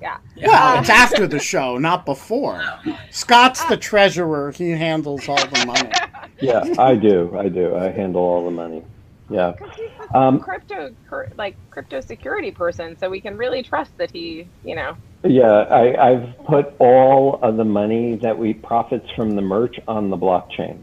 Yeah. 0.00 0.18
Well, 0.46 0.76
Uh, 0.76 0.80
it's 0.80 0.88
after 0.88 1.26
the 1.26 1.40
show, 1.40 1.76
not 1.76 2.06
before. 2.06 2.62
Scott's 3.10 3.64
the 3.66 3.76
treasurer; 3.76 4.52
he 4.52 4.70
handles 4.70 5.28
all 5.28 5.44
the 5.46 5.66
money. 5.66 5.90
Yeah, 6.40 6.64
I 6.78 6.94
do. 6.94 7.36
I 7.36 7.48
do. 7.48 7.76
I 7.76 7.90
handle 7.90 8.22
all 8.22 8.44
the 8.44 8.50
money. 8.50 8.84
Yeah. 9.30 9.52
He's 9.76 9.90
the 10.10 10.18
Um, 10.18 10.40
crypto, 10.40 10.90
like 11.36 11.56
crypto 11.70 12.00
security 12.00 12.50
person, 12.50 12.96
so 12.98 13.08
we 13.08 13.20
can 13.20 13.36
really 13.36 13.62
trust 13.62 13.96
that 13.98 14.10
he, 14.10 14.48
you 14.64 14.74
know. 14.74 14.96
Yeah, 15.22 15.44
I, 15.70 16.10
I've 16.12 16.46
put 16.46 16.74
all 16.78 17.38
of 17.42 17.56
the 17.56 17.64
money 17.64 18.16
that 18.22 18.36
we 18.36 18.54
profits 18.54 19.06
from 19.14 19.36
the 19.36 19.42
merch 19.42 19.78
on 19.86 20.10
the 20.10 20.16
blockchain. 20.16 20.82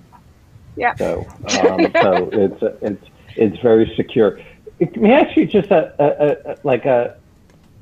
Yeah. 0.75 0.95
So, 0.95 1.25
um, 1.61 1.91
so 2.01 2.29
it's 2.31 2.63
it's 2.81 3.03
it's 3.35 3.57
very 3.61 3.91
secure. 3.95 4.39
It- 4.79 4.95
May 4.95 5.13
I 5.15 5.19
ask 5.21 5.35
you 5.35 5.45
just 5.47 5.71
a, 5.71 5.91
a, 5.99 6.51
a 6.51 6.55
like 6.63 6.85
a, 6.85 7.17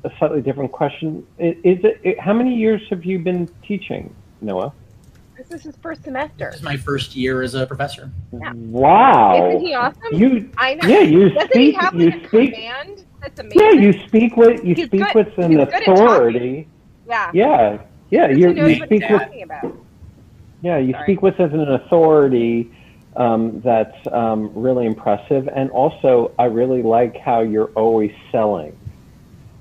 a 0.04 0.10
slightly 0.18 0.40
different 0.40 0.72
question? 0.72 1.26
Is 1.38 1.78
it, 1.84 2.00
it 2.02 2.18
how 2.18 2.32
many 2.32 2.54
years 2.56 2.80
have 2.90 3.04
you 3.04 3.18
been 3.18 3.48
teaching, 3.66 4.14
Noah? 4.40 4.72
This 5.36 5.50
is 5.50 5.62
his 5.62 5.76
first 5.76 6.02
semester. 6.04 6.46
This 6.50 6.56
is 6.56 6.62
my 6.62 6.76
first 6.76 7.14
year 7.14 7.42
as 7.42 7.54
a 7.54 7.66
professor. 7.66 8.10
Yeah. 8.32 8.52
Wow. 8.54 9.48
Isn't 9.50 9.60
he 9.60 9.74
awesome? 9.74 10.00
You 10.12 10.50
I 10.56 10.74
know. 10.74 10.88
yeah 10.88 11.00
you 11.00 11.28
Doesn't 11.30 11.52
he 11.54 11.72
speak 11.72 11.80
have 11.80 11.94
you 11.94 12.10
like 12.10 12.22
a 12.24 12.28
speak 12.28 12.54
command 12.54 13.04
that's 13.20 13.40
amazing? 13.40 13.60
yeah 13.60 13.70
you 13.72 13.92
speak 14.06 14.36
with 14.36 14.64
you 14.64 14.74
He's 14.74 14.86
speak 14.86 15.02
good. 15.04 15.14
with 15.14 15.38
an 15.38 15.50
He's 15.50 15.58
good 15.58 15.68
at 15.74 15.84
talking. 15.84 15.92
authority. 15.92 16.68
Yeah. 17.08 17.30
Yeah 17.34 17.82
yeah 18.10 18.28
you 18.28 18.52
you 18.52 18.76
speak 18.84 19.02
with 19.08 19.22
about. 19.44 19.76
Yeah, 20.62 20.78
you 20.78 20.92
Sorry. 20.92 21.04
speak 21.04 21.22
with 21.22 21.38
as 21.38 21.52
an 21.52 21.60
authority 21.70 22.72
um, 23.14 23.60
that's 23.60 23.96
um, 24.12 24.50
really 24.54 24.86
impressive, 24.86 25.48
and 25.48 25.70
also 25.70 26.32
I 26.38 26.44
really 26.46 26.82
like 26.82 27.16
how 27.16 27.40
you're 27.40 27.70
always 27.74 28.12
selling. 28.32 28.76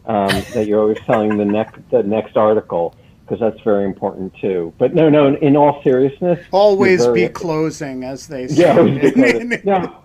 Um, 0.07 0.27
that 0.53 0.67
you're 0.67 0.79
always 0.81 0.99
selling 1.05 1.37
the 1.37 1.45
next 1.45 1.79
the 1.91 2.03
next 2.03 2.37
article 2.37 2.95
because 3.25 3.39
that's 3.39 3.59
very 3.61 3.85
important 3.85 4.33
too. 4.35 4.71
But 4.77 4.93
no, 4.93 5.09
no. 5.09 5.35
In 5.35 5.55
all 5.57 5.81
seriousness, 5.83 6.45
Always 6.51 7.03
you're 7.05 7.13
be 7.13 7.27
closing, 7.29 8.03
as 8.03 8.27
they 8.27 8.47
say. 8.49 8.61
Yeah, 8.63 8.77
always 8.77 8.99
be 9.01 9.11
closing. 9.11 9.61
no. 9.63 10.01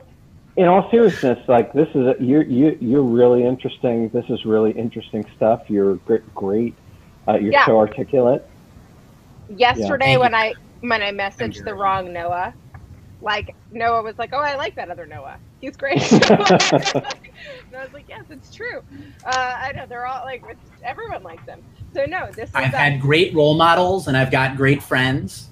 In 0.56 0.66
all 0.66 0.90
seriousness, 0.90 1.38
like 1.48 1.72
this 1.72 1.88
is 1.90 2.06
a, 2.06 2.16
you're 2.18 2.42
you, 2.42 2.76
you're 2.80 3.02
really 3.02 3.44
interesting. 3.44 4.08
This 4.10 4.24
is 4.28 4.44
really 4.44 4.72
interesting 4.72 5.24
stuff. 5.36 5.62
You're 5.68 5.96
great. 5.96 6.34
great. 6.34 6.74
Uh, 7.28 7.34
you're 7.38 7.52
Yeah. 7.52 7.66
so 7.66 7.78
articulate. 7.78 8.46
Yesterday 9.54 10.06
Thank 10.16 10.20
when. 10.20 10.34
I 10.34 10.54
when 10.80 11.02
I 11.02 11.12
messaged 11.12 11.64
the 11.64 11.74
wrong 11.74 12.12
Noah, 12.12 12.54
like 13.20 13.54
Noah 13.70 14.02
was 14.02 14.18
like, 14.18 14.30
"Oh, 14.32 14.38
I 14.38 14.56
like 14.56 14.74
that 14.76 14.90
other 14.90 15.06
Noah. 15.06 15.36
He's 15.60 15.76
great." 15.76 16.00
and 16.12 16.22
I 16.22 17.84
was 17.84 17.92
like, 17.92 18.08
"Yes, 18.08 18.24
it's 18.30 18.54
true. 18.54 18.82
Uh, 19.24 19.54
I 19.58 19.72
know 19.72 19.86
they're 19.86 20.06
all 20.06 20.24
like 20.24 20.42
everyone 20.82 21.22
likes 21.22 21.44
him." 21.46 21.62
So 21.94 22.04
no, 22.04 22.30
this 22.32 22.48
is 22.50 22.54
I've 22.54 22.72
had 22.72 23.00
great 23.00 23.34
role 23.34 23.54
models 23.54 24.08
and 24.08 24.16
I've 24.16 24.30
got 24.30 24.56
great 24.56 24.82
friends. 24.82 25.48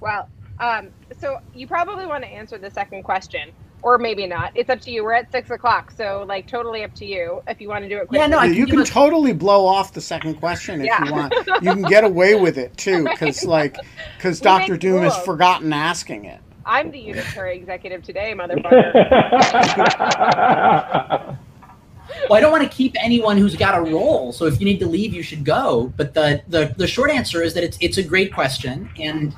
Well, 0.00 0.28
um, 0.60 0.88
so 1.18 1.38
you 1.54 1.66
probably 1.66 2.06
want 2.06 2.24
to 2.24 2.30
answer 2.30 2.58
the 2.58 2.70
second 2.70 3.02
question, 3.04 3.50
or 3.82 3.98
maybe 3.98 4.26
not. 4.26 4.52
It's 4.54 4.70
up 4.70 4.80
to 4.82 4.90
you. 4.90 5.04
We're 5.04 5.12
at 5.14 5.30
six 5.32 5.50
o'clock, 5.50 5.90
so 5.90 6.24
like 6.28 6.46
totally 6.46 6.84
up 6.84 6.94
to 6.96 7.06
you 7.06 7.42
if 7.48 7.60
you 7.60 7.68
want 7.68 7.84
to 7.84 7.88
do 7.88 7.96
it 7.96 8.08
quickly. 8.08 8.18
Yeah, 8.18 8.26
no, 8.26 8.38
I 8.38 8.46
you 8.46 8.66
can 8.66 8.76
can 8.76 8.78
give 8.80 8.88
totally 8.90 9.32
blow 9.32 9.66
off 9.66 9.92
the 9.92 10.00
second 10.00 10.34
question 10.34 10.80
if 10.80 10.86
Yeah. 10.86 11.04
you 11.04 11.12
want. 11.12 11.34
You 11.62 11.72
can 11.72 11.82
get 11.82 12.04
away 12.04 12.34
with 12.34 12.58
it 12.58 12.76
too, 12.76 13.04
because 13.04 13.44
like, 13.44 13.76
because 14.16 14.40
Doctor 14.40 14.72
make 14.72 14.80
Doom 14.80 15.02
has 15.02 15.16
forgotten 15.24 15.72
asking 15.72 16.26
it. 16.26 16.40
I'm 16.64 16.92
the 16.92 16.98
unitary 17.00 17.56
executive 17.56 18.02
today, 18.02 18.34
motherfucker. 18.36 18.92
Well, 22.32 22.38
I 22.38 22.40
don't 22.40 22.50
want 22.50 22.62
to 22.62 22.74
keep 22.74 22.96
anyone 22.98 23.36
who's 23.36 23.54
got 23.56 23.76
a 23.76 23.82
role. 23.82 24.32
So 24.32 24.46
if 24.46 24.58
you 24.58 24.64
need 24.64 24.78
to 24.78 24.86
leave, 24.86 25.12
you 25.12 25.22
should 25.22 25.44
go. 25.44 25.92
But 25.98 26.14
the 26.14 26.42
the, 26.48 26.74
the 26.78 26.86
short 26.86 27.10
answer 27.10 27.42
is 27.42 27.52
that 27.52 27.62
it's 27.62 27.76
it's 27.82 27.98
a 27.98 28.02
great 28.02 28.32
question, 28.32 28.88
and 28.98 29.36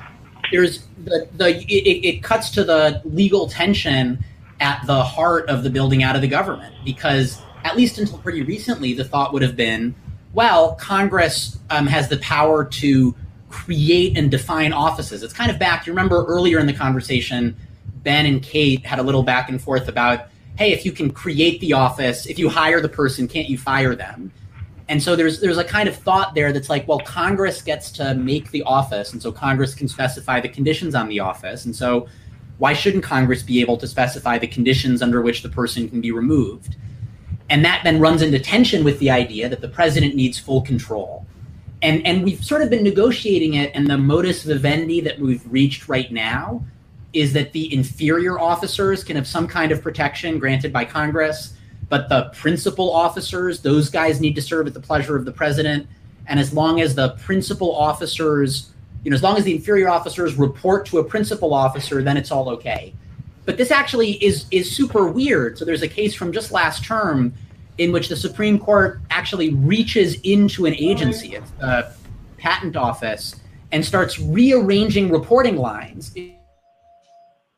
there's 0.53 0.87
the 1.03 1.27
the 1.37 1.57
it, 1.69 2.07
it 2.07 2.23
cuts 2.23 2.51
to 2.51 2.63
the 2.63 3.03
legal 3.05 3.49
tension 3.49 4.23
at 4.61 4.87
the 4.87 5.03
heart 5.03 5.49
of 5.49 5.65
the 5.65 5.71
building 5.71 6.05
out 6.05 6.15
of 6.15 6.23
the 6.23 6.29
government 6.29 6.73
because 6.85 7.43
at 7.65 7.77
least 7.77 7.99
until 7.99 8.19
pretty 8.19 8.43
recently, 8.43 8.95
the 8.95 9.05
thought 9.05 9.33
would 9.33 9.43
have 9.43 9.57
been, 9.57 9.93
well, 10.33 10.77
Congress 10.77 11.59
um, 11.71 11.89
has 11.89 12.09
the 12.09 12.19
power 12.19 12.65
to 12.65 13.13
create 13.51 14.17
and 14.17 14.31
define 14.31 14.73
offices. 14.73 15.25
It's 15.25 15.35
kind 15.35 15.51
of 15.51 15.59
back. 15.59 15.85
You 15.89 15.93
remember 15.93 16.25
earlier 16.27 16.61
in 16.61 16.67
the 16.67 16.73
conversation, 16.73 17.57
Ben 18.05 18.25
and 18.25 18.41
Kate 18.41 18.87
had 18.87 19.01
a 19.01 19.03
little 19.03 19.25
back 19.25 19.49
and 19.49 19.61
forth 19.61 19.89
about, 19.89 20.29
hey, 20.57 20.73
if 20.73 20.85
you 20.85 20.93
can 20.93 21.11
create 21.11 21.61
the 21.61 21.73
office, 21.73 22.27
if 22.27 22.39
you 22.39 22.49
hire 22.49 22.81
the 22.81 22.89
person, 22.89 23.27
can't 23.27 23.49
you 23.49 23.59
fire 23.59 23.95
them? 23.95 24.33
And 24.89 25.03
so 25.03 25.17
there's 25.17 25.41
there's 25.41 25.59
a 25.59 25.65
kind 25.65 25.89
of 25.89 25.97
thought 25.97 26.35
there 26.35 26.53
that's 26.53 26.69
like, 26.69 26.87
well, 26.87 27.01
Congress 27.01 27.63
gets 27.63 27.91
to 27.93 28.15
make 28.15 28.51
the 28.51 28.63
office, 28.63 29.13
and 29.13 29.23
so 29.23 29.33
Congress 29.33 29.75
can 29.75 29.89
specify 29.89 30.41
the 30.41 30.49
conditions 30.49 30.95
on 30.95 31.09
the 31.09 31.21
office, 31.21 31.65
and 31.65 31.75
so 31.75 32.07
why 32.59 32.73
shouldn't 32.73 33.03
Congress 33.03 33.43
be 33.43 33.61
able 33.61 33.77
to 33.79 33.87
specify 33.87 34.39
the 34.39 34.47
conditions 34.47 35.03
under 35.03 35.23
which 35.23 35.43
the 35.43 35.49
person 35.49 35.89
can 35.89 36.01
be 36.01 36.13
removed? 36.13 36.77
And 37.51 37.65
that 37.65 37.83
then 37.83 37.99
runs 37.99 38.23
into 38.23 38.39
tension 38.39 38.85
with 38.85 38.99
the 39.01 39.11
idea 39.11 39.49
that 39.49 39.61
the 39.61 39.69
president 39.69 40.15
needs 40.15 40.39
full 40.39 40.61
control. 40.61 41.27
And 41.81 42.07
and 42.07 42.23
we've 42.23 42.45
sort 42.45 42.61
of 42.61 42.69
been 42.69 42.85
negotiating 42.85 43.55
it, 43.55 43.73
and 43.75 43.87
the 43.87 43.97
modus 43.97 44.43
vivendi 44.43 45.01
that 45.01 45.19
we've 45.19 45.51
reached 45.51 45.89
right 45.89 46.13
now 46.13 46.63
is 47.15 47.33
that 47.33 47.53
the 47.53 47.73
inferior 47.73 48.39
officers 48.39 49.05
can 49.05 49.17
have 49.17 49.27
some 49.27 49.47
kind 49.47 49.73
of 49.73 49.83
protection 49.83 50.39
granted 50.39 50.73
by 50.73 50.85
Congress, 50.85 51.55
but 51.89 52.09
the 52.09 52.31
principal 52.35 52.93
officers, 52.93 53.61
those 53.61 53.89
guys 53.89 54.21
need 54.21 54.35
to 54.35 54.43
serve 54.43 54.67
at 54.67 54.75
the 54.75 54.81
pleasure 54.81 55.17
of 55.17 55.25
the 55.25 55.33
president. 55.33 55.87
And 56.27 56.41
as 56.41 56.53
long 56.53 56.81
as 56.81 56.95
the 56.95 57.11
principal 57.23 57.75
officers, 57.75 58.73
you 59.05 59.11
know, 59.11 59.15
as 59.15 59.23
long 59.23 59.37
as 59.37 59.45
the 59.45 59.55
inferior 59.55 59.89
officers 59.89 60.35
report 60.35 60.87
to 60.87 60.99
a 60.99 61.05
principal 61.05 61.55
officer, 61.55 62.03
then 62.03 62.17
it's 62.17 62.31
all 62.31 62.49
okay. 62.51 62.95
But 63.45 63.59
this 63.59 63.71
actually 63.71 64.13
is 64.25 64.47
is 64.51 64.75
super 64.75 65.07
weird. 65.07 65.59
So 65.59 65.65
there's 65.65 65.83
a 65.83 65.89
case 65.89 66.15
from 66.15 66.33
just 66.33 66.51
last 66.51 66.83
term 66.85 67.35
in 67.77 67.93
which 67.93 68.09
the 68.09 68.17
Supreme 68.17 68.59
Court 68.59 69.01
actually 69.11 69.53
reaches 69.53 70.19
into 70.23 70.65
an 70.65 70.75
agency, 70.75 71.39
a 71.61 71.93
patent 72.39 72.77
office, 72.77 73.37
and 73.73 73.85
starts 73.85 74.19
rearranging 74.19 75.11
reporting 75.11 75.57
lines 75.57 76.15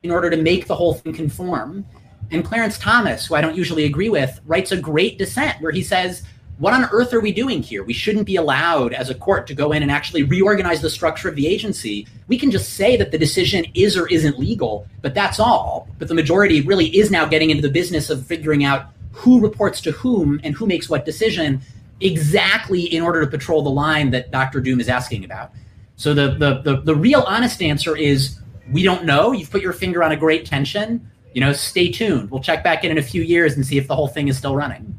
in 0.02 0.10
order 0.10 0.30
to 0.30 0.36
make 0.36 0.66
the 0.66 0.74
whole 0.74 0.94
thing 0.94 1.12
conform. 1.12 1.84
And 2.30 2.44
Clarence 2.44 2.78
Thomas, 2.78 3.26
who 3.26 3.34
I 3.34 3.40
don't 3.40 3.56
usually 3.56 3.84
agree 3.84 4.08
with, 4.08 4.40
writes 4.46 4.72
a 4.72 4.76
great 4.76 5.18
dissent 5.18 5.60
where 5.60 5.72
he 5.72 5.82
says, 5.82 6.22
What 6.58 6.74
on 6.74 6.88
earth 6.92 7.14
are 7.14 7.20
we 7.20 7.32
doing 7.32 7.62
here? 7.62 7.82
We 7.82 7.92
shouldn't 7.92 8.26
be 8.26 8.36
allowed 8.36 8.92
as 8.92 9.10
a 9.10 9.14
court 9.14 9.46
to 9.46 9.54
go 9.54 9.72
in 9.72 9.82
and 9.82 9.90
actually 9.90 10.22
reorganize 10.22 10.80
the 10.80 10.90
structure 10.90 11.28
of 11.28 11.36
the 11.36 11.46
agency. 11.46 12.06
We 12.28 12.38
can 12.38 12.50
just 12.50 12.74
say 12.74 12.96
that 12.96 13.10
the 13.10 13.18
decision 13.18 13.64
is 13.74 13.96
or 13.96 14.06
isn't 14.08 14.38
legal, 14.38 14.86
but 15.02 15.14
that's 15.14 15.40
all. 15.40 15.88
But 15.98 16.08
the 16.08 16.14
majority 16.14 16.60
really 16.60 16.96
is 16.96 17.10
now 17.10 17.26
getting 17.26 17.50
into 17.50 17.62
the 17.62 17.70
business 17.70 18.10
of 18.10 18.26
figuring 18.26 18.64
out 18.64 18.90
who 19.12 19.40
reports 19.40 19.80
to 19.82 19.92
whom 19.92 20.40
and 20.44 20.54
who 20.54 20.66
makes 20.66 20.88
what 20.88 21.04
decision 21.04 21.62
exactly 22.00 22.82
in 22.82 23.02
order 23.02 23.22
to 23.22 23.26
patrol 23.26 23.62
the 23.62 23.70
line 23.70 24.10
that 24.10 24.30
Dr. 24.30 24.60
Doom 24.60 24.80
is 24.80 24.88
asking 24.88 25.24
about. 25.24 25.52
So 25.96 26.12
the, 26.12 26.34
the, 26.34 26.60
the, 26.60 26.82
the 26.82 26.94
real 26.94 27.22
honest 27.22 27.62
answer 27.62 27.96
is 27.96 28.38
we 28.72 28.82
don't 28.82 29.04
know. 29.04 29.32
You've 29.32 29.50
put 29.50 29.62
your 29.62 29.72
finger 29.72 30.02
on 30.02 30.12
a 30.12 30.16
great 30.16 30.44
tension. 30.46 31.10
You 31.34 31.40
know, 31.40 31.52
stay 31.52 31.90
tuned. 31.90 32.30
We'll 32.30 32.42
check 32.42 32.64
back 32.64 32.84
in 32.84 32.90
in 32.90 32.98
a 32.98 33.02
few 33.02 33.22
years 33.22 33.54
and 33.56 33.64
see 33.66 33.76
if 33.78 33.86
the 33.88 33.94
whole 33.94 34.08
thing 34.08 34.28
is 34.28 34.38
still 34.38 34.56
running. 34.56 34.98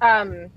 um, 0.00 0.50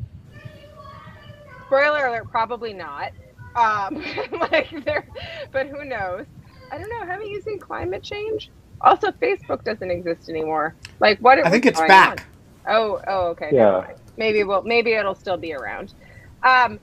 spoiler 1.65 2.05
alert, 2.07 2.30
probably 2.30 2.74
not. 2.74 3.11
Um, 3.55 4.03
like 4.51 4.70
there, 4.86 5.07
but 5.51 5.68
who 5.68 5.84
knows? 5.86 6.26
I 6.72 6.78
don't 6.78 6.89
know. 6.89 7.05
Haven't 7.05 7.28
you 7.30 7.41
seen 7.41 7.59
climate 7.59 8.03
change? 8.03 8.51
Also, 8.82 9.11
Facebook 9.11 9.63
doesn't 9.63 9.89
exist 9.89 10.30
anymore. 10.30 10.76
Like 10.99 11.20
what? 11.20 11.43
I 11.43 11.49
think 11.49 11.65
it's 11.65 11.80
back. 11.82 12.28
on? 12.68 12.76
Oh, 12.76 13.01
oh, 13.07 13.28
okay. 13.30 13.49
Yeah. 13.51 13.88
Maybe 14.18 14.43
we'll. 14.43 14.61
Maybe 14.63 14.93
it'll 14.93 15.15
still 15.15 15.38
be 15.38 15.53
around. 15.53 15.93
Um. 16.43 16.80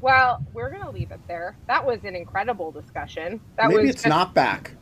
Well, 0.00 0.44
we're 0.52 0.70
gonna 0.70 0.90
leave 0.90 1.10
it 1.10 1.20
there. 1.28 1.56
That 1.66 1.84
was 1.84 2.04
an 2.04 2.16
incredible 2.16 2.70
discussion. 2.72 3.40
That 3.56 3.68
Maybe 3.68 3.82
was 3.82 3.90
it's 3.90 4.02
just- 4.02 4.08
not 4.08 4.34
back. 4.34 4.72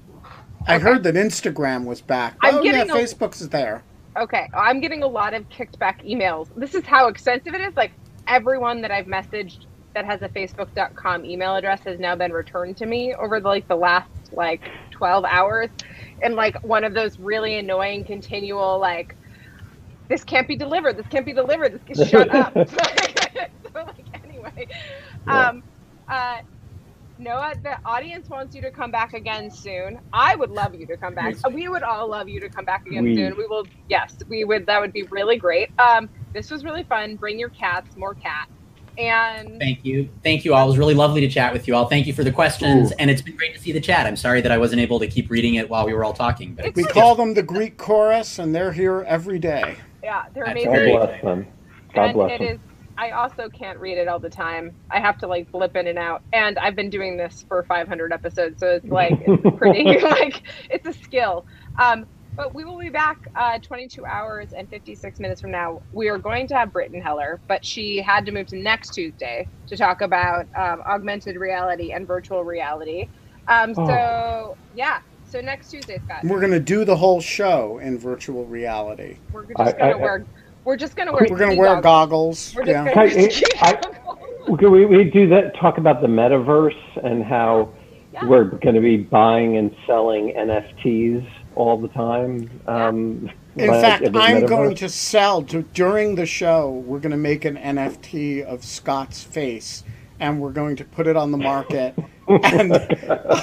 I 0.66 0.78
heard 0.78 1.02
that 1.04 1.14
Instagram 1.14 1.84
was 1.84 2.00
back. 2.00 2.36
I'm 2.42 2.56
oh 2.56 2.62
yeah, 2.62 2.72
getting 2.72 2.90
a- 2.90 2.94
Facebook's 2.94 3.48
there. 3.48 3.82
Okay, 4.16 4.48
I'm 4.54 4.80
getting 4.80 5.02
a 5.02 5.06
lot 5.06 5.32
of 5.34 5.48
kicked 5.48 5.78
back 5.78 6.02
emails. 6.02 6.48
This 6.56 6.74
is 6.74 6.84
how 6.84 7.08
extensive 7.08 7.54
it 7.54 7.60
is. 7.60 7.74
Like 7.76 7.92
everyone 8.26 8.82
that 8.82 8.90
I've 8.90 9.06
messaged 9.06 9.64
that 9.94 10.04
has 10.04 10.22
a 10.22 10.28
facebook.com 10.28 11.24
email 11.24 11.56
address 11.56 11.80
has 11.84 11.98
now 11.98 12.14
been 12.14 12.32
returned 12.32 12.76
to 12.76 12.86
me 12.86 13.14
over 13.14 13.40
the, 13.40 13.48
like 13.48 13.66
the 13.68 13.76
last 13.76 14.10
like 14.32 14.60
12 14.90 15.24
hours 15.24 15.70
and 16.22 16.34
like 16.34 16.62
one 16.62 16.84
of 16.84 16.92
those 16.94 17.18
really 17.18 17.58
annoying 17.58 18.04
continual 18.04 18.78
like 18.78 19.16
this 20.08 20.22
can't 20.22 20.46
be 20.46 20.54
delivered 20.54 20.96
this 20.96 21.06
can't 21.06 21.24
be 21.24 21.32
delivered 21.32 21.80
this 21.88 22.08
shut 22.08 22.28
up 22.34 22.52
so 22.68 22.76
like 23.74 24.24
anyway 24.24 24.68
Yeah. 25.26 25.48
um 25.48 25.62
uh 26.10 26.36
Noah, 27.18 27.54
the 27.62 27.76
audience 27.84 28.28
wants 28.28 28.54
you 28.54 28.62
to 28.62 28.70
come 28.70 28.90
back 28.92 29.12
again 29.12 29.50
soon. 29.50 29.98
I 30.12 30.36
would 30.36 30.50
love 30.50 30.74
you 30.74 30.86
to 30.86 30.96
come 30.96 31.14
back. 31.14 31.34
We 31.52 31.68
would 31.68 31.82
all 31.82 32.08
love 32.08 32.28
you 32.28 32.40
to 32.40 32.48
come 32.48 32.64
back 32.64 32.82
again 32.86 33.04
We- 33.04 33.16
soon. 33.16 33.34
We 33.36 33.46
will. 33.46 33.64
Yes, 33.88 34.16
we 34.28 34.44
would. 34.44 34.66
That 34.66 34.80
would 34.80 34.92
be 34.92 35.02
really 35.10 35.36
great. 35.36 35.68
Um, 35.80 36.08
this 36.32 36.50
was 36.50 36.64
really 36.64 36.84
fun. 36.84 37.16
Bring 37.16 37.38
your 37.38 37.50
cats, 37.50 37.96
more 37.96 38.14
cats, 38.14 38.52
and 38.98 39.60
Thank 39.60 39.84
you. 39.84 40.08
Thank 40.22 40.44
you 40.44 40.54
all. 40.54 40.64
It 40.64 40.68
was 40.68 40.78
really 40.78 40.94
lovely 40.94 41.20
to 41.22 41.28
chat 41.28 41.52
with 41.52 41.66
you 41.66 41.74
all. 41.74 41.86
Thank 41.86 42.06
you 42.06 42.12
for 42.12 42.22
the 42.22 42.30
questions. 42.30 42.92
And 42.92 43.10
it's 43.10 43.22
been 43.22 43.36
great 43.36 43.54
to 43.54 43.60
see 43.60 43.72
the 43.72 43.80
chat. 43.80 44.06
I'm 44.06 44.16
sorry 44.16 44.40
that 44.40 44.52
I 44.52 44.58
wasn't 44.58 44.80
able 44.80 45.00
to 45.00 45.08
keep 45.08 45.30
reading 45.30 45.56
it 45.56 45.68
while 45.68 45.86
we 45.86 45.94
were 45.94 46.04
all 46.04 46.12
talking. 46.12 46.54
But 46.54 46.76
We 46.76 46.84
call 46.84 47.16
them 47.16 47.34
the 47.34 47.42
Greek 47.42 47.78
chorus, 47.78 48.38
and 48.38 48.54
they're 48.54 48.72
here 48.72 49.02
every 49.08 49.40
day. 49.40 49.78
yeah, 50.04 50.22
they're 50.34 50.44
amazing. 50.44 50.70
God 50.72 50.84
bless 50.84 51.22
them. 51.22 51.46
God 51.94 52.04
and 52.04 52.14
bless 52.14 52.32
it 52.32 52.38
them. 52.38 52.60
Is. 52.98 53.02
I 53.02 53.10
also 53.12 53.48
can't 53.48 53.78
read 53.78 53.98
it 53.98 54.08
all 54.08 54.18
the 54.18 54.30
time. 54.30 54.74
I 54.90 55.00
have 55.00 55.18
to 55.18 55.26
like 55.26 55.50
blip 55.52 55.76
in 55.76 55.86
and 55.86 55.98
out. 55.98 56.22
And 56.32 56.58
I've 56.58 56.76
been 56.76 56.90
doing 56.90 57.16
this 57.16 57.44
for 57.48 57.62
500 57.62 58.12
episodes, 58.12 58.60
so 58.60 58.66
it's 58.68 58.86
like 58.86 59.12
it's 59.26 59.56
pretty 59.58 59.98
like 60.02 60.42
it's 60.70 60.86
a 60.86 60.92
skill. 60.92 61.46
Um, 61.78 62.06
but 62.36 62.54
we 62.54 62.64
will 62.64 62.78
be 62.78 62.88
back 62.88 63.26
uh, 63.34 63.58
22 63.58 64.04
hours 64.06 64.52
and 64.52 64.68
56 64.70 65.18
minutes 65.18 65.40
from 65.40 65.50
now. 65.50 65.82
We 65.92 66.08
are 66.08 66.18
going 66.18 66.46
to 66.48 66.54
have 66.54 66.72
Brittan 66.72 67.00
Heller, 67.02 67.40
but 67.48 67.64
she 67.64 67.98
had 67.98 68.24
to 68.26 68.32
move 68.32 68.46
to 68.48 68.56
next 68.56 68.94
Tuesday 68.94 69.48
to 69.66 69.76
talk 69.76 70.02
about 70.02 70.46
um, 70.54 70.80
augmented 70.86 71.36
reality 71.36 71.90
and 71.92 72.06
virtual 72.06 72.44
reality. 72.44 73.08
Um, 73.48 73.74
Oh. 73.76 73.86
so 73.86 74.56
yeah, 74.76 75.00
so 75.28 75.40
next 75.40 75.70
Tuesday, 75.72 75.98
Scott, 76.04 76.22
We're 76.22 76.38
going 76.38 76.52
to 76.52 76.60
do 76.60 76.84
the 76.84 76.94
whole 76.94 77.20
show 77.20 77.78
in 77.78 77.98
virtual 77.98 78.44
reality. 78.46 79.16
we're 79.32 79.44
just 79.46 79.58
I- 79.58 79.72
gonna 79.72 79.92
I- 79.92 79.96
wear. 79.96 80.24
We're 80.68 80.76
just 80.76 80.96
gonna 80.96 81.12
wear. 81.14 81.26
We're 81.30 81.38
going 81.38 81.52
to 81.52 81.56
wear 81.56 81.80
goggles. 81.80 82.52
goggles. 82.52 82.54
We're 82.54 82.64
just 82.64 82.72
Yeah. 82.86 82.94
gonna 82.94 83.08
Hey, 83.08 83.28
wear 83.30 83.62
I- 83.62 83.72
goggles. 83.72 84.58
Could 84.58 84.68
we, 84.70 84.84
we 84.84 85.04
do 85.04 85.26
that? 85.30 85.56
Talk 85.56 85.78
about 85.78 86.02
the 86.02 86.08
metaverse 86.08 86.76
and 87.02 87.24
how 87.24 87.70
Yeah. 88.12 88.26
we're 88.26 88.44
going 88.44 88.74
to 88.74 88.82
be 88.82 88.98
buying 88.98 89.56
and 89.56 89.74
selling 89.86 90.34
NFTs 90.36 91.26
all 91.54 91.78
the 91.78 91.88
time. 91.88 92.50
Um, 92.66 93.30
In 93.56 93.68
like 93.68 93.80
fact, 93.80 94.04
I'm 94.08 94.12
metaverse. 94.12 94.46
going 94.48 94.74
to 94.74 94.90
sell 94.90 95.40
to, 95.44 95.62
during 95.72 96.16
the 96.16 96.26
show. 96.26 96.82
We're 96.86 96.98
going 96.98 97.12
to 97.12 97.16
make 97.16 97.46
an 97.46 97.56
NFT 97.56 98.42
of 98.42 98.62
Scott's 98.62 99.22
face, 99.22 99.84
and 100.20 100.38
we're 100.38 100.52
going 100.52 100.76
to 100.76 100.84
put 100.84 101.06
it 101.06 101.16
on 101.16 101.30
the 101.30 101.38
market, 101.38 101.94
and 102.28 102.74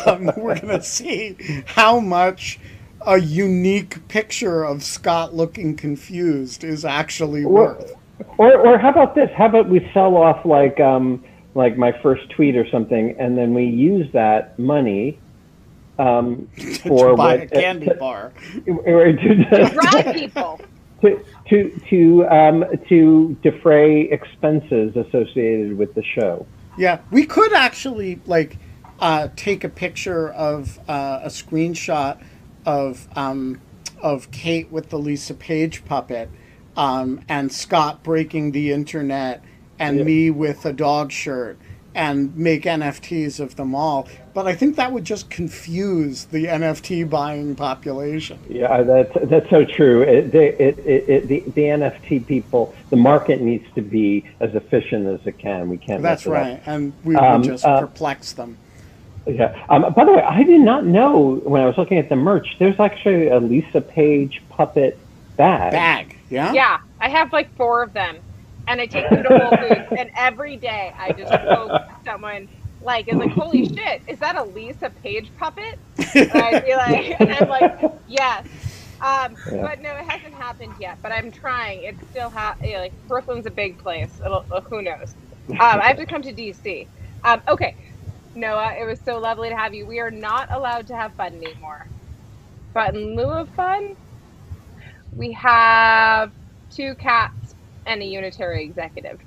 um, 0.06 0.26
we're 0.38 0.60
going 0.60 0.68
to 0.80 0.84
see 0.84 1.38
how 1.66 2.00
much 2.00 2.60
a 3.06 3.18
unique 3.18 4.08
picture 4.08 4.64
of 4.64 4.84
Scott 4.84 5.34
looking 5.34 5.76
confused 5.76 6.64
is 6.64 6.84
actually 6.86 7.46
Well- 7.46 7.66
worth. 7.66 7.94
Or, 8.38 8.54
or 8.56 8.78
how 8.78 8.90
about 8.92 9.14
this? 9.14 9.30
How 9.36 9.48
about 9.48 9.68
we 9.70 9.90
sell 9.94 10.16
off 10.16 10.46
like 10.46 10.80
um, 10.80 11.22
like 11.54 11.78
my 11.78 11.92
first 12.02 12.30
tweet 12.30 12.56
or 12.56 12.66
something, 12.70 13.14
and 13.20 13.38
then 13.38 13.54
we 13.54 13.66
use 13.66 14.10
that 14.14 14.58
money 14.58 15.20
um, 16.00 16.48
for 16.84 17.10
to 17.12 17.16
buy 17.18 17.36
what- 17.36 17.44
a 17.44 17.48
candy 17.48 17.90
bar. 18.00 18.32
or 18.68 19.12
to, 19.12 19.72
Bribe 19.74 20.16
people. 20.16 20.62
to 21.02 21.20
to 21.50 21.82
to 21.90 22.26
um, 22.30 22.64
to 22.88 23.38
defray 23.44 24.04
expenses 24.04 24.96
associated 24.96 25.78
with 25.78 25.94
the 25.94 26.04
show. 26.04 26.46
Yeah, 26.78 27.00
we 27.12 27.26
could 27.26 27.52
actually 27.52 28.22
like 28.26 28.58
uh, 29.00 29.28
take 29.36 29.66
a 29.66 29.70
picture 29.70 30.30
of 30.32 30.80
uh, 30.88 31.20
a 31.24 31.28
screenshot 31.28 32.22
of 32.66 33.08
um, 33.18 33.62
of 34.02 34.30
Kate 34.32 34.72
with 34.72 34.90
the 34.90 35.00
Lisa 35.00 35.34
Page 35.34 35.84
puppet, 35.86 36.30
um, 36.78 37.22
and 37.30 37.52
Scott 37.52 38.04
breaking 38.04 38.52
the 38.52 38.72
internet, 38.72 39.42
and 39.80 39.98
Yeah. 40.00 40.04
me 40.04 40.30
with 40.30 40.66
a 40.66 40.74
dog 40.74 41.12
shirt, 41.12 41.58
and 41.94 42.36
make 42.36 42.64
NFTs 42.66 43.40
of 43.40 43.56
them 43.56 43.74
all. 43.74 44.08
But 44.34 44.48
I 44.48 44.54
think 44.54 44.76
that 44.76 44.92
would 44.92 45.06
just 45.06 45.30
confuse 45.30 46.26
the 46.26 46.46
NFT 46.48 47.10
buying 47.10 47.56
population. 47.56 48.38
Yeah, 48.50 48.82
that's 48.84 49.18
that's 49.24 49.50
so 49.50 49.64
true. 49.64 50.02
It, 50.02 50.36
it, 50.36 50.78
it, 50.86 51.28
the, 51.30 51.40
the 51.56 51.62
NFT 51.62 52.28
people, 52.28 52.76
the 52.90 52.98
market 52.98 53.40
needs 53.42 53.66
to 53.76 53.82
be 53.82 54.26
as 54.42 54.54
efficient 54.54 55.08
as 55.08 55.26
it 55.26 55.38
can. 55.38 55.70
We 55.70 55.78
can't. 55.78 56.02
That's 56.04 56.26
it 56.26 56.30
up. 56.30 56.34
right, 56.34 56.62
and 56.66 56.92
we 57.06 57.16
Um, 57.16 57.42
would 57.42 57.50
just 57.52 57.64
uh, 57.66 57.80
perplex 57.80 58.34
them. 58.34 58.58
Yeah. 59.28 59.66
Um, 59.70 59.94
by 59.96 60.06
the 60.06 60.14
way, 60.14 60.22
I 60.22 60.44
did 60.44 60.62
not 60.62 60.86
know 60.86 61.42
when 61.44 61.62
I 61.62 61.66
was 61.66 61.78
looking 61.78 61.98
at 61.98 62.10
the 62.10 62.16
merch. 62.16 62.56
There's 62.60 62.80
actually 62.80 63.28
a 63.28 63.40
Lisa 63.40 63.82
Page 63.82 64.42
puppet 64.50 65.00
bag. 65.36 65.72
Bag, 65.72 66.16
yeah. 66.30 66.54
Yeah, 66.54 66.78
I 67.00 67.10
have 67.10 67.34
like 67.34 67.54
four 67.56 67.82
of 67.84 67.94
them, 67.94 68.18
and 68.68 68.80
I 68.80 68.86
take 68.86 69.10
them 69.10 69.24
to 69.24 69.30
Whole 69.40 69.58
Foods, 69.58 69.88
and 69.98 70.12
every 70.16 70.58
day 70.58 70.94
I 70.98 71.12
just 71.12 71.34
hope 71.34 71.82
someone 72.06 72.48
like 72.82 73.08
is 73.08 73.16
like, 73.16 73.32
"Holy 73.32 73.68
shit, 73.68 74.04
is 74.08 74.20
that 74.20 74.36
a 74.36 74.44
Lisa 74.44 74.92
Page 74.92 75.32
puppet?" 75.40 75.80
And 76.14 76.32
I'd 76.34 76.64
be 76.66 76.76
like, 76.76 77.16
and 77.20 77.34
I'm 77.34 77.50
like, 77.50 77.80
"Yes." 78.08 78.46
Um, 79.02 79.36
Yeah. 79.52 79.62
But 79.62 79.82
no, 79.82 79.90
it 79.98 80.06
hasn't 80.10 80.34
happened 80.36 80.74
yet. 80.80 81.00
But 81.02 81.12
I'm 81.12 81.32
trying. 81.32 81.84
It's 81.84 82.10
still 82.12 82.30
ha- 82.30 82.56
yeah, 82.64 82.80
like 82.80 82.94
Brooklyn's 83.08 83.46
a 83.46 83.52
big 83.52 83.78
place. 83.78 84.10
It'll, 84.24 84.46
uh, 84.52 84.62
who 84.62 84.82
knows? 84.82 85.16
Um, 85.50 85.58
I 85.60 85.88
have 85.88 85.98
to 85.98 86.06
come 86.06 86.22
to 86.22 86.34
DC. 86.34 86.88
Um, 87.24 87.42
okay, 87.48 87.76
Noah, 88.36 88.76
it 88.80 88.86
was 88.86 89.00
so 89.04 89.20
lovely 89.20 89.50
to 89.50 89.56
have 89.58 89.74
you. 89.74 89.88
We 89.88 90.00
are 90.00 90.12
not 90.12 90.52
allowed 90.54 90.88
to 90.88 90.96
have 90.96 91.14
fun 91.16 91.34
anymore. 91.36 91.90
But 92.74 92.96
in 92.96 93.16
lieu 93.16 93.32
of 93.32 93.50
fun, 93.52 93.96
we 95.16 95.32
have 95.34 96.32
two 96.70 96.96
cats 96.96 97.56
and 97.86 98.02
a 98.02 98.06
unitary 98.06 98.66
executive. 98.66 99.20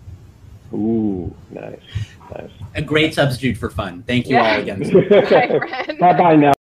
Ooh, 0.72 1.34
nice, 1.50 1.80
nice. 2.30 2.50
A 2.74 2.82
great 2.82 3.14
substitute 3.14 3.56
for 3.56 3.70
fun. 3.70 4.04
Thank 4.06 4.28
you 4.28 4.36
Yeah. 4.36 4.56
all 4.56 4.60
again. 4.60 4.80
Bye 6.00 6.12
bye 6.18 6.36
now. 6.36 6.52